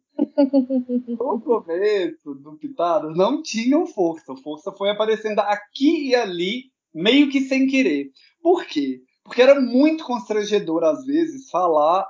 No 1.18 1.42
começo 1.42 2.36
do 2.36 2.58
Pitadas 2.58 3.16
não 3.16 3.42
tinham 3.42 3.86
força. 3.86 4.36
Força 4.38 4.72
foi 4.72 4.90
aparecendo 4.90 5.40
aqui 5.40 6.10
e 6.10 6.16
ali, 6.16 6.66
meio 6.94 7.30
que 7.30 7.42
sem 7.42 7.68
querer. 7.68 8.12
Por 8.42 8.66
quê? 8.66 9.02
Porque 9.24 9.42
era 9.42 9.60
muito 9.60 10.04
constrangedor, 10.04 10.84
às 10.84 11.06
vezes, 11.06 11.50
falar. 11.50 12.06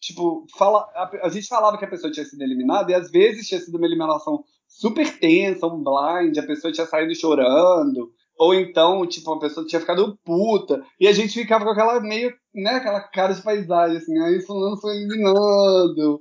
Tipo, 0.00 0.46
fala, 0.56 0.80
a, 0.94 1.10
a 1.24 1.28
gente 1.28 1.48
falava 1.48 1.76
que 1.78 1.84
a 1.84 1.88
pessoa 1.88 2.12
tinha 2.12 2.24
sido 2.24 2.42
eliminada, 2.42 2.92
e 2.92 2.94
às 2.94 3.10
vezes 3.10 3.48
tinha 3.48 3.60
sido 3.60 3.76
uma 3.76 3.86
eliminação 3.86 4.44
super 4.68 5.18
tensa, 5.18 5.66
um 5.66 5.82
blind, 5.82 6.36
a 6.38 6.46
pessoa 6.46 6.72
tinha 6.72 6.86
saído 6.86 7.14
chorando, 7.14 8.12
ou 8.38 8.54
então, 8.54 9.06
tipo, 9.06 9.32
a 9.32 9.38
pessoa 9.40 9.66
tinha 9.66 9.80
ficado 9.80 10.18
puta, 10.24 10.84
e 11.00 11.08
a 11.08 11.12
gente 11.12 11.32
ficava 11.32 11.64
com 11.64 11.70
aquela 11.70 12.00
meio, 12.00 12.32
né, 12.54 12.72
aquela 12.72 13.00
cara 13.00 13.32
de 13.32 13.42
paisagem, 13.42 13.96
assim, 13.96 14.18
aí 14.18 14.40
fulano 14.42 14.76
foi 14.76 14.96
eliminado, 14.96 16.20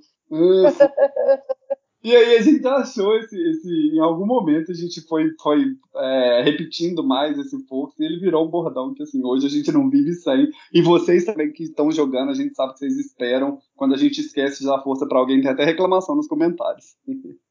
e 2.03 2.15
aí 2.15 2.38
a 2.38 2.41
gente 2.41 2.65
achou 2.67 3.17
esse, 3.17 3.36
esse. 3.36 3.91
Em 3.93 3.99
algum 3.99 4.25
momento 4.25 4.71
a 4.71 4.75
gente 4.75 5.01
foi, 5.07 5.29
foi 5.41 5.65
é, 5.95 6.41
repetindo 6.43 7.03
mais 7.03 7.38
esse 7.38 7.57
força 7.67 7.95
e 7.99 8.05
ele 8.05 8.19
virou 8.19 8.45
um 8.45 8.49
bordão 8.49 8.93
que 8.93 9.03
assim, 9.03 9.23
hoje 9.23 9.47
a 9.47 9.49
gente 9.49 9.71
não 9.71 9.89
vive 9.89 10.13
sem. 10.13 10.49
E 10.73 10.81
vocês 10.81 11.25
também 11.25 11.51
que 11.51 11.63
estão 11.63 11.91
jogando, 11.91 12.31
a 12.31 12.36
gente 12.36 12.55
sabe 12.55 12.73
que 12.73 12.79
vocês 12.79 12.97
esperam. 12.97 13.59
Quando 13.75 13.93
a 13.93 13.97
gente 13.97 14.21
esquece 14.21 14.59
de 14.59 14.67
dar 14.67 14.83
força 14.83 15.07
para 15.07 15.19
alguém, 15.19 15.41
tem 15.41 15.51
até 15.51 15.63
reclamação 15.63 16.15
nos 16.15 16.27
comentários. 16.27 16.95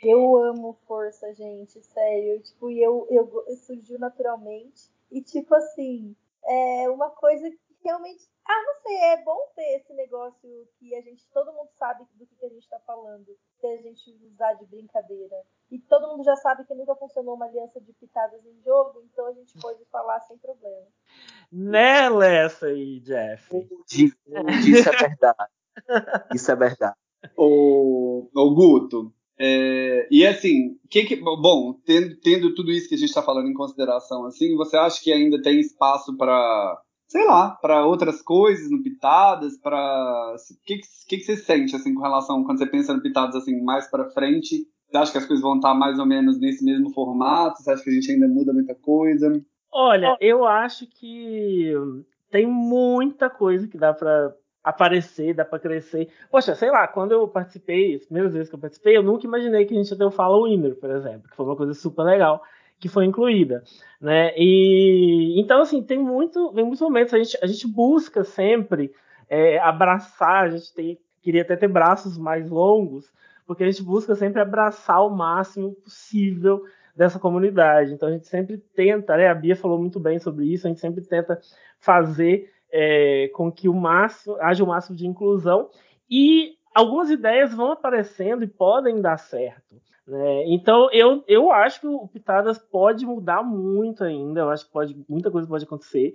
Eu 0.00 0.36
amo 0.36 0.78
força, 0.86 1.34
gente, 1.34 1.82
sério. 1.82 2.40
Tipo, 2.40 2.70
e 2.70 2.80
eu, 2.80 3.06
eu, 3.10 3.44
eu 3.48 3.56
surgiu 3.56 3.98
naturalmente. 3.98 4.92
E 5.10 5.20
tipo 5.20 5.52
assim, 5.54 6.14
é 6.46 6.88
uma 6.88 7.10
coisa 7.10 7.50
que 7.50 7.67
realmente 7.82 8.28
ah, 8.48 8.62
não 8.66 8.82
sei, 8.82 8.96
é 8.96 9.22
bom 9.24 9.38
ter 9.54 9.76
esse 9.76 9.92
negócio 9.92 10.48
que 10.78 10.94
a 10.94 11.02
gente, 11.02 11.22
todo 11.34 11.52
mundo 11.52 11.68
sabe 11.78 12.04
do 12.14 12.26
que, 12.26 12.34
que 12.34 12.46
a 12.46 12.48
gente 12.48 12.62
está 12.62 12.78
falando, 12.86 13.26
que 13.60 13.66
a 13.66 13.76
gente 13.76 14.10
usar 14.32 14.54
de 14.54 14.64
brincadeira. 14.64 15.36
E 15.70 15.78
todo 15.80 16.08
mundo 16.08 16.24
já 16.24 16.34
sabe 16.36 16.64
que 16.64 16.74
nunca 16.74 16.94
funcionou 16.94 17.34
uma 17.34 17.44
aliança 17.44 17.78
de 17.78 17.92
pitadas 17.92 18.40
em 18.46 18.58
jogo, 18.64 19.02
então 19.04 19.26
a 19.26 19.32
gente 19.34 19.52
pode 19.60 19.84
falar 19.92 20.18
sem 20.20 20.38
problema. 20.38 20.86
Né, 21.52 22.08
Lessa 22.08 22.72
e 22.72 23.00
Jeff? 23.00 23.54
Isso 23.92 24.88
é 24.88 24.96
verdade. 24.96 25.52
Isso 26.34 26.50
é 26.50 26.56
verdade. 26.56 26.96
O, 27.36 28.30
o 28.34 28.54
Guto, 28.54 29.12
é, 29.38 30.08
e 30.10 30.26
assim, 30.26 30.78
que 30.88 31.04
que, 31.04 31.16
bom, 31.16 31.74
tendo, 31.84 32.16
tendo 32.20 32.54
tudo 32.54 32.72
isso 32.72 32.88
que 32.88 32.94
a 32.94 32.98
gente 32.98 33.10
está 33.10 33.22
falando 33.22 33.48
em 33.48 33.54
consideração, 33.54 34.24
assim, 34.24 34.56
você 34.56 34.78
acha 34.78 35.02
que 35.02 35.12
ainda 35.12 35.40
tem 35.42 35.60
espaço 35.60 36.16
para 36.16 36.82
sei 37.08 37.24
lá, 37.24 37.50
para 37.60 37.86
outras 37.86 38.20
coisas 38.20 38.70
no 38.70 38.82
Pitadas, 38.82 39.58
para 39.58 40.36
o 40.36 40.64
que, 40.64 40.78
que, 41.08 41.16
que 41.16 41.24
você 41.24 41.36
sente 41.36 41.74
assim 41.74 41.94
com 41.94 42.02
relação 42.02 42.44
quando 42.44 42.58
você 42.58 42.66
pensa 42.66 42.94
no 42.94 43.02
Pitadas 43.02 43.34
assim 43.34 43.60
mais 43.62 43.90
para 43.90 44.10
frente? 44.10 44.66
Você 44.90 44.96
acha 44.96 45.12
que 45.12 45.18
as 45.18 45.26
coisas 45.26 45.42
vão 45.42 45.56
estar 45.56 45.74
mais 45.74 45.98
ou 45.98 46.06
menos 46.06 46.38
nesse 46.38 46.64
mesmo 46.64 46.90
formato? 46.90 47.62
Você 47.62 47.70
acha 47.70 47.82
que 47.82 47.90
a 47.90 47.92
gente 47.92 48.10
ainda 48.10 48.28
muda 48.28 48.52
muita 48.52 48.74
coisa? 48.74 49.42
Olha, 49.72 50.16
eu 50.20 50.46
acho 50.46 50.86
que 50.86 51.72
tem 52.30 52.46
muita 52.46 53.28
coisa 53.30 53.66
que 53.66 53.78
dá 53.78 53.92
para 53.92 54.34
aparecer, 54.62 55.34
dá 55.34 55.44
para 55.44 55.58
crescer. 55.58 56.08
Poxa, 56.30 56.54
sei 56.54 56.70
lá, 56.70 56.86
quando 56.86 57.12
eu 57.12 57.26
participei, 57.26 57.94
as 57.94 58.04
primeiras 58.04 58.34
vezes 58.34 58.48
que 58.50 58.54
eu 58.54 58.60
participei, 58.60 58.96
eu 58.96 59.02
nunca 59.02 59.26
imaginei 59.26 59.64
que 59.64 59.74
a 59.74 59.76
gente 59.76 59.90
ia 59.90 59.96
ter 59.96 60.04
o 60.04 60.10
Follow 60.10 60.44
Winner, 60.44 60.74
por 60.76 60.90
exemplo, 60.90 61.28
que 61.28 61.36
foi 61.36 61.46
uma 61.46 61.56
coisa 61.56 61.72
super 61.72 62.02
legal 62.02 62.42
que 62.78 62.88
foi 62.88 63.04
incluída, 63.04 63.62
né? 64.00 64.32
E 64.36 65.40
então 65.40 65.60
assim 65.60 65.82
tem 65.82 65.98
muito, 65.98 66.52
tem 66.52 66.64
muitos 66.64 66.80
momentos 66.80 67.14
a 67.14 67.18
gente 67.18 67.38
a 67.42 67.46
gente 67.46 67.66
busca 67.66 68.24
sempre 68.24 68.92
é, 69.28 69.58
abraçar, 69.58 70.44
a 70.44 70.50
gente 70.50 70.72
tem, 70.72 70.98
queria 71.20 71.42
até 71.42 71.56
ter 71.56 71.68
braços 71.68 72.16
mais 72.16 72.48
longos, 72.48 73.12
porque 73.46 73.64
a 73.64 73.70
gente 73.70 73.82
busca 73.82 74.14
sempre 74.14 74.40
abraçar 74.40 75.04
o 75.04 75.10
máximo 75.10 75.72
possível 75.74 76.62
dessa 76.98 77.18
comunidade. 77.18 77.92
Então 77.92 78.08
a 78.08 78.12
gente 78.12 78.26
sempre 78.26 78.58
tenta, 78.74 79.16
né? 79.16 79.28
A 79.28 79.34
Bia 79.34 79.54
falou 79.54 79.78
muito 79.78 80.00
bem 80.00 80.18
sobre 80.18 80.46
isso. 80.46 80.66
A 80.66 80.70
gente 80.70 80.80
sempre 80.80 81.04
tenta 81.04 81.40
fazer 81.78 82.52
é, 82.72 83.30
com 83.34 83.50
que 83.52 83.68
o 83.68 83.74
máximo 83.74 84.36
haja 84.40 84.64
o 84.64 84.66
máximo 84.66 84.96
de 84.96 85.06
inclusão 85.06 85.70
e 86.10 86.56
algumas 86.74 87.10
ideias 87.10 87.54
vão 87.54 87.72
aparecendo 87.72 88.42
e 88.42 88.48
podem 88.48 89.00
dar 89.00 89.16
certo. 89.16 89.76
Né? 90.08 90.44
Então 90.46 90.88
eu, 90.90 91.22
eu 91.28 91.52
acho 91.52 91.80
que 91.80 91.86
o 91.86 92.08
Pitadas 92.08 92.58
pode 92.58 93.04
mudar 93.04 93.42
muito 93.42 94.02
ainda. 94.02 94.40
Eu 94.40 94.50
acho 94.50 94.64
que 94.64 94.72
pode, 94.72 94.96
muita 95.08 95.30
coisa 95.30 95.46
pode 95.46 95.64
acontecer. 95.64 96.14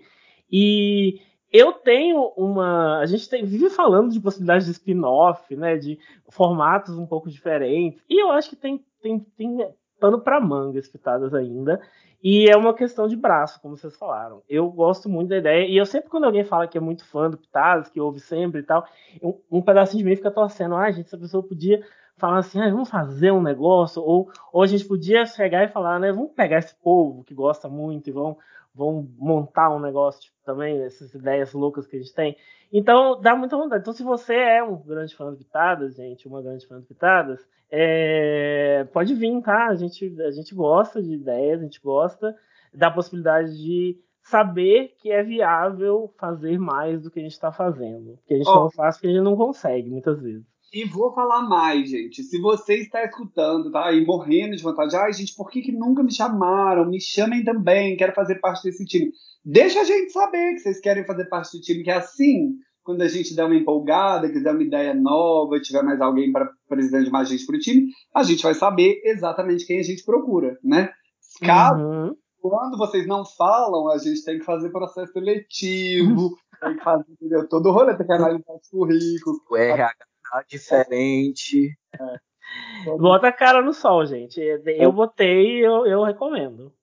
E 0.52 1.22
eu 1.52 1.72
tenho 1.72 2.34
uma. 2.36 2.98
A 3.00 3.06
gente 3.06 3.30
tem, 3.30 3.46
vive 3.46 3.70
falando 3.70 4.12
de 4.12 4.20
possibilidades 4.20 4.66
de 4.66 4.72
spin-off, 4.72 5.56
né? 5.56 5.78
De 5.78 6.00
formatos 6.30 6.98
um 6.98 7.06
pouco 7.06 7.30
diferentes. 7.30 8.04
E 8.10 8.20
eu 8.20 8.32
acho 8.32 8.50
que 8.50 8.56
tem, 8.56 8.84
tem, 9.00 9.20
tem 9.20 9.70
pano 10.00 10.20
para 10.20 10.42
manga 10.42 10.80
esse 10.80 10.92
Pitadas 10.92 11.34
ainda. 11.34 11.80
E 12.24 12.50
é 12.50 12.56
uma 12.56 12.74
questão 12.74 13.06
de 13.06 13.18
braço, 13.18 13.62
como 13.62 13.78
vocês 13.78 13.96
falaram. 13.98 14.42
Eu 14.50 14.70
gosto 14.72 15.10
muito 15.10 15.30
da 15.30 15.38
ideia. 15.38 15.68
E 15.68 15.78
eu 15.78 15.86
sempre, 15.86 16.10
quando 16.10 16.24
alguém 16.24 16.44
fala 16.44 16.68
que 16.68 16.78
é 16.78 16.82
muito 16.82 17.06
fã 17.06 17.30
do 17.30 17.38
Pitadas, 17.38 17.90
que 17.90 18.00
ouve 18.00 18.20
sempre 18.20 18.62
e 18.62 18.64
tal, 18.64 18.88
um, 19.22 19.38
um 19.52 19.62
pedacinho 19.62 20.02
de 20.02 20.10
mim 20.10 20.16
fica 20.16 20.32
torcendo. 20.32 20.74
Ah, 20.76 20.90
gente, 20.90 21.08
essa 21.08 21.18
pessoa 21.18 21.44
podia 21.44 21.86
falar 22.24 22.38
assim, 22.38 22.62
ah, 22.62 22.70
vamos 22.70 22.90
fazer 22.90 23.32
um 23.32 23.42
negócio, 23.42 24.02
ou, 24.02 24.32
ou 24.54 24.64
a 24.64 24.66
gente 24.66 24.86
podia 24.86 25.26
chegar 25.26 25.66
e 25.66 25.68
falar, 25.68 26.00
né, 26.00 26.10
vamos 26.10 26.32
pegar 26.32 26.60
esse 26.60 26.74
povo 26.76 27.22
que 27.22 27.34
gosta 27.34 27.68
muito 27.68 28.10
e 28.10 28.14
vão, 28.14 28.38
vão 28.74 29.06
montar 29.18 29.70
um 29.76 29.80
negócio 29.80 30.22
tipo, 30.22 30.38
também, 30.46 30.82
essas 30.84 31.14
ideias 31.14 31.52
loucas 31.52 31.86
que 31.86 31.98
a 31.98 32.00
gente 32.00 32.14
tem. 32.14 32.38
Então, 32.72 33.20
dá 33.20 33.36
muita 33.36 33.58
vontade. 33.58 33.82
Então, 33.82 33.92
se 33.92 34.04
você 34.04 34.36
é 34.36 34.64
um 34.64 34.78
grande 34.78 35.14
fã 35.14 35.32
de 35.32 35.38
Pitadas, 35.38 35.96
gente, 35.96 36.26
uma 36.26 36.42
grande 36.42 36.66
fã 36.66 36.80
de 36.80 36.86
Pitadas, 36.86 37.46
é... 37.70 38.88
pode 38.94 39.14
vir, 39.16 39.42
tá? 39.42 39.68
A 39.68 39.76
gente, 39.76 40.16
a 40.22 40.32
gente 40.32 40.56
gosta 40.56 41.04
de 41.04 41.16
ideias, 41.16 41.60
a 41.60 41.64
gente 41.64 41.82
gosta 41.82 42.34
da 42.74 42.90
possibilidade 42.90 43.52
de 43.58 44.00
saber 44.24 44.96
que 44.98 45.12
é 45.12 45.22
viável 45.22 46.14
fazer 46.18 46.58
mais 46.58 47.02
do 47.02 47.12
que 47.12 47.20
a 47.20 47.24
gente 47.24 47.34
está 47.34 47.52
fazendo. 47.52 48.18
Que 48.26 48.36
a 48.36 48.38
gente 48.38 48.50
oh. 48.50 48.62
não 48.62 48.72
faz 48.72 48.96
porque 48.96 49.08
a 49.08 49.12
gente 49.12 49.24
não 49.24 49.36
consegue, 49.36 49.90
muitas 49.90 50.22
vezes. 50.22 50.53
E 50.74 50.86
vou 50.86 51.14
falar 51.14 51.44
mais, 51.44 51.88
gente. 51.88 52.24
Se 52.24 52.42
você 52.42 52.78
está 52.78 53.06
escutando, 53.06 53.72
tá 53.72 53.86
aí 53.86 54.04
morrendo 54.04 54.56
de 54.56 54.64
vontade, 54.64 54.96
ai, 54.96 55.14
gente, 55.14 55.36
por 55.36 55.52
que, 55.52 55.62
que 55.62 55.72
nunca 55.72 56.02
me 56.02 56.12
chamaram? 56.12 56.90
Me 56.90 57.00
chamem 57.00 57.44
também, 57.44 57.96
quero 57.96 58.12
fazer 58.12 58.40
parte 58.40 58.64
desse 58.64 58.84
time. 58.84 59.12
Deixa 59.46 59.82
a 59.82 59.84
gente 59.84 60.12
saber 60.12 60.54
que 60.54 60.62
vocês 60.62 60.80
querem 60.80 61.06
fazer 61.06 61.26
parte 61.26 61.56
do 61.56 61.62
time, 61.62 61.84
que 61.84 61.92
é 61.92 61.98
assim, 61.98 62.54
quando 62.82 63.04
a 63.04 63.08
gente 63.08 63.36
der 63.36 63.46
uma 63.46 63.56
empolgada, 63.56 64.32
quiser 64.32 64.52
uma 64.52 64.64
ideia 64.64 64.96
nova, 64.96 65.60
tiver 65.60 65.84
mais 65.84 66.02
alguém 66.02 66.32
para 66.32 66.50
presidente 66.68 67.06
de 67.06 67.12
mais 67.12 67.30
gente 67.30 67.46
para 67.46 67.56
o 67.56 67.60
time, 67.60 67.90
a 68.16 68.24
gente 68.24 68.42
vai 68.42 68.56
saber 68.56 69.00
exatamente 69.06 69.68
quem 69.68 69.80
a 69.80 69.84
gente 69.84 70.04
procura, 70.04 70.58
né? 70.64 70.92
Caso, 71.40 71.84
uhum. 71.84 72.16
quando 72.42 72.80
vocês 72.80 73.06
não 73.06 73.24
falam, 73.24 73.90
a 73.90 74.00
gente 74.00 74.26
tem 74.26 74.40
que 74.40 74.46
fazer 74.46 74.72
processo 74.72 75.14
seletivo, 75.14 76.36
tem 76.60 76.78
que 76.78 76.84
fazer 76.84 77.06
entendeu? 77.12 77.48
todo 77.48 77.70
o 77.70 77.72
rolê, 77.72 77.96
tem 77.96 78.08
que 78.08 78.14
analisar 78.14 78.54
os 78.56 78.68
currículos. 78.68 79.38
O 79.52 79.56
RH 79.56 80.13
Tá 80.34 80.44
diferente. 80.50 81.78
É. 81.94 82.98
Bota 82.98 83.28
a 83.28 83.32
cara 83.32 83.62
no 83.62 83.72
sol, 83.72 84.04
gente. 84.04 84.42
Eu 84.42 84.92
botei, 84.92 85.64
eu, 85.64 85.86
eu 85.86 86.04
recomendo. 86.04 86.74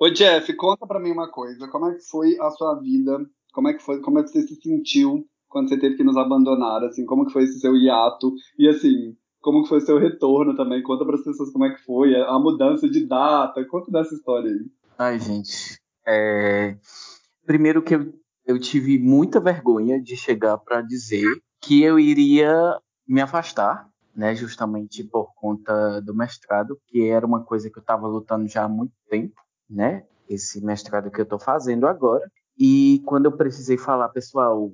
Ô 0.00 0.08
Jeff, 0.08 0.50
conta 0.54 0.86
para 0.86 0.98
mim 0.98 1.10
uma 1.10 1.30
coisa. 1.30 1.68
Como 1.68 1.90
é 1.90 1.94
que 1.94 2.02
foi 2.08 2.34
a 2.40 2.50
sua 2.50 2.80
vida? 2.80 3.18
Como 3.52 3.68
é 3.68 3.74
que 3.74 3.82
foi? 3.82 4.00
Como 4.00 4.18
é 4.18 4.22
que 4.22 4.30
você 4.30 4.40
se 4.40 4.54
sentiu 4.56 5.26
quando 5.48 5.68
você 5.68 5.78
teve 5.78 5.96
que 5.96 6.02
nos 6.02 6.16
abandonar? 6.16 6.82
Assim, 6.82 7.04
como 7.04 7.26
que 7.26 7.32
foi 7.34 7.44
esse 7.44 7.60
seu 7.60 7.76
hiato? 7.76 8.32
E 8.58 8.66
assim, 8.66 9.14
como 9.42 9.62
que 9.62 9.68
foi 9.68 9.78
o 9.78 9.82
seu 9.82 9.98
retorno 9.98 10.56
também? 10.56 10.82
Conta 10.82 11.04
para 11.04 11.16
as 11.16 11.24
pessoas 11.24 11.52
como 11.52 11.66
é 11.66 11.74
que 11.74 11.84
foi 11.84 12.16
a 12.16 12.38
mudança 12.38 12.88
de 12.88 13.06
data. 13.06 13.62
Conta 13.66 13.90
dessa 13.92 14.14
história 14.14 14.50
aí. 14.50 14.66
Ai, 14.98 15.18
gente. 15.18 15.78
É... 16.06 16.74
Primeiro 17.44 17.82
que 17.82 17.94
eu 17.94 18.14
eu 18.46 18.58
tive 18.58 18.98
muita 18.98 19.40
vergonha 19.40 20.00
de 20.00 20.16
chegar 20.16 20.58
para 20.58 20.82
dizer 20.82 21.24
que 21.60 21.82
eu 21.82 21.98
iria 21.98 22.78
me 23.06 23.20
afastar, 23.20 23.88
né, 24.14 24.34
justamente 24.34 25.02
por 25.04 25.34
conta 25.34 26.00
do 26.00 26.14
mestrado, 26.14 26.80
que 26.86 27.08
era 27.08 27.26
uma 27.26 27.44
coisa 27.44 27.68
que 27.68 27.78
eu 27.78 27.82
estava 27.82 28.06
lutando 28.06 28.46
já 28.48 28.64
há 28.64 28.68
muito 28.68 28.92
tempo, 29.08 29.34
né, 29.68 30.04
esse 30.28 30.64
mestrado 30.64 31.10
que 31.10 31.20
eu 31.20 31.24
estou 31.24 31.38
fazendo 31.38 31.86
agora. 31.86 32.30
E 32.56 33.02
quando 33.04 33.26
eu 33.26 33.36
precisei 33.36 33.76
falar, 33.76 34.08
pessoal, 34.10 34.72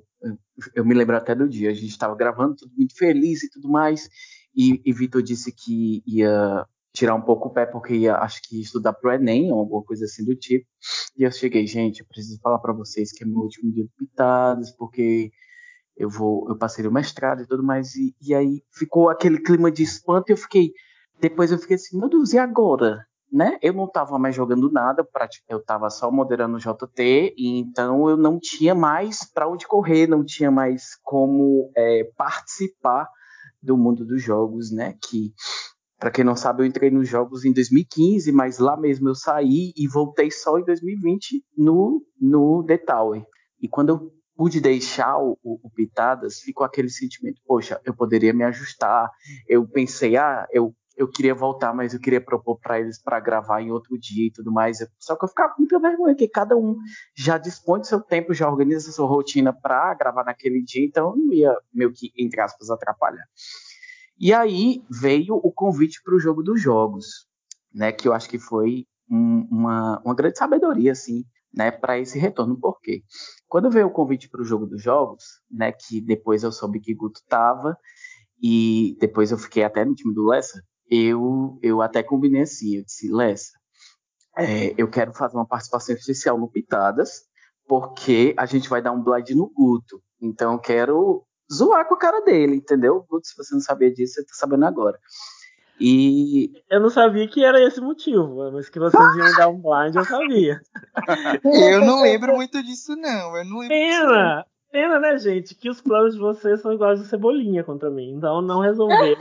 eu, 0.75 0.85
me 0.85 0.93
lembro 0.93 1.17
até 1.17 1.33
do 1.33 1.49
dia, 1.49 1.71
a 1.71 1.73
gente 1.73 1.87
estava 1.87 2.15
gravando, 2.15 2.55
tudo 2.55 2.71
muito 2.77 2.95
feliz 2.95 3.43
e 3.43 3.49
tudo 3.49 3.67
mais, 3.67 4.07
e, 4.55 4.81
e 4.85 4.93
Vitor 4.93 5.21
disse 5.23 5.51
que 5.51 6.03
ia 6.05 6.65
tirar 6.93 7.15
um 7.15 7.21
pouco 7.21 7.47
o 7.47 7.51
pé 7.51 7.65
porque 7.65 7.95
ia, 7.95 8.15
acho 8.17 8.41
que 8.43 8.59
estudar 8.59 8.93
pro 8.93 9.11
Enem 9.11 9.51
ou 9.51 9.59
alguma 9.59 9.83
coisa 9.83 10.05
assim 10.05 10.25
do 10.25 10.35
tipo. 10.35 10.65
E 11.17 11.23
eu 11.23 11.31
cheguei, 11.31 11.65
gente, 11.65 12.01
eu 12.01 12.05
preciso 12.05 12.39
falar 12.41 12.59
para 12.59 12.73
vocês 12.73 13.11
que 13.11 13.23
é 13.23 13.27
meu 13.27 13.39
último 13.39 13.71
dia 13.71 13.85
de 13.85 13.91
pitadas, 13.97 14.71
porque 14.75 15.31
eu 16.01 16.09
vou, 16.09 16.47
eu 16.49 16.57
passei 16.57 16.85
o 16.87 16.91
mestrado 16.91 17.43
e 17.43 17.47
tudo 17.47 17.63
mais 17.63 17.95
e, 17.95 18.15
e 18.19 18.33
aí 18.33 18.63
ficou 18.71 19.09
aquele 19.09 19.39
clima 19.39 19.71
de 19.71 19.83
espanto 19.83 20.29
e 20.29 20.33
eu 20.33 20.37
fiquei, 20.37 20.71
depois 21.19 21.51
eu 21.51 21.59
fiquei 21.59 21.75
assim, 21.75 21.99
meu 21.99 22.09
Deus, 22.09 22.33
e 22.33 22.39
agora? 22.39 23.05
Né? 23.31 23.57
Eu 23.61 23.71
não 23.71 23.85
estava 23.85 24.19
mais 24.19 24.35
jogando 24.35 24.69
nada, 24.69 25.07
eu 25.47 25.59
estava 25.59 25.89
só 25.89 26.11
moderando 26.11 26.57
o 26.57 26.59
JT, 26.59 27.33
e 27.37 27.59
então 27.59 28.09
eu 28.09 28.17
não 28.17 28.37
tinha 28.37 28.75
mais 28.75 29.19
para 29.31 29.47
onde 29.47 29.65
correr, 29.65 30.05
não 30.05 30.25
tinha 30.25 30.51
mais 30.51 30.97
como 31.01 31.71
é, 31.77 32.03
participar 32.17 33.07
do 33.61 33.77
mundo 33.77 34.05
dos 34.05 34.21
jogos, 34.21 34.69
né? 34.69 34.95
Que 35.01 35.31
para 35.97 36.11
quem 36.11 36.25
não 36.25 36.35
sabe, 36.35 36.63
eu 36.63 36.65
entrei 36.65 36.89
nos 36.89 37.07
jogos 37.07 37.45
em 37.45 37.53
2015, 37.53 38.31
mas 38.33 38.57
lá 38.57 38.75
mesmo 38.75 39.07
eu 39.07 39.15
saí 39.15 39.71
e 39.77 39.87
voltei 39.87 40.29
só 40.29 40.57
em 40.57 40.65
2020 40.65 41.41
no, 41.55 42.03
no 42.19 42.65
The 42.67 42.79
Tower. 42.79 43.23
E 43.61 43.69
quando 43.69 43.89
eu 43.89 44.20
pude 44.35 44.59
deixar 44.59 45.17
o, 45.17 45.37
o, 45.43 45.69
Pitadas, 45.69 46.39
ficou 46.39 46.65
aquele 46.65 46.89
sentimento, 46.89 47.41
poxa, 47.45 47.79
eu 47.85 47.93
poderia 47.93 48.33
me 48.33 48.43
ajustar. 48.43 49.09
Eu 49.47 49.67
pensei, 49.67 50.17
ah, 50.17 50.47
eu, 50.51 50.75
eu 50.95 51.07
queria 51.07 51.33
voltar, 51.35 51.73
mas 51.73 51.93
eu 51.93 51.99
queria 51.99 52.21
propor 52.21 52.59
para 52.59 52.79
eles 52.79 53.01
para 53.01 53.19
gravar 53.19 53.61
em 53.61 53.71
outro 53.71 53.97
dia 53.99 54.27
e 54.27 54.31
tudo 54.31 54.51
mais. 54.51 54.77
Só 54.99 55.15
que 55.15 55.25
eu 55.25 55.29
ficava 55.29 55.53
com 55.53 55.61
muita 55.61 55.79
vergonha, 55.79 56.13
porque 56.13 56.27
cada 56.27 56.55
um 56.55 56.77
já 57.15 57.37
dispõe 57.37 57.81
do 57.81 57.87
seu 57.87 58.01
tempo, 58.01 58.33
já 58.33 58.49
organiza 58.49 58.91
sua 58.91 59.07
rotina 59.07 59.53
para 59.53 59.93
gravar 59.93 60.23
naquele 60.23 60.61
dia, 60.63 60.85
então 60.85 61.11
eu 61.11 61.17
não 61.17 61.33
ia, 61.33 61.55
meio 61.73 61.91
que, 61.91 62.11
entre 62.17 62.41
aspas, 62.41 62.69
atrapalhar. 62.69 63.25
E 64.17 64.33
aí 64.33 64.83
veio 64.89 65.35
o 65.35 65.51
convite 65.51 66.01
para 66.03 66.15
o 66.15 66.19
jogo 66.19 66.43
dos 66.43 66.61
jogos, 66.61 67.27
né? 67.73 67.91
Que 67.91 68.07
eu 68.07 68.13
acho 68.13 68.29
que 68.29 68.37
foi 68.37 68.85
um, 69.09 69.47
uma, 69.49 70.01
uma 70.05 70.15
grande 70.15 70.37
sabedoria, 70.37 70.91
assim, 70.91 71.23
né? 71.53 71.71
Para 71.71 71.99
esse 71.99 72.17
retorno. 72.17 72.59
Por 72.59 72.79
quê? 72.79 73.03
Quando 73.47 73.69
veio 73.69 73.87
o 73.87 73.91
convite 73.91 74.29
para 74.29 74.41
o 74.41 74.45
jogo 74.45 74.65
dos 74.65 74.81
jogos, 74.81 75.23
né? 75.49 75.71
Que 75.71 76.01
depois 76.01 76.43
eu 76.43 76.51
soube 76.51 76.79
que 76.79 76.93
Guto 76.93 77.21
tava 77.27 77.77
e 78.41 78.97
depois 78.99 79.31
eu 79.31 79.37
fiquei 79.37 79.63
até 79.63 79.85
no 79.85 79.95
time 79.95 80.13
do 80.13 80.25
Lessa. 80.25 80.63
Eu, 80.89 81.57
eu 81.61 81.81
até 81.81 82.03
combinei 82.03 82.41
assim, 82.41 82.77
eu 82.77 82.83
disse, 82.83 83.09
Lessa, 83.11 83.51
é, 84.37 84.73
eu 84.77 84.89
quero 84.89 85.13
fazer 85.13 85.37
uma 85.37 85.47
participação 85.47 85.95
especial 85.95 86.37
no 86.37 86.49
Pitadas, 86.49 87.23
porque 87.67 88.33
a 88.37 88.45
gente 88.45 88.67
vai 88.67 88.81
dar 88.81 88.91
um 88.91 89.01
blind 89.01 89.29
no 89.31 89.49
Guto. 89.49 90.01
Então 90.21 90.53
eu 90.53 90.59
quero 90.59 91.25
zoar 91.51 91.87
com 91.87 91.95
a 91.95 91.99
cara 91.99 92.21
dele, 92.21 92.55
entendeu? 92.55 93.05
Putz, 93.07 93.29
se 93.29 93.37
você 93.37 93.53
não 93.53 93.61
sabia 93.61 93.93
disso, 93.93 94.15
você 94.15 94.25
tá 94.25 94.33
sabendo 94.33 94.65
agora. 94.65 94.97
E. 95.81 96.51
Eu 96.69 96.79
não 96.79 96.89
sabia 96.89 97.27
que 97.27 97.43
era 97.43 97.59
esse 97.59 97.81
motivo, 97.81 98.51
mas 98.51 98.69
que 98.69 98.79
vocês 98.79 99.15
iam 99.15 99.35
dar 99.35 99.47
um 99.47 99.59
blind, 99.59 99.95
eu 99.95 100.05
sabia. 100.05 100.61
eu 101.43 101.81
não 101.81 102.03
lembro 102.03 102.35
muito 102.35 102.61
disso, 102.61 102.95
não. 102.95 103.35
Eu 103.35 103.45
não 103.45 103.57
lembro 103.59 103.69
Pena! 103.69 104.45
Pena, 104.71 104.99
né, 104.99 105.17
gente? 105.17 105.53
Que 105.53 105.69
os 105.69 105.81
planos 105.81 106.13
de 106.13 106.19
vocês 106.19 106.61
são 106.61 106.71
iguais 106.71 107.01
a 107.01 107.03
cebolinha 107.03 107.61
contra 107.61 107.89
mim. 107.89 108.11
Então 108.11 108.41
não 108.41 108.61
resolveu, 108.61 109.17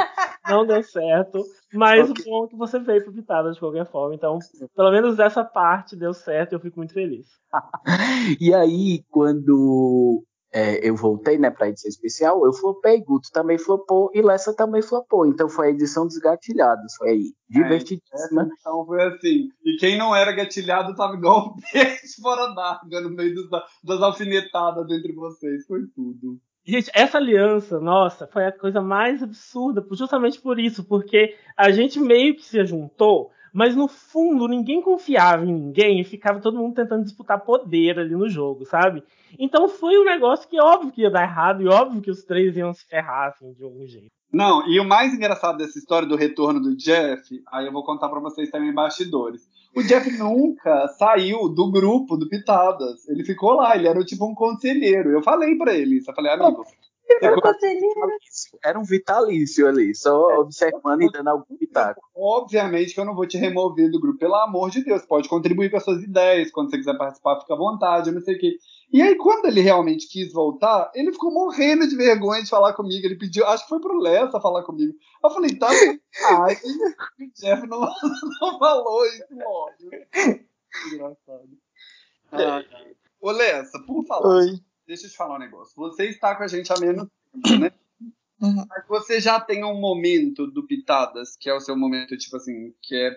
não 0.48 0.64
deu 0.64 0.80
certo. 0.82 1.42
Mas 1.72 2.08
okay. 2.08 2.24
o 2.24 2.30
bom 2.30 2.44
é 2.44 2.48
que 2.48 2.56
você 2.56 2.78
veio 2.78 3.02
pro 3.02 3.12
Pitada 3.12 3.50
de 3.50 3.58
qualquer 3.58 3.86
forma. 3.90 4.14
Então, 4.14 4.38
pelo 4.76 4.92
menos 4.92 5.16
dessa 5.16 5.44
parte 5.44 5.96
deu 5.96 6.14
certo 6.14 6.52
e 6.52 6.54
eu 6.54 6.60
fico 6.60 6.78
muito 6.78 6.92
feliz. 6.92 7.26
e 8.40 8.54
aí, 8.54 9.02
quando 9.10 10.22
é, 10.52 10.86
eu 10.86 10.96
voltei, 10.96 11.38
né, 11.38 11.50
pra 11.50 11.68
edição 11.68 11.88
especial, 11.88 12.44
eu 12.44 12.52
flopei, 12.52 13.00
Guto 13.00 13.28
também 13.32 13.56
flopou 13.56 14.10
e 14.12 14.20
Lessa 14.20 14.54
também 14.54 14.82
flopou. 14.82 15.26
Então 15.26 15.48
foi 15.48 15.68
a 15.68 15.70
edição 15.70 16.06
dos 16.06 16.18
gatilhados, 16.18 16.94
foi 16.96 17.10
aí, 17.10 17.32
é, 17.54 17.62
divertidíssima. 17.62 18.42
É, 18.42 18.46
então 18.58 18.84
foi 18.84 19.02
assim. 19.04 19.48
E 19.64 19.76
quem 19.78 19.96
não 19.96 20.14
era 20.14 20.32
gatilhado 20.32 20.94
tava 20.96 21.14
igual 21.14 21.50
um 21.50 21.60
peixe 21.72 22.20
fora 22.20 22.52
d'água, 22.54 23.00
no 23.00 23.10
meio 23.10 23.34
dos, 23.34 23.48
das 23.84 24.02
alfinetadas 24.02 24.90
entre 24.90 25.12
vocês, 25.12 25.64
foi 25.66 25.86
tudo. 25.94 26.38
Gente, 26.64 26.90
essa 26.94 27.18
aliança, 27.18 27.80
nossa, 27.80 28.26
foi 28.26 28.44
a 28.44 28.52
coisa 28.52 28.80
mais 28.82 29.22
absurda, 29.22 29.84
justamente 29.92 30.40
por 30.40 30.58
isso, 30.58 30.84
porque 30.84 31.34
a 31.56 31.70
gente 31.70 31.98
meio 31.98 32.36
que 32.36 32.44
se 32.44 32.64
juntou 32.66 33.30
mas 33.52 33.74
no 33.76 33.88
fundo 33.88 34.48
ninguém 34.48 34.80
confiava 34.80 35.44
em 35.44 35.52
ninguém 35.52 36.00
e 36.00 36.04
ficava 36.04 36.40
todo 36.40 36.58
mundo 36.58 36.74
tentando 36.74 37.04
disputar 37.04 37.40
poder 37.40 37.98
ali 37.98 38.14
no 38.14 38.28
jogo, 38.28 38.64
sabe? 38.64 39.02
Então 39.38 39.68
foi 39.68 39.98
um 39.98 40.04
negócio 40.04 40.48
que 40.48 40.60
óbvio 40.60 40.92
que 40.92 41.02
ia 41.02 41.10
dar 41.10 41.22
errado 41.22 41.62
e 41.62 41.68
óbvio 41.68 42.00
que 42.00 42.10
os 42.10 42.24
três 42.24 42.56
iam 42.56 42.72
se 42.72 42.86
ferrar 42.86 43.28
assim, 43.28 43.52
de 43.52 43.62
algum 43.62 43.86
jeito. 43.86 44.10
Não, 44.32 44.66
e 44.68 44.78
o 44.78 44.84
mais 44.84 45.12
engraçado 45.12 45.58
dessa 45.58 45.78
história 45.78 46.06
do 46.06 46.14
retorno 46.14 46.60
do 46.60 46.76
Jeff, 46.76 47.42
aí 47.52 47.66
eu 47.66 47.72
vou 47.72 47.84
contar 47.84 48.08
para 48.08 48.20
vocês 48.20 48.48
também 48.48 48.72
bastidores. 48.72 49.42
O 49.74 49.82
Jeff 49.82 50.10
nunca 50.16 50.86
saiu 50.98 51.48
do 51.48 51.70
grupo 51.70 52.16
do 52.16 52.28
Pitadas. 52.28 53.08
Ele 53.08 53.24
ficou 53.24 53.54
lá, 53.54 53.76
ele 53.76 53.88
era 53.88 54.04
tipo 54.04 54.24
um 54.28 54.34
conselheiro. 54.34 55.10
Eu 55.10 55.22
falei 55.22 55.56
para 55.56 55.74
ele 55.74 55.96
isso, 55.96 56.10
eu 56.10 56.14
falei, 56.14 56.32
amigo, 56.32 56.64
era 58.62 58.78
um 58.78 58.84
vitalício 58.84 59.66
ali, 59.66 59.94
só 59.94 60.30
é. 60.30 60.38
observando 60.38 61.02
e 61.02 61.10
dando 61.10 61.28
algum 61.28 61.56
pitaco. 61.56 62.00
Obviamente 62.14 62.94
que 62.94 63.00
eu 63.00 63.04
não 63.04 63.14
vou 63.14 63.26
te 63.26 63.38
remover 63.38 63.90
do 63.90 64.00
grupo, 64.00 64.18
pelo 64.18 64.34
amor 64.36 64.70
de 64.70 64.84
Deus. 64.84 65.04
Pode 65.04 65.28
contribuir 65.28 65.70
com 65.70 65.76
as 65.76 65.84
suas 65.84 66.02
ideias, 66.02 66.50
quando 66.50 66.70
você 66.70 66.78
quiser 66.78 66.96
participar, 66.96 67.40
fica 67.40 67.54
à 67.54 67.56
vontade, 67.56 68.10
não 68.10 68.20
sei 68.20 68.36
o 68.36 68.38
quê. 68.38 68.56
E 68.92 69.00
aí, 69.00 69.16
quando 69.16 69.46
ele 69.46 69.60
realmente 69.60 70.08
quis 70.08 70.32
voltar, 70.32 70.90
ele 70.94 71.12
ficou 71.12 71.32
morrendo 71.32 71.88
de 71.88 71.96
vergonha 71.96 72.42
de 72.42 72.50
falar 72.50 72.72
comigo. 72.74 73.06
Ele 73.06 73.16
pediu, 73.16 73.46
acho 73.46 73.64
que 73.64 73.68
foi 73.68 73.80
pro 73.80 73.98
Lessa 73.98 74.40
falar 74.40 74.62
comigo. 74.62 74.92
Eu 75.22 75.30
falei, 75.30 75.54
tá, 75.56 75.68
ai, 75.68 76.56
o 77.20 77.40
Jeff 77.40 77.66
não, 77.66 77.80
não 78.40 78.58
falou 78.58 79.06
isso, 79.06 79.24
óbvio. 79.44 79.90
Engraçado. 80.92 81.48
Ah, 82.32 82.62
Ô, 83.20 83.30
Lessa, 83.32 83.78
por 83.86 84.04
favor. 84.06 84.36
Oi 84.36 84.69
deixa 84.90 85.06
eu 85.06 85.10
te 85.10 85.16
falar 85.16 85.36
um 85.36 85.38
negócio. 85.38 85.72
Você 85.76 86.08
está 86.08 86.34
com 86.34 86.42
a 86.42 86.48
gente 86.48 86.72
há 86.72 86.80
menos 86.80 87.06
tempo, 87.32 87.60
né? 87.60 87.70
Uhum. 88.42 88.66
Mas 88.68 88.86
você 88.88 89.20
já 89.20 89.38
tem 89.38 89.64
um 89.64 89.78
momento 89.78 90.46
do 90.46 90.66
Pitadas, 90.66 91.36
que 91.36 91.48
é 91.48 91.54
o 91.54 91.60
seu 91.60 91.76
momento, 91.76 92.16
tipo 92.16 92.36
assim, 92.36 92.74
que 92.82 92.96
é, 92.96 93.16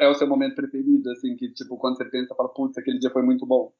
é 0.00 0.08
o 0.08 0.14
seu 0.14 0.26
momento 0.26 0.56
preferido, 0.56 1.08
assim, 1.10 1.36
que, 1.36 1.52
tipo, 1.52 1.76
quando 1.76 1.96
você 1.96 2.04
pensa, 2.06 2.34
fala, 2.34 2.48
putz, 2.48 2.76
aquele 2.78 2.98
dia 2.98 3.10
foi 3.10 3.22
muito 3.22 3.46
bom. 3.46 3.72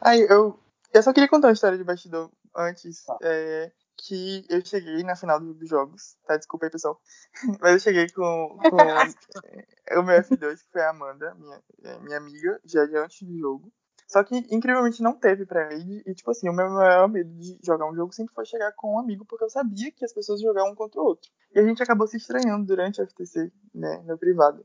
Aí, 0.00 0.22
eu, 0.22 0.58
eu 0.94 1.02
só 1.02 1.12
queria 1.12 1.28
contar 1.28 1.48
uma 1.48 1.52
história 1.52 1.76
de 1.76 1.84
bastidor 1.84 2.30
antes, 2.56 3.04
tá. 3.04 3.18
é, 3.22 3.70
que 3.98 4.46
eu 4.48 4.64
cheguei 4.64 5.02
na 5.02 5.16
final 5.16 5.38
dos 5.38 5.68
jogos, 5.68 6.16
tá? 6.26 6.36
Desculpa 6.36 6.66
aí, 6.66 6.70
pessoal. 6.70 6.98
Mas 7.60 7.72
eu 7.72 7.80
cheguei 7.80 8.08
com, 8.10 8.56
com 8.70 8.76
o 10.00 10.02
meu 10.02 10.22
F2, 10.22 10.58
que 10.58 10.72
foi 10.72 10.80
a 10.80 10.90
Amanda, 10.90 11.34
minha, 11.34 11.98
minha 12.00 12.16
amiga, 12.16 12.58
já 12.64 12.86
de 12.86 12.96
antes 12.96 13.20
do 13.22 13.36
jogo. 13.36 13.70
Só 14.06 14.22
que, 14.22 14.36
incrivelmente, 14.50 15.02
não 15.02 15.14
teve 15.14 15.44
pré-raid. 15.44 16.02
E, 16.06 16.14
tipo 16.14 16.30
assim, 16.30 16.48
o 16.48 16.52
meu 16.52 16.70
maior 16.70 17.08
medo 17.08 17.30
de 17.34 17.58
jogar 17.62 17.90
um 17.90 17.94
jogo 17.94 18.12
sempre 18.12 18.34
foi 18.34 18.44
chegar 18.44 18.72
com 18.72 18.94
um 18.94 18.98
amigo, 19.00 19.24
porque 19.24 19.44
eu 19.44 19.50
sabia 19.50 19.90
que 19.90 20.04
as 20.04 20.12
pessoas 20.12 20.40
jogavam 20.40 20.72
um 20.72 20.74
contra 20.76 21.00
o 21.00 21.04
outro. 21.04 21.28
E 21.52 21.58
a 21.58 21.64
gente 21.64 21.82
acabou 21.82 22.06
se 22.06 22.16
estranhando 22.16 22.64
durante 22.64 23.02
a 23.02 23.06
FTC, 23.06 23.52
né, 23.74 24.02
no 24.06 24.16
privado. 24.16 24.64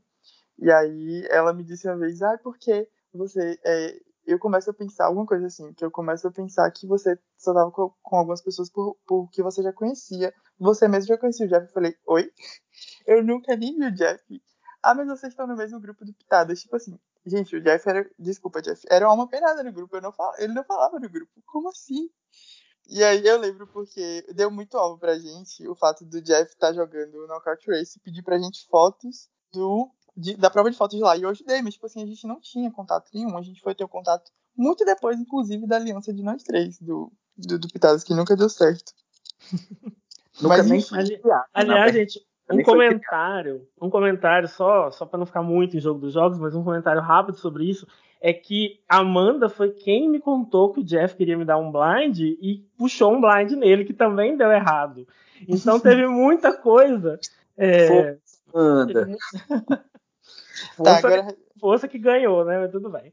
E 0.58 0.70
aí 0.70 1.26
ela 1.28 1.52
me 1.52 1.64
disse 1.64 1.88
uma 1.88 1.96
vez, 1.98 2.22
ah, 2.22 2.38
porque 2.42 2.88
você. 3.12 3.58
É... 3.64 4.00
Eu 4.24 4.38
começo 4.38 4.70
a 4.70 4.72
pensar 4.72 5.06
alguma 5.06 5.26
coisa 5.26 5.46
assim, 5.46 5.72
que 5.72 5.84
eu 5.84 5.90
começo 5.90 6.28
a 6.28 6.30
pensar 6.30 6.70
que 6.70 6.86
você 6.86 7.18
só 7.36 7.52
tava 7.52 7.72
com, 7.72 7.92
com 8.00 8.16
algumas 8.16 8.40
pessoas 8.40 8.70
por, 8.70 8.96
por 9.04 9.28
que 9.32 9.42
você 9.42 9.60
já 9.64 9.72
conhecia. 9.72 10.32
Você 10.60 10.86
mesmo 10.86 11.08
já 11.08 11.18
conhecia 11.18 11.44
o 11.44 11.48
Jeff. 11.48 11.66
Eu 11.66 11.72
falei, 11.72 11.96
oi? 12.06 12.30
Eu 13.04 13.24
nunca 13.24 13.56
nem 13.56 13.76
vi 13.76 13.84
o 13.84 13.92
Jeff. 13.92 14.22
Ah, 14.80 14.94
mas 14.94 15.08
vocês 15.08 15.32
estão 15.32 15.48
no 15.48 15.56
mesmo 15.56 15.80
grupo 15.80 16.04
do 16.04 16.14
Pitadas. 16.14 16.60
Tipo 16.60 16.76
assim, 16.76 16.96
Gente, 17.24 17.56
o 17.56 17.60
Jeff 17.62 17.88
era. 17.88 18.08
Desculpa, 18.18 18.60
Jeff. 18.60 18.82
Era 18.90 19.10
uma 19.12 19.28
penada 19.28 19.62
no 19.62 19.72
grupo. 19.72 19.96
Eu 19.96 20.02
não 20.02 20.12
fal... 20.12 20.32
Ele 20.38 20.52
não 20.52 20.64
falava 20.64 20.98
no 20.98 21.08
grupo. 21.08 21.32
Como 21.46 21.68
assim? 21.68 22.10
E 22.88 23.02
aí 23.02 23.24
eu 23.24 23.38
lembro 23.38 23.66
porque 23.68 24.26
deu 24.34 24.50
muito 24.50 24.76
alvo 24.76 24.98
pra 24.98 25.18
gente 25.18 25.66
o 25.68 25.74
fato 25.74 26.04
do 26.04 26.20
Jeff 26.20 26.50
estar 26.50 26.68
tá 26.68 26.72
jogando 26.72 27.14
o 27.14 27.26
Knockout 27.28 27.64
Race 27.70 27.96
e 27.96 28.00
pedir 28.00 28.22
pra 28.22 28.38
gente 28.38 28.66
fotos 28.66 29.28
do, 29.52 29.88
de, 30.16 30.36
da 30.36 30.50
prova 30.50 30.70
de 30.70 30.76
fotos 30.76 30.96
de 30.96 31.02
lá. 31.02 31.16
E 31.16 31.22
eu 31.22 31.28
ajudei, 31.28 31.62
mas 31.62 31.74
tipo 31.74 31.86
assim, 31.86 32.02
a 32.02 32.06
gente 32.06 32.26
não 32.26 32.40
tinha 32.40 32.70
contato 32.70 33.08
nenhum. 33.14 33.36
A 33.38 33.42
gente 33.42 33.60
foi 33.60 33.74
ter 33.74 33.84
o 33.84 33.86
um 33.86 33.90
contato 33.90 34.30
muito 34.56 34.84
depois, 34.84 35.18
inclusive, 35.18 35.66
da 35.66 35.76
aliança 35.76 36.12
de 36.12 36.22
nós 36.22 36.42
três, 36.42 36.78
do, 36.78 37.12
do, 37.36 37.58
do 37.58 37.68
Pitadas, 37.68 38.04
que 38.04 38.14
nunca 38.14 38.36
deu 38.36 38.48
certo. 38.48 38.92
Nunca 40.40 40.56
mas, 40.56 40.66
nem 40.66 40.82
ali, 40.98 41.20
Aliás, 41.52 41.92
gente, 41.92 42.26
um 42.52 42.62
comentário, 42.62 43.66
um 43.80 43.90
comentário 43.90 44.48
só, 44.48 44.90
só 44.90 45.06
para 45.06 45.18
não 45.18 45.26
ficar 45.26 45.42
muito 45.42 45.76
em 45.76 45.80
jogo 45.80 46.00
dos 46.00 46.12
jogos, 46.12 46.38
mas 46.38 46.54
um 46.54 46.64
comentário 46.64 47.00
rápido 47.00 47.36
sobre 47.36 47.68
isso 47.68 47.86
é 48.20 48.32
que 48.32 48.80
a 48.88 48.98
Amanda 48.98 49.48
foi 49.48 49.70
quem 49.70 50.08
me 50.08 50.20
contou 50.20 50.72
que 50.72 50.80
o 50.80 50.84
Jeff 50.84 51.16
queria 51.16 51.36
me 51.36 51.44
dar 51.44 51.58
um 51.58 51.72
blind 51.72 52.20
e 52.20 52.64
puxou 52.78 53.12
um 53.12 53.20
blind 53.20 53.50
nele, 53.52 53.84
que 53.84 53.92
também 53.92 54.36
deu 54.36 54.50
errado. 54.50 55.06
Então 55.48 55.78
teve 55.80 56.06
muita 56.06 56.52
coisa. 56.56 57.18
É, 57.58 58.16
Amanda. 58.54 59.08
força, 60.76 60.82
Tá, 60.84 60.98
agora 60.98 61.36
força 61.58 61.88
que 61.88 61.98
ganhou, 61.98 62.44
né? 62.44 62.58
Mas 62.58 62.70
tudo 62.70 62.88
bem. 62.88 63.12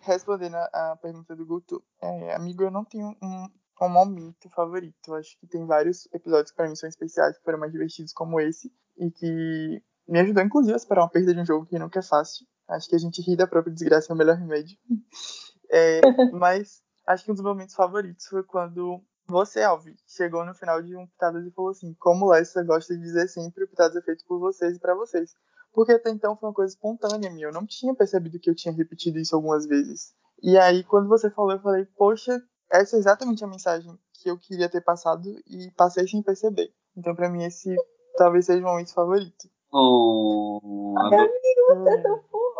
respondendo 0.00 0.54
a, 0.54 0.92
a 0.92 0.96
pergunta 0.96 1.34
do 1.34 1.44
Guto, 1.44 1.82
é, 2.00 2.34
amigo, 2.34 2.62
eu 2.62 2.70
não 2.70 2.84
tenho 2.84 3.16
um, 3.20 3.48
um 3.84 3.88
momento 3.90 4.48
favorito. 4.50 5.14
Acho 5.14 5.38
que 5.38 5.46
tem 5.46 5.66
vários 5.66 6.08
episódios 6.12 6.50
que 6.50 6.56
pra 6.56 6.68
mim 6.68 6.76
são 6.76 6.88
especiais, 6.88 7.36
que 7.36 7.44
foram 7.44 7.58
mais 7.58 7.72
divertidos 7.72 8.12
como 8.12 8.40
esse, 8.40 8.72
e 8.96 9.10
que 9.10 9.82
me 10.08 10.20
ajudou, 10.20 10.42
inclusive, 10.42 10.74
a 10.74 10.78
superar 10.78 11.04
uma 11.04 11.10
perda 11.10 11.34
de 11.34 11.40
um 11.40 11.46
jogo 11.46 11.66
que 11.66 11.78
nunca 11.78 11.98
é 11.98 12.02
fácil. 12.02 12.46
Acho 12.68 12.88
que 12.88 12.96
a 12.96 12.98
gente 12.98 13.22
rir 13.22 13.36
da 13.36 13.46
própria 13.46 13.72
desgraça 13.72 14.12
é 14.12 14.14
o 14.14 14.18
melhor 14.18 14.36
remédio. 14.36 14.76
É, 15.68 16.00
mas 16.32 16.80
acho 17.08 17.24
que 17.24 17.32
um 17.32 17.34
dos 17.34 17.42
momentos 17.42 17.74
favoritos 17.74 18.26
foi 18.26 18.44
quando 18.44 19.02
você, 19.28 19.62
Alvi, 19.62 19.96
chegou 20.06 20.44
no 20.44 20.54
final 20.54 20.80
de 20.80 20.96
um 20.96 21.06
Pitadas 21.06 21.44
e 21.44 21.50
falou 21.50 21.72
assim: 21.72 21.92
Como 21.98 22.28
Lessa 22.28 22.62
gosta 22.62 22.94
de 22.94 23.02
dizer 23.02 23.28
sempre, 23.28 23.64
o 23.64 23.68
Pitadas 23.68 23.96
é 23.96 24.00
feito 24.00 24.24
por 24.26 24.38
vocês 24.38 24.76
e 24.76 24.80
pra 24.80 24.94
vocês. 24.94 25.34
Porque 25.72 25.92
até 25.92 26.10
então 26.10 26.36
foi 26.36 26.48
uma 26.48 26.54
coisa 26.54 26.72
espontânea 26.72 27.30
minha. 27.30 27.48
Eu 27.48 27.52
não 27.52 27.66
tinha 27.66 27.94
percebido 27.94 28.38
que 28.38 28.48
eu 28.48 28.54
tinha 28.54 28.72
repetido 28.72 29.18
isso 29.18 29.34
algumas 29.34 29.66
vezes. 29.66 30.14
E 30.40 30.56
aí, 30.56 30.84
quando 30.84 31.08
você 31.08 31.28
falou, 31.30 31.52
eu 31.52 31.60
falei: 31.60 31.84
Poxa, 31.96 32.40
essa 32.70 32.96
é 32.96 32.98
exatamente 32.98 33.44
a 33.44 33.48
mensagem 33.48 33.98
que 34.12 34.30
eu 34.30 34.38
queria 34.38 34.68
ter 34.68 34.80
passado 34.80 35.28
e 35.46 35.70
passei 35.76 36.06
sem 36.06 36.22
perceber. 36.22 36.70
Então, 36.96 37.14
pra 37.14 37.28
mim, 37.28 37.44
esse 37.44 37.74
talvez 38.16 38.46
seja 38.46 38.60
o 38.60 38.68
momento 38.68 38.92
favorito. 38.92 39.48
Oh, 39.72 40.94
Ai, 40.98 41.14
amigo, 41.14 41.30
você 41.68 41.90
é 41.90 42.02
tão 42.02 42.20
fofo. 42.30 42.56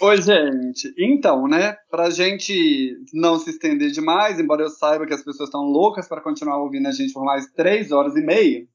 Oi, 0.00 0.20
gente. 0.20 0.92
Então, 0.98 1.46
né, 1.46 1.76
pra 1.90 2.10
gente 2.10 2.98
não 3.12 3.38
se 3.38 3.50
estender 3.50 3.90
demais, 3.90 4.40
embora 4.40 4.62
eu 4.62 4.70
saiba 4.70 5.06
que 5.06 5.14
as 5.14 5.22
pessoas 5.22 5.48
estão 5.48 5.62
loucas 5.62 6.08
para 6.08 6.20
continuar 6.20 6.58
ouvindo 6.58 6.88
a 6.88 6.92
gente 6.92 7.12
por 7.12 7.24
mais 7.24 7.46
três 7.52 7.92
horas 7.92 8.16
e 8.16 8.20
meia, 8.20 8.66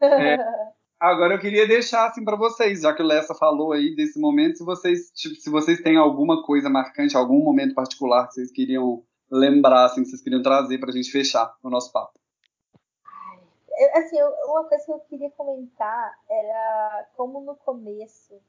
agora 1.02 1.34
eu 1.34 1.40
queria 1.40 1.66
deixar 1.66 2.06
assim 2.06 2.24
pra 2.24 2.36
vocês, 2.36 2.80
já 2.80 2.94
que 2.94 3.02
o 3.02 3.06
Lessa 3.06 3.34
falou 3.34 3.72
aí 3.72 3.94
desse 3.94 4.20
momento, 4.20 4.58
se 4.58 4.64
vocês, 4.64 5.10
tipo, 5.10 5.34
se 5.34 5.50
vocês 5.50 5.80
têm 5.80 5.96
alguma 5.96 6.42
coisa 6.44 6.70
marcante, 6.70 7.16
algum 7.16 7.42
momento 7.42 7.74
particular 7.74 8.28
que 8.28 8.34
vocês 8.34 8.52
queriam 8.52 9.04
lembrar, 9.30 9.86
assim, 9.86 10.02
que 10.02 10.08
vocês 10.08 10.22
queriam 10.22 10.42
trazer 10.42 10.78
pra 10.78 10.92
gente 10.92 11.10
fechar 11.10 11.54
o 11.62 11.70
nosso 11.70 11.92
papo. 11.92 12.12
Assim, 13.94 14.16
uma 14.46 14.64
coisa 14.68 14.84
que 14.84 14.92
eu 14.92 15.00
queria 15.00 15.30
comentar 15.30 16.12
era 16.30 17.08
como 17.16 17.40
no 17.40 17.56
começo 17.56 18.40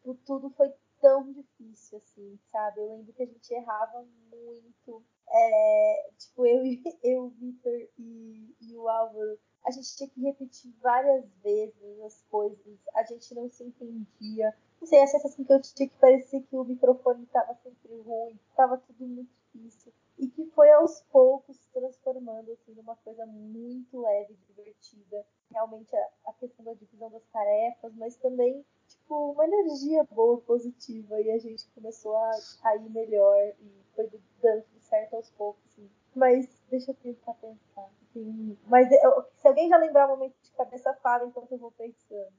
tipo, 0.00 0.14
tudo 0.26 0.50
foi 0.50 0.72
tão 1.00 1.32
difícil, 1.32 1.98
assim, 1.98 2.38
sabe? 2.50 2.80
Eu 2.80 2.88
lembro 2.88 3.12
que 3.12 3.22
a 3.22 3.26
gente 3.26 3.54
errava 3.54 4.04
muito. 4.30 5.04
É, 5.28 6.10
tipo, 6.18 6.46
eu, 6.46 6.62
eu 7.02 7.24
o 7.24 7.30
Victor 7.30 7.88
e, 7.98 8.54
e 8.60 8.76
o 8.76 8.88
Álvaro, 8.88 9.38
a 9.64 9.70
gente 9.70 9.96
tinha 9.96 10.08
que 10.08 10.20
repetir 10.20 10.72
várias 10.80 11.24
vezes 11.42 12.00
as 12.04 12.22
coisas, 12.30 12.78
a 12.94 13.02
gente 13.04 13.34
não 13.34 13.48
se 13.50 13.64
entendia. 13.64 14.54
Não 14.80 14.86
sei, 14.86 15.02
a 15.02 15.06
sensação 15.06 15.44
que 15.44 15.52
eu 15.52 15.60
tinha 15.60 15.88
que 15.88 15.98
parecia 15.98 16.42
que 16.42 16.56
o 16.56 16.64
microfone 16.64 17.24
estava 17.24 17.54
sempre 17.62 17.94
ruim, 18.00 18.38
estava 18.50 18.78
tudo 18.78 19.06
muito 19.06 19.30
difícil. 19.52 19.92
E 20.18 20.28
que 20.28 20.44
foi 20.46 20.70
aos 20.72 21.00
poucos 21.10 21.56
se 21.56 21.66
transformando 21.72 22.52
assim, 22.52 22.74
numa 22.74 22.96
coisa 22.96 23.24
muito 23.26 24.00
leve, 24.00 24.36
divertida. 24.48 25.24
Realmente 25.50 25.94
a, 25.96 26.08
a 26.26 26.32
questão 26.34 26.64
da 26.64 26.74
divisão 26.74 27.10
das 27.10 27.24
tarefas, 27.32 27.94
mas 27.94 28.16
também 28.16 28.64
tipo, 28.86 29.32
uma 29.32 29.44
energia 29.44 30.04
boa, 30.04 30.40
positiva. 30.42 31.20
E 31.20 31.30
a 31.30 31.38
gente 31.38 31.66
começou 31.70 32.16
a, 32.16 32.30
a 32.64 32.76
ir 32.76 32.90
melhor 32.90 33.54
e 33.60 33.84
foi 33.94 34.10
dando 34.42 34.64
certo 34.80 35.16
aos 35.16 35.30
poucos. 35.30 35.62
Assim. 35.72 35.90
Mas 36.14 36.59
deixa 36.70 36.90
eu 36.90 36.94
tentar 36.94 37.34
pensar. 37.34 37.88
Assim, 38.10 38.56
mas 38.66 38.90
eu- 38.90 39.24
se 39.36 39.46
alguém 39.48 39.68
já 39.68 39.76
lembrar 39.76 40.06
o 40.06 40.10
momento 40.10 40.34
de 40.42 40.50
cabeça, 40.52 40.92
fala 41.02 41.26
enquanto 41.26 41.52
eu 41.52 41.58
vou 41.58 41.72
pensando. 41.72 42.32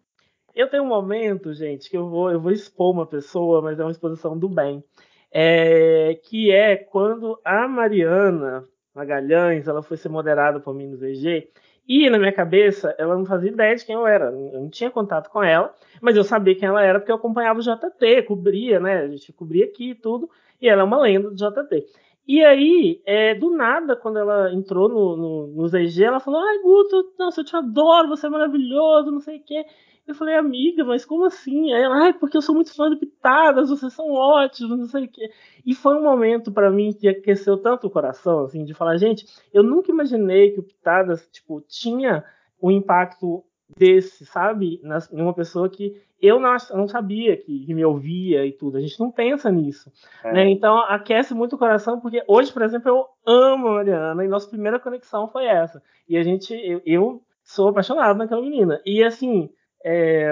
Eu 0.53 0.69
tenho 0.69 0.83
um 0.83 0.87
momento, 0.87 1.53
gente, 1.53 1.89
que 1.89 1.95
eu 1.97 2.09
vou, 2.09 2.29
eu 2.31 2.39
vou 2.39 2.51
expor 2.51 2.91
uma 2.91 3.05
pessoa, 3.05 3.61
mas 3.61 3.79
é 3.79 3.83
uma 3.83 3.91
exposição 3.91 4.37
do 4.37 4.49
bem. 4.49 4.83
É, 5.31 6.19
que 6.23 6.51
é 6.51 6.75
quando 6.75 7.39
a 7.45 7.67
Mariana 7.67 8.67
Magalhães 8.93 9.67
ela 9.67 9.81
foi 9.81 9.95
ser 9.95 10.09
moderada 10.09 10.59
por 10.59 10.73
mim 10.73 10.87
no 10.87 10.97
VG. 10.97 11.49
E 11.87 12.09
na 12.09 12.19
minha 12.19 12.31
cabeça, 12.31 12.93
ela 12.97 13.15
não 13.17 13.25
fazia 13.25 13.49
ideia 13.49 13.75
de 13.75 13.85
quem 13.85 13.95
eu 13.95 14.05
era. 14.05 14.25
Eu 14.25 14.61
não 14.61 14.69
tinha 14.69 14.91
contato 14.91 15.29
com 15.29 15.41
ela, 15.41 15.73
mas 16.01 16.15
eu 16.15 16.23
sabia 16.23 16.55
quem 16.55 16.67
ela 16.67 16.83
era 16.83 16.99
porque 16.99 17.11
eu 17.11 17.15
acompanhava 17.15 17.59
o 17.59 17.63
JT, 17.63 18.23
cobria, 18.23 18.79
né? 18.79 18.99
A 19.01 19.07
gente 19.07 19.31
cobria 19.33 19.65
aqui 19.65 19.91
e 19.91 19.95
tudo. 19.95 20.29
E 20.61 20.67
ela 20.69 20.81
é 20.81 20.85
uma 20.85 20.99
lenda 20.99 21.29
do 21.29 21.35
JT. 21.35 21.85
E 22.27 22.43
aí, 22.43 23.01
é, 23.05 23.35
do 23.35 23.49
nada, 23.49 23.95
quando 23.95 24.19
ela 24.19 24.53
entrou 24.53 24.87
no, 24.87 25.17
no, 25.17 25.47
no 25.47 25.67
ZG, 25.67 26.03
ela 26.03 26.19
falou: 26.19 26.39
Ai, 26.39 26.59
Guto, 26.59 27.13
nossa, 27.17 27.41
eu 27.41 27.45
te 27.45 27.55
adoro, 27.55 28.09
você 28.09 28.27
é 28.27 28.29
maravilhoso, 28.29 29.11
não 29.11 29.19
sei 29.19 29.37
o 29.37 29.43
quê. 29.43 29.65
Eu 30.07 30.15
falei, 30.15 30.35
amiga, 30.35 30.83
mas 30.83 31.05
como 31.05 31.25
assim? 31.25 31.71
Aí 31.73 31.81
ela, 31.81 32.05
ai, 32.05 32.13
porque 32.13 32.35
eu 32.35 32.41
sou 32.41 32.55
muito 32.55 32.75
fã 32.75 32.89
de 32.89 32.97
Pitadas, 32.97 33.69
vocês 33.69 33.93
são 33.93 34.11
ótimos, 34.11 34.77
não 34.77 34.87
sei 34.87 35.05
o 35.05 35.07
quê. 35.07 35.31
E 35.65 35.75
foi 35.75 35.95
um 35.95 36.03
momento 36.03 36.51
para 36.51 36.71
mim 36.71 36.91
que 36.91 37.07
aqueceu 37.07 37.57
tanto 37.57 37.87
o 37.87 37.89
coração, 37.89 38.45
assim, 38.45 38.65
de 38.65 38.73
falar, 38.73 38.97
gente, 38.97 39.25
eu 39.53 39.63
nunca 39.63 39.91
imaginei 39.91 40.51
que 40.51 40.59
o 40.59 40.63
Pitadas, 40.63 41.27
tipo, 41.31 41.61
tinha 41.61 42.25
um 42.61 42.71
impacto 42.71 43.43
desse, 43.77 44.25
sabe? 44.25 44.79
Nas, 44.83 45.11
em 45.11 45.21
uma 45.21 45.33
pessoa 45.33 45.69
que 45.69 46.01
eu 46.21 46.39
não, 46.39 46.55
não 46.73 46.87
sabia 46.87 47.35
que, 47.35 47.65
que 47.65 47.73
me 47.73 47.83
ouvia 47.83 48.45
e 48.45 48.51
tudo. 48.51 48.77
A 48.77 48.81
gente 48.81 48.99
não 48.99 49.11
pensa 49.11 49.51
nisso. 49.51 49.91
É. 50.23 50.33
Né? 50.33 50.49
Então 50.49 50.77
aquece 50.87 51.33
muito 51.33 51.55
o 51.55 51.59
coração, 51.59 51.99
porque 51.99 52.23
hoje, 52.27 52.53
por 52.53 52.61
exemplo, 52.61 52.89
eu 52.89 53.07
amo 53.25 53.67
a 53.67 53.73
Mariana 53.75 54.23
e 54.23 54.27
nossa 54.27 54.49
primeira 54.49 54.79
conexão 54.79 55.27
foi 55.27 55.45
essa. 55.45 55.81
E 56.07 56.17
a 56.17 56.23
gente, 56.23 56.53
eu, 56.53 56.81
eu 56.85 57.21
sou 57.43 57.69
apaixonado 57.69 58.17
naquela 58.17 58.41
menina. 58.41 58.79
E 58.85 59.03
assim, 59.03 59.49
é, 59.83 60.31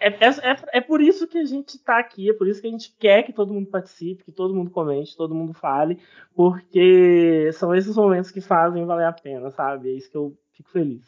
é, 0.00 0.08
é, 0.08 0.56
é 0.72 0.80
por 0.80 1.02
isso 1.02 1.28
que 1.28 1.36
a 1.36 1.44
gente 1.44 1.76
está 1.76 1.98
aqui, 1.98 2.30
é 2.30 2.32
por 2.32 2.48
isso 2.48 2.62
que 2.62 2.66
a 2.66 2.70
gente 2.70 2.96
quer 2.98 3.22
que 3.22 3.34
todo 3.34 3.52
mundo 3.52 3.68
participe, 3.68 4.24
que 4.24 4.32
todo 4.32 4.54
mundo 4.54 4.70
comente, 4.70 5.14
todo 5.14 5.34
mundo 5.34 5.52
fale, 5.52 5.98
porque 6.34 7.50
são 7.52 7.74
esses 7.74 7.94
momentos 7.94 8.30
que 8.30 8.40
fazem 8.40 8.86
valer 8.86 9.04
a 9.04 9.12
pena, 9.12 9.50
sabe? 9.50 9.90
É 9.90 9.92
isso 9.92 10.10
que 10.10 10.16
eu 10.16 10.34
fico 10.52 10.70
feliz. 10.70 11.04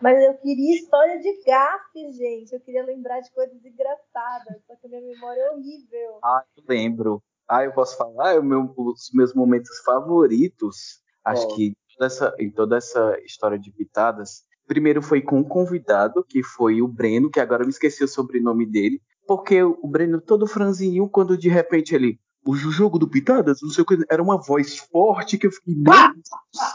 Mas 0.00 0.22
eu 0.22 0.34
queria 0.34 0.76
história 0.76 1.18
de 1.20 1.42
gafe, 1.44 2.12
gente. 2.12 2.52
Eu 2.52 2.60
queria 2.60 2.84
lembrar 2.84 3.20
de 3.20 3.30
coisas 3.32 3.64
engraçadas, 3.64 4.62
só 4.66 4.76
que 4.76 4.86
a 4.86 4.90
minha 4.90 5.02
memória 5.02 5.40
é 5.40 5.50
horrível. 5.50 6.18
Ah, 6.22 6.44
eu 6.56 6.62
lembro. 6.68 7.22
Ah, 7.48 7.64
eu 7.64 7.72
posso 7.72 7.96
falar, 7.96 8.34
é 8.34 8.38
o 8.38 8.42
meu- 8.44 8.72
os 8.76 9.10
meus 9.12 9.34
momentos 9.34 9.78
favoritos. 9.84 11.00
Acho 11.24 11.46
Ó. 11.46 11.54
que 11.56 11.74
toda 11.94 12.06
essa- 12.06 12.34
em 12.38 12.50
toda 12.50 12.76
essa 12.76 13.18
história 13.24 13.58
de 13.58 13.72
pitadas, 13.72 14.44
primeiro 14.66 15.02
foi 15.02 15.20
com 15.22 15.38
um 15.40 15.44
convidado, 15.44 16.24
que 16.24 16.42
foi 16.42 16.80
o 16.82 16.86
Breno, 16.88 17.30
que 17.30 17.40
agora 17.40 17.62
eu 17.62 17.66
me 17.66 17.72
esqueci 17.72 18.04
o 18.04 18.08
sobrenome 18.08 18.66
dele, 18.66 19.00
porque 19.26 19.62
o 19.62 19.86
Breno 19.86 20.20
todo 20.20 20.46
franzinho, 20.46 21.08
quando 21.08 21.36
de 21.36 21.48
repente 21.48 21.94
ele. 21.94 22.20
O 22.46 22.54
jogo 22.54 22.98
do 22.98 23.08
Pitadas, 23.10 23.58
não 23.60 23.68
sei 23.68 23.82
o 23.82 23.86
que, 23.86 23.98
era 24.08 24.22
uma 24.22 24.40
voz 24.40 24.78
forte 24.78 25.36
que 25.36 25.48
eu 25.48 25.50
fiquei. 25.50 25.74
"Meu 25.74 25.92
Deus, 25.92 26.28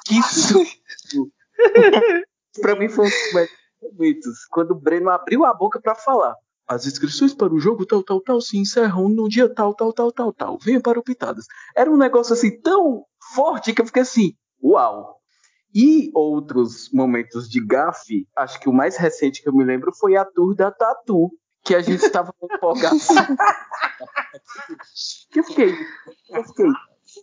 Que 0.05 0.21
susto! 0.21 1.31
pra 2.61 2.75
mim 2.75 2.89
foi 2.89 3.05
um 3.05 3.09
dos 3.09 3.33
melhores 3.33 3.51
momentos. 3.81 4.45
Quando 4.49 4.71
o 4.71 4.79
Breno 4.79 5.09
abriu 5.09 5.45
a 5.45 5.53
boca 5.53 5.81
pra 5.81 5.95
falar. 5.95 6.35
As 6.67 6.85
inscrições 6.85 7.33
para 7.33 7.53
o 7.53 7.59
jogo 7.59 7.85
tal, 7.85 8.01
tal, 8.01 8.21
tal 8.21 8.39
se 8.39 8.57
encerram 8.57 9.09
no 9.09 9.27
dia 9.27 9.53
tal, 9.53 9.73
tal, 9.73 9.91
tal, 9.91 10.11
tal, 10.11 10.31
tal. 10.31 10.57
Venha 10.59 10.79
para 10.79 10.97
o 10.97 11.03
Pitadas. 11.03 11.45
Era 11.75 11.91
um 11.91 11.97
negócio 11.97 12.33
assim 12.33 12.57
tão 12.61 13.03
forte 13.35 13.73
que 13.73 13.81
eu 13.81 13.85
fiquei 13.85 14.01
assim, 14.01 14.33
uau. 14.63 15.19
E 15.75 16.09
outros 16.13 16.89
momentos 16.93 17.49
de 17.49 17.59
gafe, 17.65 18.27
acho 18.37 18.59
que 18.59 18.69
o 18.69 18.73
mais 18.73 18.95
recente 18.95 19.41
que 19.41 19.49
eu 19.49 19.53
me 19.53 19.63
lembro 19.63 19.91
foi 19.93 20.15
a 20.15 20.23
tour 20.23 20.55
da 20.55 20.71
Tatu, 20.71 21.31
que 21.63 21.73
a 21.73 21.81
gente 21.81 22.05
estava 22.05 22.31
empolgado. 22.41 22.95
que 25.31 25.39
eu 25.39 25.43
fiquei, 25.43 25.75
eu 26.29 26.43
fiquei, 26.43 26.67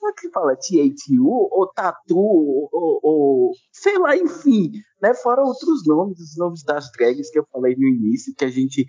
será 0.01 0.13
que 0.15 0.31
fala 0.31 0.57
TATU 0.57 1.29
ou 1.29 1.67
Tatu 1.73 2.19
ou, 2.19 2.69
ou- 2.73 3.01
ou- 3.03 3.53
sei 3.73 3.99
lá, 3.99 4.17
enfim, 4.17 4.73
né? 5.03 5.15
Fora 5.15 5.43
outros 5.45 5.87
nomes, 5.87 6.19
os 6.21 6.37
nomes 6.39 6.65
das 6.65 6.91
drags 6.93 7.31
que 7.31 7.39
eu 7.39 7.47
falei 7.53 7.77
no 7.77 7.87
início, 7.87 8.35
que 8.37 8.45
a 8.45 8.51
gente 8.51 8.87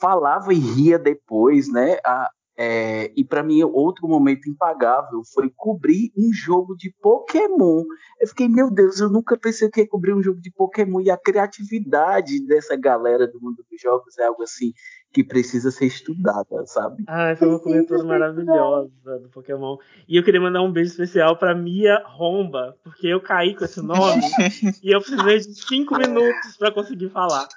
falava 0.00 0.52
e 0.52 0.58
ria 0.58 0.98
depois, 0.98 1.70
né? 1.72 1.98
A- 2.04 2.30
é, 2.58 3.12
e 3.14 3.22
para 3.22 3.42
mim, 3.42 3.62
outro 3.62 4.08
momento 4.08 4.48
impagável 4.48 5.22
foi 5.34 5.50
cobrir 5.54 6.10
um 6.16 6.32
jogo 6.32 6.74
de 6.74 6.90
Pokémon. 7.02 7.84
Eu 8.18 8.28
fiquei, 8.28 8.48
meu 8.48 8.70
Deus, 8.70 8.98
eu 8.98 9.10
nunca 9.10 9.36
pensei 9.36 9.68
que 9.68 9.80
ia 9.80 9.88
cobrir 9.88 10.14
um 10.14 10.22
jogo 10.22 10.40
de 10.40 10.50
Pokémon. 10.50 11.00
E 11.00 11.10
a 11.10 11.18
criatividade 11.18 12.44
dessa 12.46 12.74
galera 12.74 13.26
do 13.26 13.38
mundo 13.40 13.64
dos 13.70 13.80
jogos 13.80 14.16
é 14.18 14.24
algo 14.24 14.42
assim 14.42 14.72
que 15.12 15.22
precisa 15.22 15.70
ser 15.70 15.86
estudada, 15.86 16.66
sabe? 16.66 17.02
Ai, 17.06 17.36
foi 17.36 17.48
uma 17.48 17.58
Precisa 17.58 17.86
cobertura 17.86 18.04
maravilhosa 18.08 19.18
do 19.22 19.28
Pokémon. 19.30 19.76
E 20.08 20.16
eu 20.16 20.22
queria 20.22 20.40
mandar 20.40 20.62
um 20.62 20.72
beijo 20.72 20.90
especial 20.90 21.36
pra 21.38 21.54
Mia 21.54 22.02
Romba, 22.06 22.76
porque 22.82 23.06
eu 23.06 23.20
caí 23.20 23.54
com 23.54 23.64
esse 23.64 23.80
nome 23.82 24.22
e 24.82 24.94
eu 24.94 25.00
precisei 25.00 25.38
de 25.38 25.54
cinco 25.62 25.96
minutos 25.96 26.56
pra 26.58 26.70
conseguir 26.70 27.10
falar. 27.10 27.48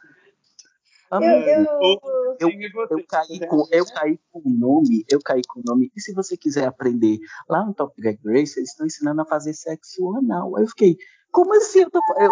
Eu, 1.12 1.22
eu, 1.22 2.40
eu, 2.40 2.50
Sim, 2.52 2.70
você? 2.72 2.94
eu 2.94 3.06
caí 3.08 3.48
com 3.48 3.68
eu 3.72 3.86
caí 3.86 4.20
com 4.32 4.40
o 4.40 4.52
nome, 4.52 5.04
eu 5.10 5.20
caí 5.20 5.42
com 5.48 5.60
o 5.60 5.64
nome. 5.66 5.92
E 5.96 6.02
se 6.02 6.14
você 6.14 6.38
quiser 6.38 6.66
aprender 6.66 7.18
lá 7.50 7.66
no 7.66 7.74
Top 7.74 8.00
Drag 8.00 8.20
Race, 8.26 8.60
eles 8.60 8.70
estão 8.70 8.86
ensinando 8.86 9.22
a 9.22 9.26
fazer 9.26 9.54
sexo 9.54 10.16
anal. 10.16 10.56
Aí 10.56 10.64
eu 10.64 10.68
fiquei, 10.68 10.98
como 11.32 11.56
assim? 11.56 11.82
Eu, 11.82 11.90
tô, 11.90 12.00
eu 12.20 12.32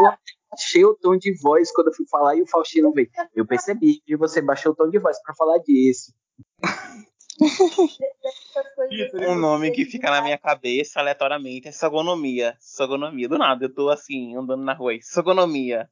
achei 0.53 0.86
o 0.86 0.93
tom 0.93 1.17
de 1.17 1.36
voz 1.41 1.71
quando 1.71 1.88
eu 1.88 1.93
fui 1.93 2.05
falar 2.07 2.36
e 2.36 2.43
o 2.43 2.47
Faustino 2.47 2.91
veio. 2.91 3.09
Eu 3.36 3.47
percebi 3.47 3.99
que 4.05 4.15
você 4.15 4.41
baixou 4.41 4.71
o 4.73 4.75
tom 4.75 4.89
de 4.89 4.99
voz 4.99 5.21
para 5.23 5.34
falar 5.36 5.57
disso. 5.59 6.13
Isso, 8.89 9.15
assim, 9.17 9.25
Um 9.28 9.36
nome 9.36 9.71
que 9.71 9.86
fica 9.86 10.09
na 10.09 10.21
minha 10.21 10.38
cabeça 10.38 10.99
aleatoriamente 10.99 11.67
é 11.67 11.71
sogonomia. 11.71 12.55
Sogonomia. 12.59 13.30
Do 13.30 13.38
nada, 13.38 13.65
eu 13.65 13.73
tô 13.73 13.89
assim, 13.89 14.36
andando 14.36 14.63
na 14.63 14.73
rua. 14.73 14.91
aí, 14.91 15.01
Sogonomia. 15.01 15.89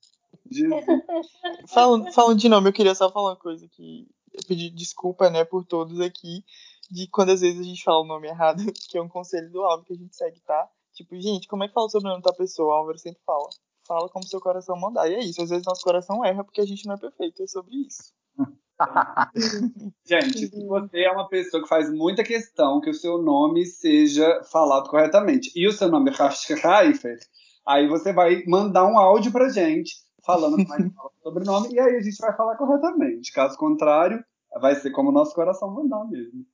Falando, 1.67 2.11
falando 2.11 2.39
de 2.39 2.49
nome, 2.49 2.69
eu 2.69 2.73
queria 2.73 2.95
só 2.95 3.11
falar 3.11 3.31
uma 3.31 3.35
coisa 3.35 3.67
que 3.67 4.07
eu 4.33 4.43
pedi 4.47 4.69
desculpa, 4.69 5.29
né, 5.29 5.45
por 5.45 5.65
todos 5.65 5.99
aqui, 6.01 6.43
de 6.91 7.07
quando 7.07 7.31
às 7.31 7.41
vezes 7.41 7.59
a 7.59 7.63
gente 7.63 7.83
fala 7.83 8.01
o 8.01 8.07
nome 8.07 8.27
errado, 8.27 8.61
que 8.89 8.97
é 8.97 9.01
um 9.01 9.09
conselho 9.09 9.49
do 9.51 9.61
Álvaro 9.61 9.85
que 9.85 9.93
a 9.93 9.97
gente 9.97 10.15
segue, 10.15 10.39
tá? 10.41 10.69
Tipo, 10.93 11.19
gente, 11.19 11.47
como 11.47 11.63
é 11.63 11.67
que 11.67 11.73
fala 11.73 11.87
o 11.87 11.89
sobrenome 11.89 12.21
da 12.21 12.33
pessoa? 12.33 12.69
O 12.69 12.77
Álvaro 12.77 12.97
sempre 12.97 13.21
fala. 13.25 13.49
Fala 13.87 14.09
como 14.09 14.25
seu 14.25 14.39
coração 14.39 14.79
mandar. 14.79 15.09
E 15.09 15.15
é 15.15 15.19
isso, 15.19 15.41
às 15.41 15.49
vezes 15.49 15.65
nosso 15.65 15.83
coração 15.83 16.23
erra 16.23 16.43
porque 16.43 16.61
a 16.61 16.65
gente 16.65 16.85
não 16.85 16.95
é 16.95 16.97
perfeito, 16.97 17.43
é 17.43 17.47
sobre 17.47 17.75
isso. 17.85 18.13
Gente, 20.05 20.47
se 20.47 20.67
você 20.67 21.01
é 21.01 21.11
uma 21.11 21.29
pessoa 21.29 21.63
que 21.63 21.69
faz 21.69 21.89
muita 21.89 22.23
questão 22.23 22.81
que 22.81 22.89
o 22.89 22.93
seu 22.93 23.21
nome 23.21 23.65
seja 23.65 24.43
falado 24.51 24.89
corretamente 24.89 25.51
e 25.55 25.67
o 25.67 25.71
seu 25.71 25.87
nome 25.87 26.11
é 26.11 26.55
Raifer, 26.61 27.19
aí 27.65 27.87
você 27.87 28.11
vai 28.11 28.43
mandar 28.45 28.85
um 28.85 28.97
áudio 28.97 29.31
pra 29.31 29.49
gente 29.49 29.95
falando 30.25 30.55
como 30.57 30.73
é 30.73 30.77
que 30.77 30.89
fala 30.95 31.09
o 31.09 31.23
sobrenome 31.23 31.73
e 31.73 31.79
aí 31.79 31.95
a 31.95 32.01
gente 32.01 32.17
vai 32.17 32.35
falar 32.35 32.55
corretamente. 32.57 33.31
Caso 33.31 33.57
contrário, 33.57 34.23
vai 34.59 34.75
ser 34.75 34.91
como 34.91 35.09
o 35.09 35.13
nosso 35.13 35.33
coração 35.35 35.69
mandar 35.71 36.05
mesmo. 36.05 36.45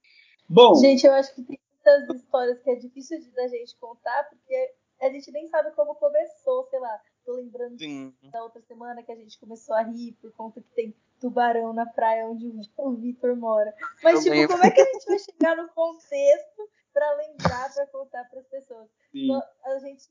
Bom, 0.49 0.75
Gente, 0.75 1.05
eu 1.05 1.13
acho 1.13 1.33
que 1.33 1.43
tem 1.43 1.59
muitas 1.71 2.15
histórias 2.21 2.59
que 2.61 2.69
é 2.69 2.75
difícil 2.75 3.19
de, 3.19 3.31
da 3.31 3.47
gente 3.47 3.77
contar, 3.79 4.27
porque 4.29 4.73
a 5.01 5.09
gente 5.09 5.31
nem 5.31 5.47
sabe 5.47 5.71
como 5.71 5.95
começou, 5.95 6.65
sei 6.69 6.79
lá. 6.79 6.99
Tô 7.25 7.33
lembrando 7.33 7.77
Sim. 7.77 8.13
da 8.31 8.43
outra 8.43 8.61
semana 8.63 9.01
que 9.03 9.11
a 9.11 9.15
gente 9.15 9.39
começou 9.39 9.75
a 9.75 9.83
rir 9.83 10.13
por 10.21 10.31
conta 10.33 10.59
que 10.59 10.69
tem 10.75 10.95
tubarão 11.19 11.71
na 11.71 11.85
praia 11.85 12.27
onde 12.27 12.47
o- 12.47 12.59
o 12.77 12.91
Vitor 12.97 13.35
mora. 13.35 13.73
Mas, 14.03 14.15
Eu 14.15 14.21
tipo, 14.23 14.35
lembro. 14.35 14.53
como 14.55 14.65
é 14.65 14.71
que 14.71 14.81
a 14.81 14.85
gente 14.85 15.05
vai 15.05 15.19
chegar 15.19 15.55
no 15.55 15.69
contexto 15.69 16.69
pra 16.93 17.13
lembrar, 17.15 17.73
pra 17.73 17.87
contar 17.87 18.23
pras 18.29 18.45
pessoas? 18.47 18.87
sim. 19.11 19.27
Só- 19.27 19.41
A 19.71 19.79
gente 19.79 20.03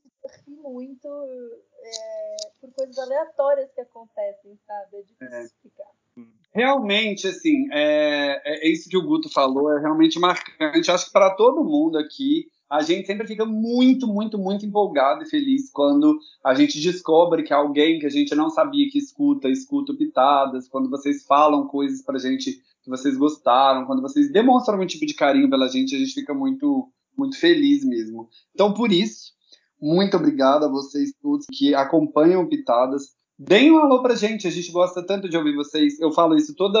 ri 0.47 0.55
muito 0.55 1.07
é, 1.83 2.35
por 2.59 2.71
coisas 2.73 2.97
aleatórias 2.97 3.71
que 3.73 3.81
acontecem, 3.81 4.57
sabe? 4.65 4.97
É 4.97 5.01
difícil 5.01 5.35
É. 5.37 5.43
explicar. 5.43 5.91
Realmente, 6.53 7.27
assim, 7.27 7.67
é, 7.71 8.41
é 8.45 8.67
isso 8.67 8.89
que 8.89 8.97
o 8.97 9.05
Guto 9.05 9.31
falou, 9.31 9.71
é 9.71 9.79
realmente 9.79 10.19
marcante. 10.19 10.91
Acho 10.91 11.05
que 11.05 11.11
para 11.13 11.33
todo 11.35 11.63
mundo 11.63 11.97
aqui, 11.97 12.45
a 12.71 12.81
gente 12.81 13.05
sempre 13.05 13.27
fica 13.27 13.45
muito, 13.45 14.07
muito, 14.07 14.37
muito 14.37 14.65
empolgado 14.65 15.23
e 15.23 15.29
feliz 15.29 15.69
quando 15.73 16.17
a 16.41 16.53
gente 16.53 16.79
descobre 16.79 17.43
que 17.43 17.53
alguém 17.53 17.99
que 17.99 18.05
a 18.05 18.09
gente 18.09 18.33
não 18.33 18.49
sabia 18.49 18.87
que 18.89 18.97
escuta, 18.97 19.49
escuta 19.49 19.93
pitadas, 19.93 20.69
quando 20.69 20.89
vocês 20.89 21.25
falam 21.25 21.67
coisas 21.67 22.01
pra 22.01 22.17
gente 22.17 22.53
que 22.81 22.89
vocês 22.89 23.17
gostaram, 23.17 23.85
quando 23.85 24.01
vocês 24.01 24.31
demonstram 24.31 24.75
algum 24.75 24.87
tipo 24.87 25.05
de 25.05 25.13
carinho 25.13 25.49
pela 25.49 25.67
gente, 25.67 25.93
a 25.93 25.99
gente 25.99 26.13
fica 26.13 26.33
muito, 26.33 26.89
muito 27.17 27.37
feliz 27.37 27.83
mesmo. 27.83 28.29
Então, 28.55 28.73
por 28.73 28.89
isso, 28.89 29.33
muito 29.81 30.15
obrigado 30.15 30.63
a 30.63 30.69
vocês 30.69 31.11
todos 31.21 31.47
que 31.51 31.75
acompanham 31.75 32.47
Pitadas. 32.47 33.13
Deem 33.37 33.69
um 33.69 33.79
alô 33.79 34.01
pra 34.01 34.15
gente, 34.15 34.47
a 34.47 34.51
gente 34.51 34.71
gosta 34.71 35.05
tanto 35.05 35.27
de 35.27 35.35
ouvir 35.35 35.55
vocês. 35.55 35.99
Eu 35.99 36.13
falo 36.13 36.37
isso 36.37 36.55
toda, 36.55 36.79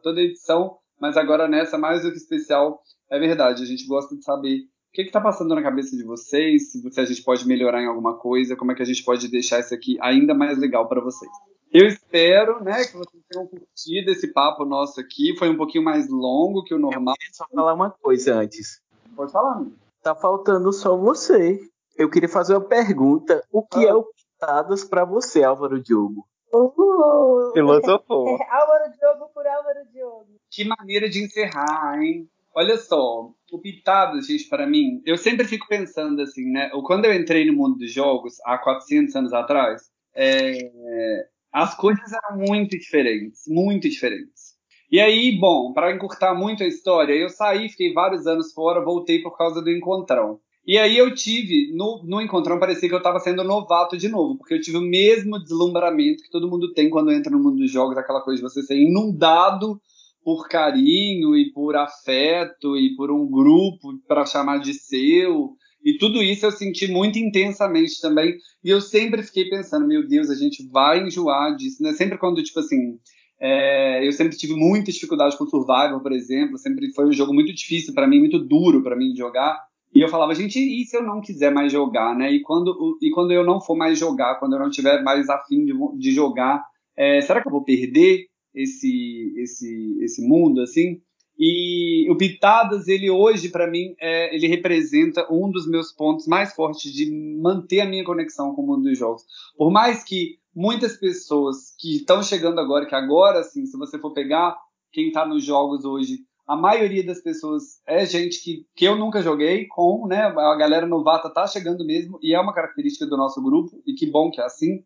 toda 0.00 0.20
edição, 0.20 0.76
mas 1.00 1.16
agora 1.16 1.48
nessa, 1.48 1.76
mais 1.76 2.04
do 2.04 2.12
que 2.12 2.18
especial, 2.18 2.80
é 3.10 3.18
verdade. 3.18 3.64
A 3.64 3.66
gente 3.66 3.84
gosta 3.84 4.14
de 4.14 4.22
saber 4.22 4.72
que 5.02 5.08
está 5.08 5.20
passando 5.20 5.54
na 5.54 5.62
cabeça 5.62 5.96
de 5.96 6.02
vocês, 6.04 6.70
se 6.72 7.00
a 7.00 7.04
gente 7.04 7.22
pode 7.22 7.46
melhorar 7.46 7.82
em 7.82 7.86
alguma 7.86 8.16
coisa, 8.16 8.54
como 8.56 8.72
é 8.72 8.74
que 8.74 8.82
a 8.82 8.86
gente 8.86 9.02
pode 9.04 9.28
deixar 9.28 9.60
isso 9.60 9.74
aqui 9.74 9.98
ainda 10.00 10.34
mais 10.34 10.56
legal 10.58 10.88
para 10.88 11.00
vocês. 11.00 11.30
Eu 11.72 11.86
espero, 11.86 12.62
né, 12.62 12.84
que 12.84 12.96
vocês 12.96 13.22
tenham 13.28 13.46
curtido 13.48 14.10
esse 14.12 14.32
papo 14.32 14.64
nosso 14.64 15.00
aqui. 15.00 15.36
Foi 15.36 15.48
um 15.50 15.56
pouquinho 15.56 15.82
mais 15.82 16.08
longo 16.08 16.62
que 16.62 16.72
o 16.72 16.78
normal. 16.78 17.14
queria 17.18 17.34
só 17.34 17.44
falar 17.52 17.74
uma 17.74 17.90
coisa 17.90 18.36
antes. 18.36 18.80
Pode 19.16 19.32
falar, 19.32 19.54
amigo. 19.54 19.74
Tá 20.00 20.14
faltando 20.14 20.72
só 20.72 20.96
você. 20.96 21.58
Eu 21.98 22.08
queria 22.08 22.28
fazer 22.28 22.54
uma 22.54 22.60
pergunta. 22.64 23.42
O 23.50 23.62
que 23.66 23.84
Ah. 23.86 23.88
é 23.90 23.94
o 23.94 24.04
Pitadas 24.04 24.84
pra 24.84 25.04
você, 25.04 25.42
Álvaro 25.42 25.80
Diogo? 25.82 26.24
Uh! 26.52 27.50
Filosofou. 27.52 28.26
Álvaro 28.50 28.92
Diogo 28.96 29.30
por 29.34 29.44
Álvaro 29.46 29.80
Diogo. 29.92 30.26
Que 30.50 30.64
maneira 30.64 31.08
de 31.08 31.24
encerrar, 31.24 32.00
hein? 32.00 32.28
Olha 32.56 32.76
só, 32.76 33.30
o 33.50 33.58
Pitadas, 33.58 34.28
gente, 34.28 34.48
para 34.48 34.64
mim, 34.64 35.02
eu 35.04 35.16
sempre 35.16 35.44
fico 35.44 35.66
pensando 35.66 36.22
assim, 36.22 36.50
né? 36.52 36.70
Quando 36.84 37.04
eu 37.04 37.12
entrei 37.12 37.44
no 37.44 37.52
mundo 37.52 37.78
dos 37.78 37.92
jogos, 37.92 38.34
há 38.44 38.56
400 38.56 39.14
anos 39.16 39.32
atrás, 39.32 39.82
é, 40.14 41.26
as 41.52 41.76
coisas 41.76 42.12
eram 42.12 42.38
muito 42.38 42.78
diferentes, 42.78 43.42
muito 43.48 43.88
diferentes. 43.88 44.54
E 44.90 45.00
aí, 45.00 45.36
bom, 45.36 45.72
para 45.72 45.92
encurtar 45.92 46.32
muito 46.32 46.62
a 46.62 46.66
história, 46.66 47.12
eu 47.12 47.28
saí, 47.28 47.68
fiquei 47.68 47.92
vários 47.92 48.24
anos 48.26 48.52
fora, 48.52 48.84
voltei 48.84 49.20
por 49.20 49.36
causa 49.36 49.60
do 49.60 49.70
encontrão. 49.70 50.38
E 50.64 50.78
aí 50.78 50.96
eu 50.96 51.12
tive, 51.12 51.74
no, 51.76 52.02
no 52.04 52.20
encontrão 52.22 52.60
parecia 52.60 52.88
que 52.88 52.94
eu 52.94 52.98
estava 52.98 53.18
sendo 53.18 53.42
novato 53.42 53.98
de 53.98 54.08
novo, 54.08 54.38
porque 54.38 54.54
eu 54.54 54.60
tive 54.60 54.78
o 54.78 54.80
mesmo 54.80 55.38
deslumbramento 55.38 56.22
que 56.22 56.30
todo 56.30 56.48
mundo 56.48 56.72
tem 56.72 56.88
quando 56.88 57.10
entra 57.10 57.32
no 57.32 57.42
mundo 57.42 57.56
dos 57.56 57.70
jogos, 57.70 57.98
aquela 57.98 58.22
coisa 58.22 58.40
de 58.40 58.48
você 58.48 58.62
ser 58.62 58.76
inundado 58.76 59.80
por 60.24 60.48
carinho 60.48 61.36
e 61.36 61.52
por 61.52 61.76
afeto 61.76 62.76
e 62.76 62.96
por 62.96 63.10
um 63.10 63.28
grupo 63.30 63.98
para 64.08 64.24
chamar 64.24 64.58
de 64.58 64.72
seu. 64.72 65.50
E 65.84 65.98
tudo 65.98 66.22
isso 66.22 66.46
eu 66.46 66.50
senti 66.50 66.90
muito 66.90 67.18
intensamente 67.18 68.00
também. 68.00 68.34
E 68.64 68.70
eu 68.70 68.80
sempre 68.80 69.22
fiquei 69.22 69.50
pensando, 69.50 69.86
meu 69.86 70.08
Deus, 70.08 70.30
a 70.30 70.34
gente 70.34 70.66
vai 70.70 71.06
enjoar 71.06 71.54
disso, 71.54 71.82
né? 71.82 71.92
Sempre 71.92 72.16
quando, 72.16 72.42
tipo 72.42 72.58
assim, 72.58 72.98
é, 73.38 74.06
eu 74.06 74.10
sempre 74.12 74.36
tive 74.36 74.54
muita 74.54 74.90
dificuldade 74.90 75.36
com 75.36 75.44
Survival, 75.44 76.00
por 76.00 76.12
exemplo. 76.12 76.56
Sempre 76.56 76.90
foi 76.94 77.06
um 77.06 77.12
jogo 77.12 77.34
muito 77.34 77.52
difícil 77.52 77.92
para 77.92 78.06
mim, 78.06 78.18
muito 78.18 78.38
duro 78.38 78.82
para 78.82 78.96
mim 78.96 79.12
de 79.12 79.18
jogar. 79.18 79.60
E 79.94 80.00
eu 80.00 80.08
falava, 80.08 80.34
gente, 80.34 80.58
e 80.58 80.84
se 80.86 80.96
eu 80.96 81.02
não 81.02 81.20
quiser 81.20 81.52
mais 81.52 81.70
jogar, 81.70 82.16
né? 82.16 82.32
E 82.32 82.40
quando, 82.40 82.98
e 83.02 83.10
quando 83.10 83.32
eu 83.32 83.44
não 83.44 83.60
for 83.60 83.76
mais 83.76 83.98
jogar, 83.98 84.36
quando 84.40 84.54
eu 84.54 84.58
não 84.58 84.70
tiver 84.70 85.02
mais 85.02 85.28
afim 85.28 85.66
de, 85.66 85.72
de 85.98 86.12
jogar, 86.12 86.64
é, 86.96 87.20
será 87.20 87.42
que 87.42 87.46
eu 87.46 87.52
vou 87.52 87.62
perder 87.62 88.24
esse, 88.54 89.34
esse, 89.36 89.98
esse 90.02 90.26
mundo, 90.26 90.60
assim? 90.60 91.00
E 91.38 92.08
o 92.10 92.16
Pitadas, 92.16 92.86
ele 92.86 93.10
hoje, 93.10 93.48
para 93.48 93.68
mim, 93.68 93.94
é, 94.00 94.34
ele 94.34 94.46
representa 94.46 95.26
um 95.30 95.50
dos 95.50 95.68
meus 95.68 95.92
pontos 95.92 96.26
mais 96.26 96.54
fortes 96.54 96.92
de 96.92 97.10
manter 97.40 97.80
a 97.80 97.86
minha 97.86 98.04
conexão 98.04 98.54
com 98.54 98.62
o 98.62 98.66
mundo 98.66 98.84
dos 98.84 98.96
jogos. 98.96 99.24
Por 99.56 99.70
mais 99.72 100.04
que 100.04 100.38
muitas 100.54 100.96
pessoas 100.96 101.74
que 101.78 101.96
estão 101.96 102.22
chegando 102.22 102.60
agora, 102.60 102.86
que 102.86 102.94
agora, 102.94 103.40
assim, 103.40 103.66
se 103.66 103.76
você 103.76 103.98
for 103.98 104.12
pegar 104.12 104.56
quem 104.92 105.08
está 105.08 105.26
nos 105.26 105.44
jogos 105.44 105.84
hoje, 105.84 106.18
a 106.46 106.56
maioria 106.56 107.04
das 107.04 107.20
pessoas 107.20 107.80
é 107.86 108.04
gente 108.06 108.42
que, 108.42 108.66
que 108.76 108.84
eu 108.84 108.96
nunca 108.96 109.22
joguei 109.22 109.66
com, 109.66 110.06
né? 110.06 110.22
A 110.22 110.56
galera 110.56 110.86
novata 110.86 111.30
tá 111.30 111.46
chegando 111.46 111.84
mesmo, 111.84 112.18
e 112.22 112.34
é 112.34 112.40
uma 112.40 112.54
característica 112.54 113.06
do 113.06 113.16
nosso 113.16 113.42
grupo, 113.42 113.82
e 113.86 113.94
que 113.94 114.08
bom 114.08 114.30
que 114.30 114.40
é 114.40 114.44
assim. 114.44 114.84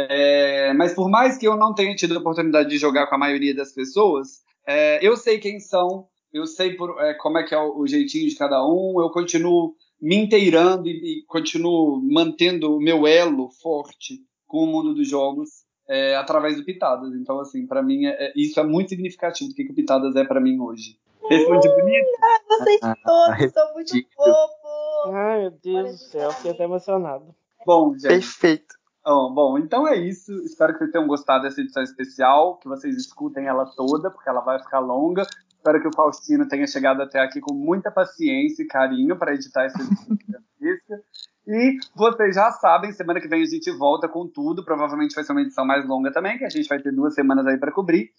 É, 0.00 0.72
mas 0.74 0.94
por 0.94 1.10
mais 1.10 1.36
que 1.36 1.48
eu 1.48 1.56
não 1.56 1.74
tenha 1.74 1.92
tido 1.96 2.14
a 2.14 2.20
oportunidade 2.20 2.68
de 2.68 2.78
jogar 2.78 3.08
com 3.08 3.16
a 3.16 3.18
maioria 3.18 3.52
das 3.52 3.72
pessoas, 3.72 4.44
é, 4.64 5.04
eu 5.04 5.16
sei 5.16 5.38
quem 5.38 5.58
são, 5.58 6.06
eu 6.32 6.46
sei 6.46 6.74
por, 6.74 7.02
é, 7.02 7.14
como 7.14 7.36
é 7.38 7.42
que 7.42 7.52
é 7.52 7.58
o, 7.58 7.78
o, 7.78 7.86
jeitinho 7.86 8.28
de 8.28 8.36
cada 8.36 8.64
um, 8.64 9.00
eu 9.00 9.10
continuo 9.10 9.74
me 10.00 10.14
inteirando 10.14 10.88
e, 10.88 10.92
e, 10.92 11.24
continuo 11.26 12.00
mantendo 12.00 12.76
o 12.76 12.80
meu 12.80 13.08
elo 13.08 13.50
forte 13.60 14.20
com 14.46 14.62
o 14.62 14.66
mundo 14.68 14.94
dos 14.94 15.08
jogos 15.08 15.48
é, 15.88 16.14
através 16.14 16.56
do 16.56 16.64
Pitadas. 16.64 17.12
Então, 17.14 17.40
assim, 17.40 17.66
para 17.66 17.82
mim, 17.82 18.06
é, 18.06 18.32
isso 18.36 18.60
é 18.60 18.62
muito 18.62 18.90
significativo 18.90 19.50
do 19.50 19.54
que, 19.56 19.64
que 19.64 19.72
o 19.72 19.74
Pitadas 19.74 20.14
é 20.14 20.22
para 20.22 20.40
mim 20.40 20.60
hoje. 20.60 20.96
Respondi 21.28 21.68
bonito? 21.68 22.06
Ah, 22.22 22.40
vocês 22.46 22.80
todos 23.04 23.52
são 23.52 23.74
muito 23.74 23.92
fofos! 24.14 25.12
Ai, 25.12 25.40
meu 25.40 25.50
Deus 25.50 25.90
do 25.90 25.98
céu, 25.98 26.30
fiquei 26.30 26.52
até 26.52 26.64
emocionado. 26.64 27.34
Bom, 27.66 27.92
gente. 27.94 28.08
Perfeito. 28.08 28.77
Oh, 29.10 29.30
bom, 29.30 29.56
então 29.56 29.88
é 29.88 29.96
isso. 29.96 30.30
Espero 30.44 30.74
que 30.74 30.80
vocês 30.80 30.90
tenham 30.90 31.06
gostado 31.06 31.44
dessa 31.44 31.62
edição 31.62 31.82
especial, 31.82 32.58
que 32.58 32.68
vocês 32.68 32.94
escutem 32.94 33.46
ela 33.46 33.64
toda, 33.74 34.10
porque 34.10 34.28
ela 34.28 34.42
vai 34.42 34.58
ficar 34.58 34.80
longa. 34.80 35.22
Espero 35.48 35.80
que 35.80 35.88
o 35.88 35.94
Faustino 35.96 36.46
tenha 36.46 36.66
chegado 36.66 37.00
até 37.00 37.18
aqui 37.18 37.40
com 37.40 37.54
muita 37.54 37.90
paciência 37.90 38.62
e 38.62 38.66
carinho 38.66 39.16
para 39.16 39.32
editar 39.32 39.64
essa 39.64 39.80
edição. 39.80 41.00
e 41.46 41.78
vocês 41.96 42.34
já 42.34 42.50
sabem, 42.50 42.92
semana 42.92 43.18
que 43.18 43.28
vem 43.28 43.40
a 43.40 43.46
gente 43.46 43.70
volta 43.78 44.06
com 44.10 44.28
tudo. 44.28 44.62
Provavelmente 44.62 45.14
vai 45.14 45.24
ser 45.24 45.32
uma 45.32 45.40
edição 45.40 45.64
mais 45.64 45.88
longa 45.88 46.12
também, 46.12 46.36
que 46.36 46.44
a 46.44 46.50
gente 46.50 46.68
vai 46.68 46.78
ter 46.78 46.92
duas 46.92 47.14
semanas 47.14 47.46
aí 47.46 47.56
para 47.56 47.72
cobrir. 47.72 48.10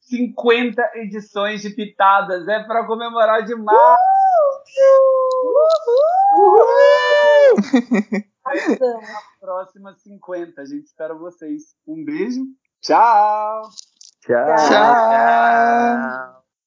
50 0.00 0.82
edições 0.96 1.62
de 1.62 1.70
pitadas, 1.70 2.48
é 2.48 2.64
para 2.64 2.84
comemorar 2.84 3.44
demais! 3.44 3.96
Uhul! 6.34 6.56
Uhul! 6.56 8.22
próximas 9.40 10.02
50. 10.02 10.60
A 10.60 10.64
gente 10.64 10.86
espera 10.86 11.14
vocês. 11.14 11.74
Um 11.86 12.04
beijo. 12.04 12.42
Tchau! 12.80 13.62
Tchau. 14.20 14.56
Tchau. 14.56 14.68
Tchau. 14.68 16.41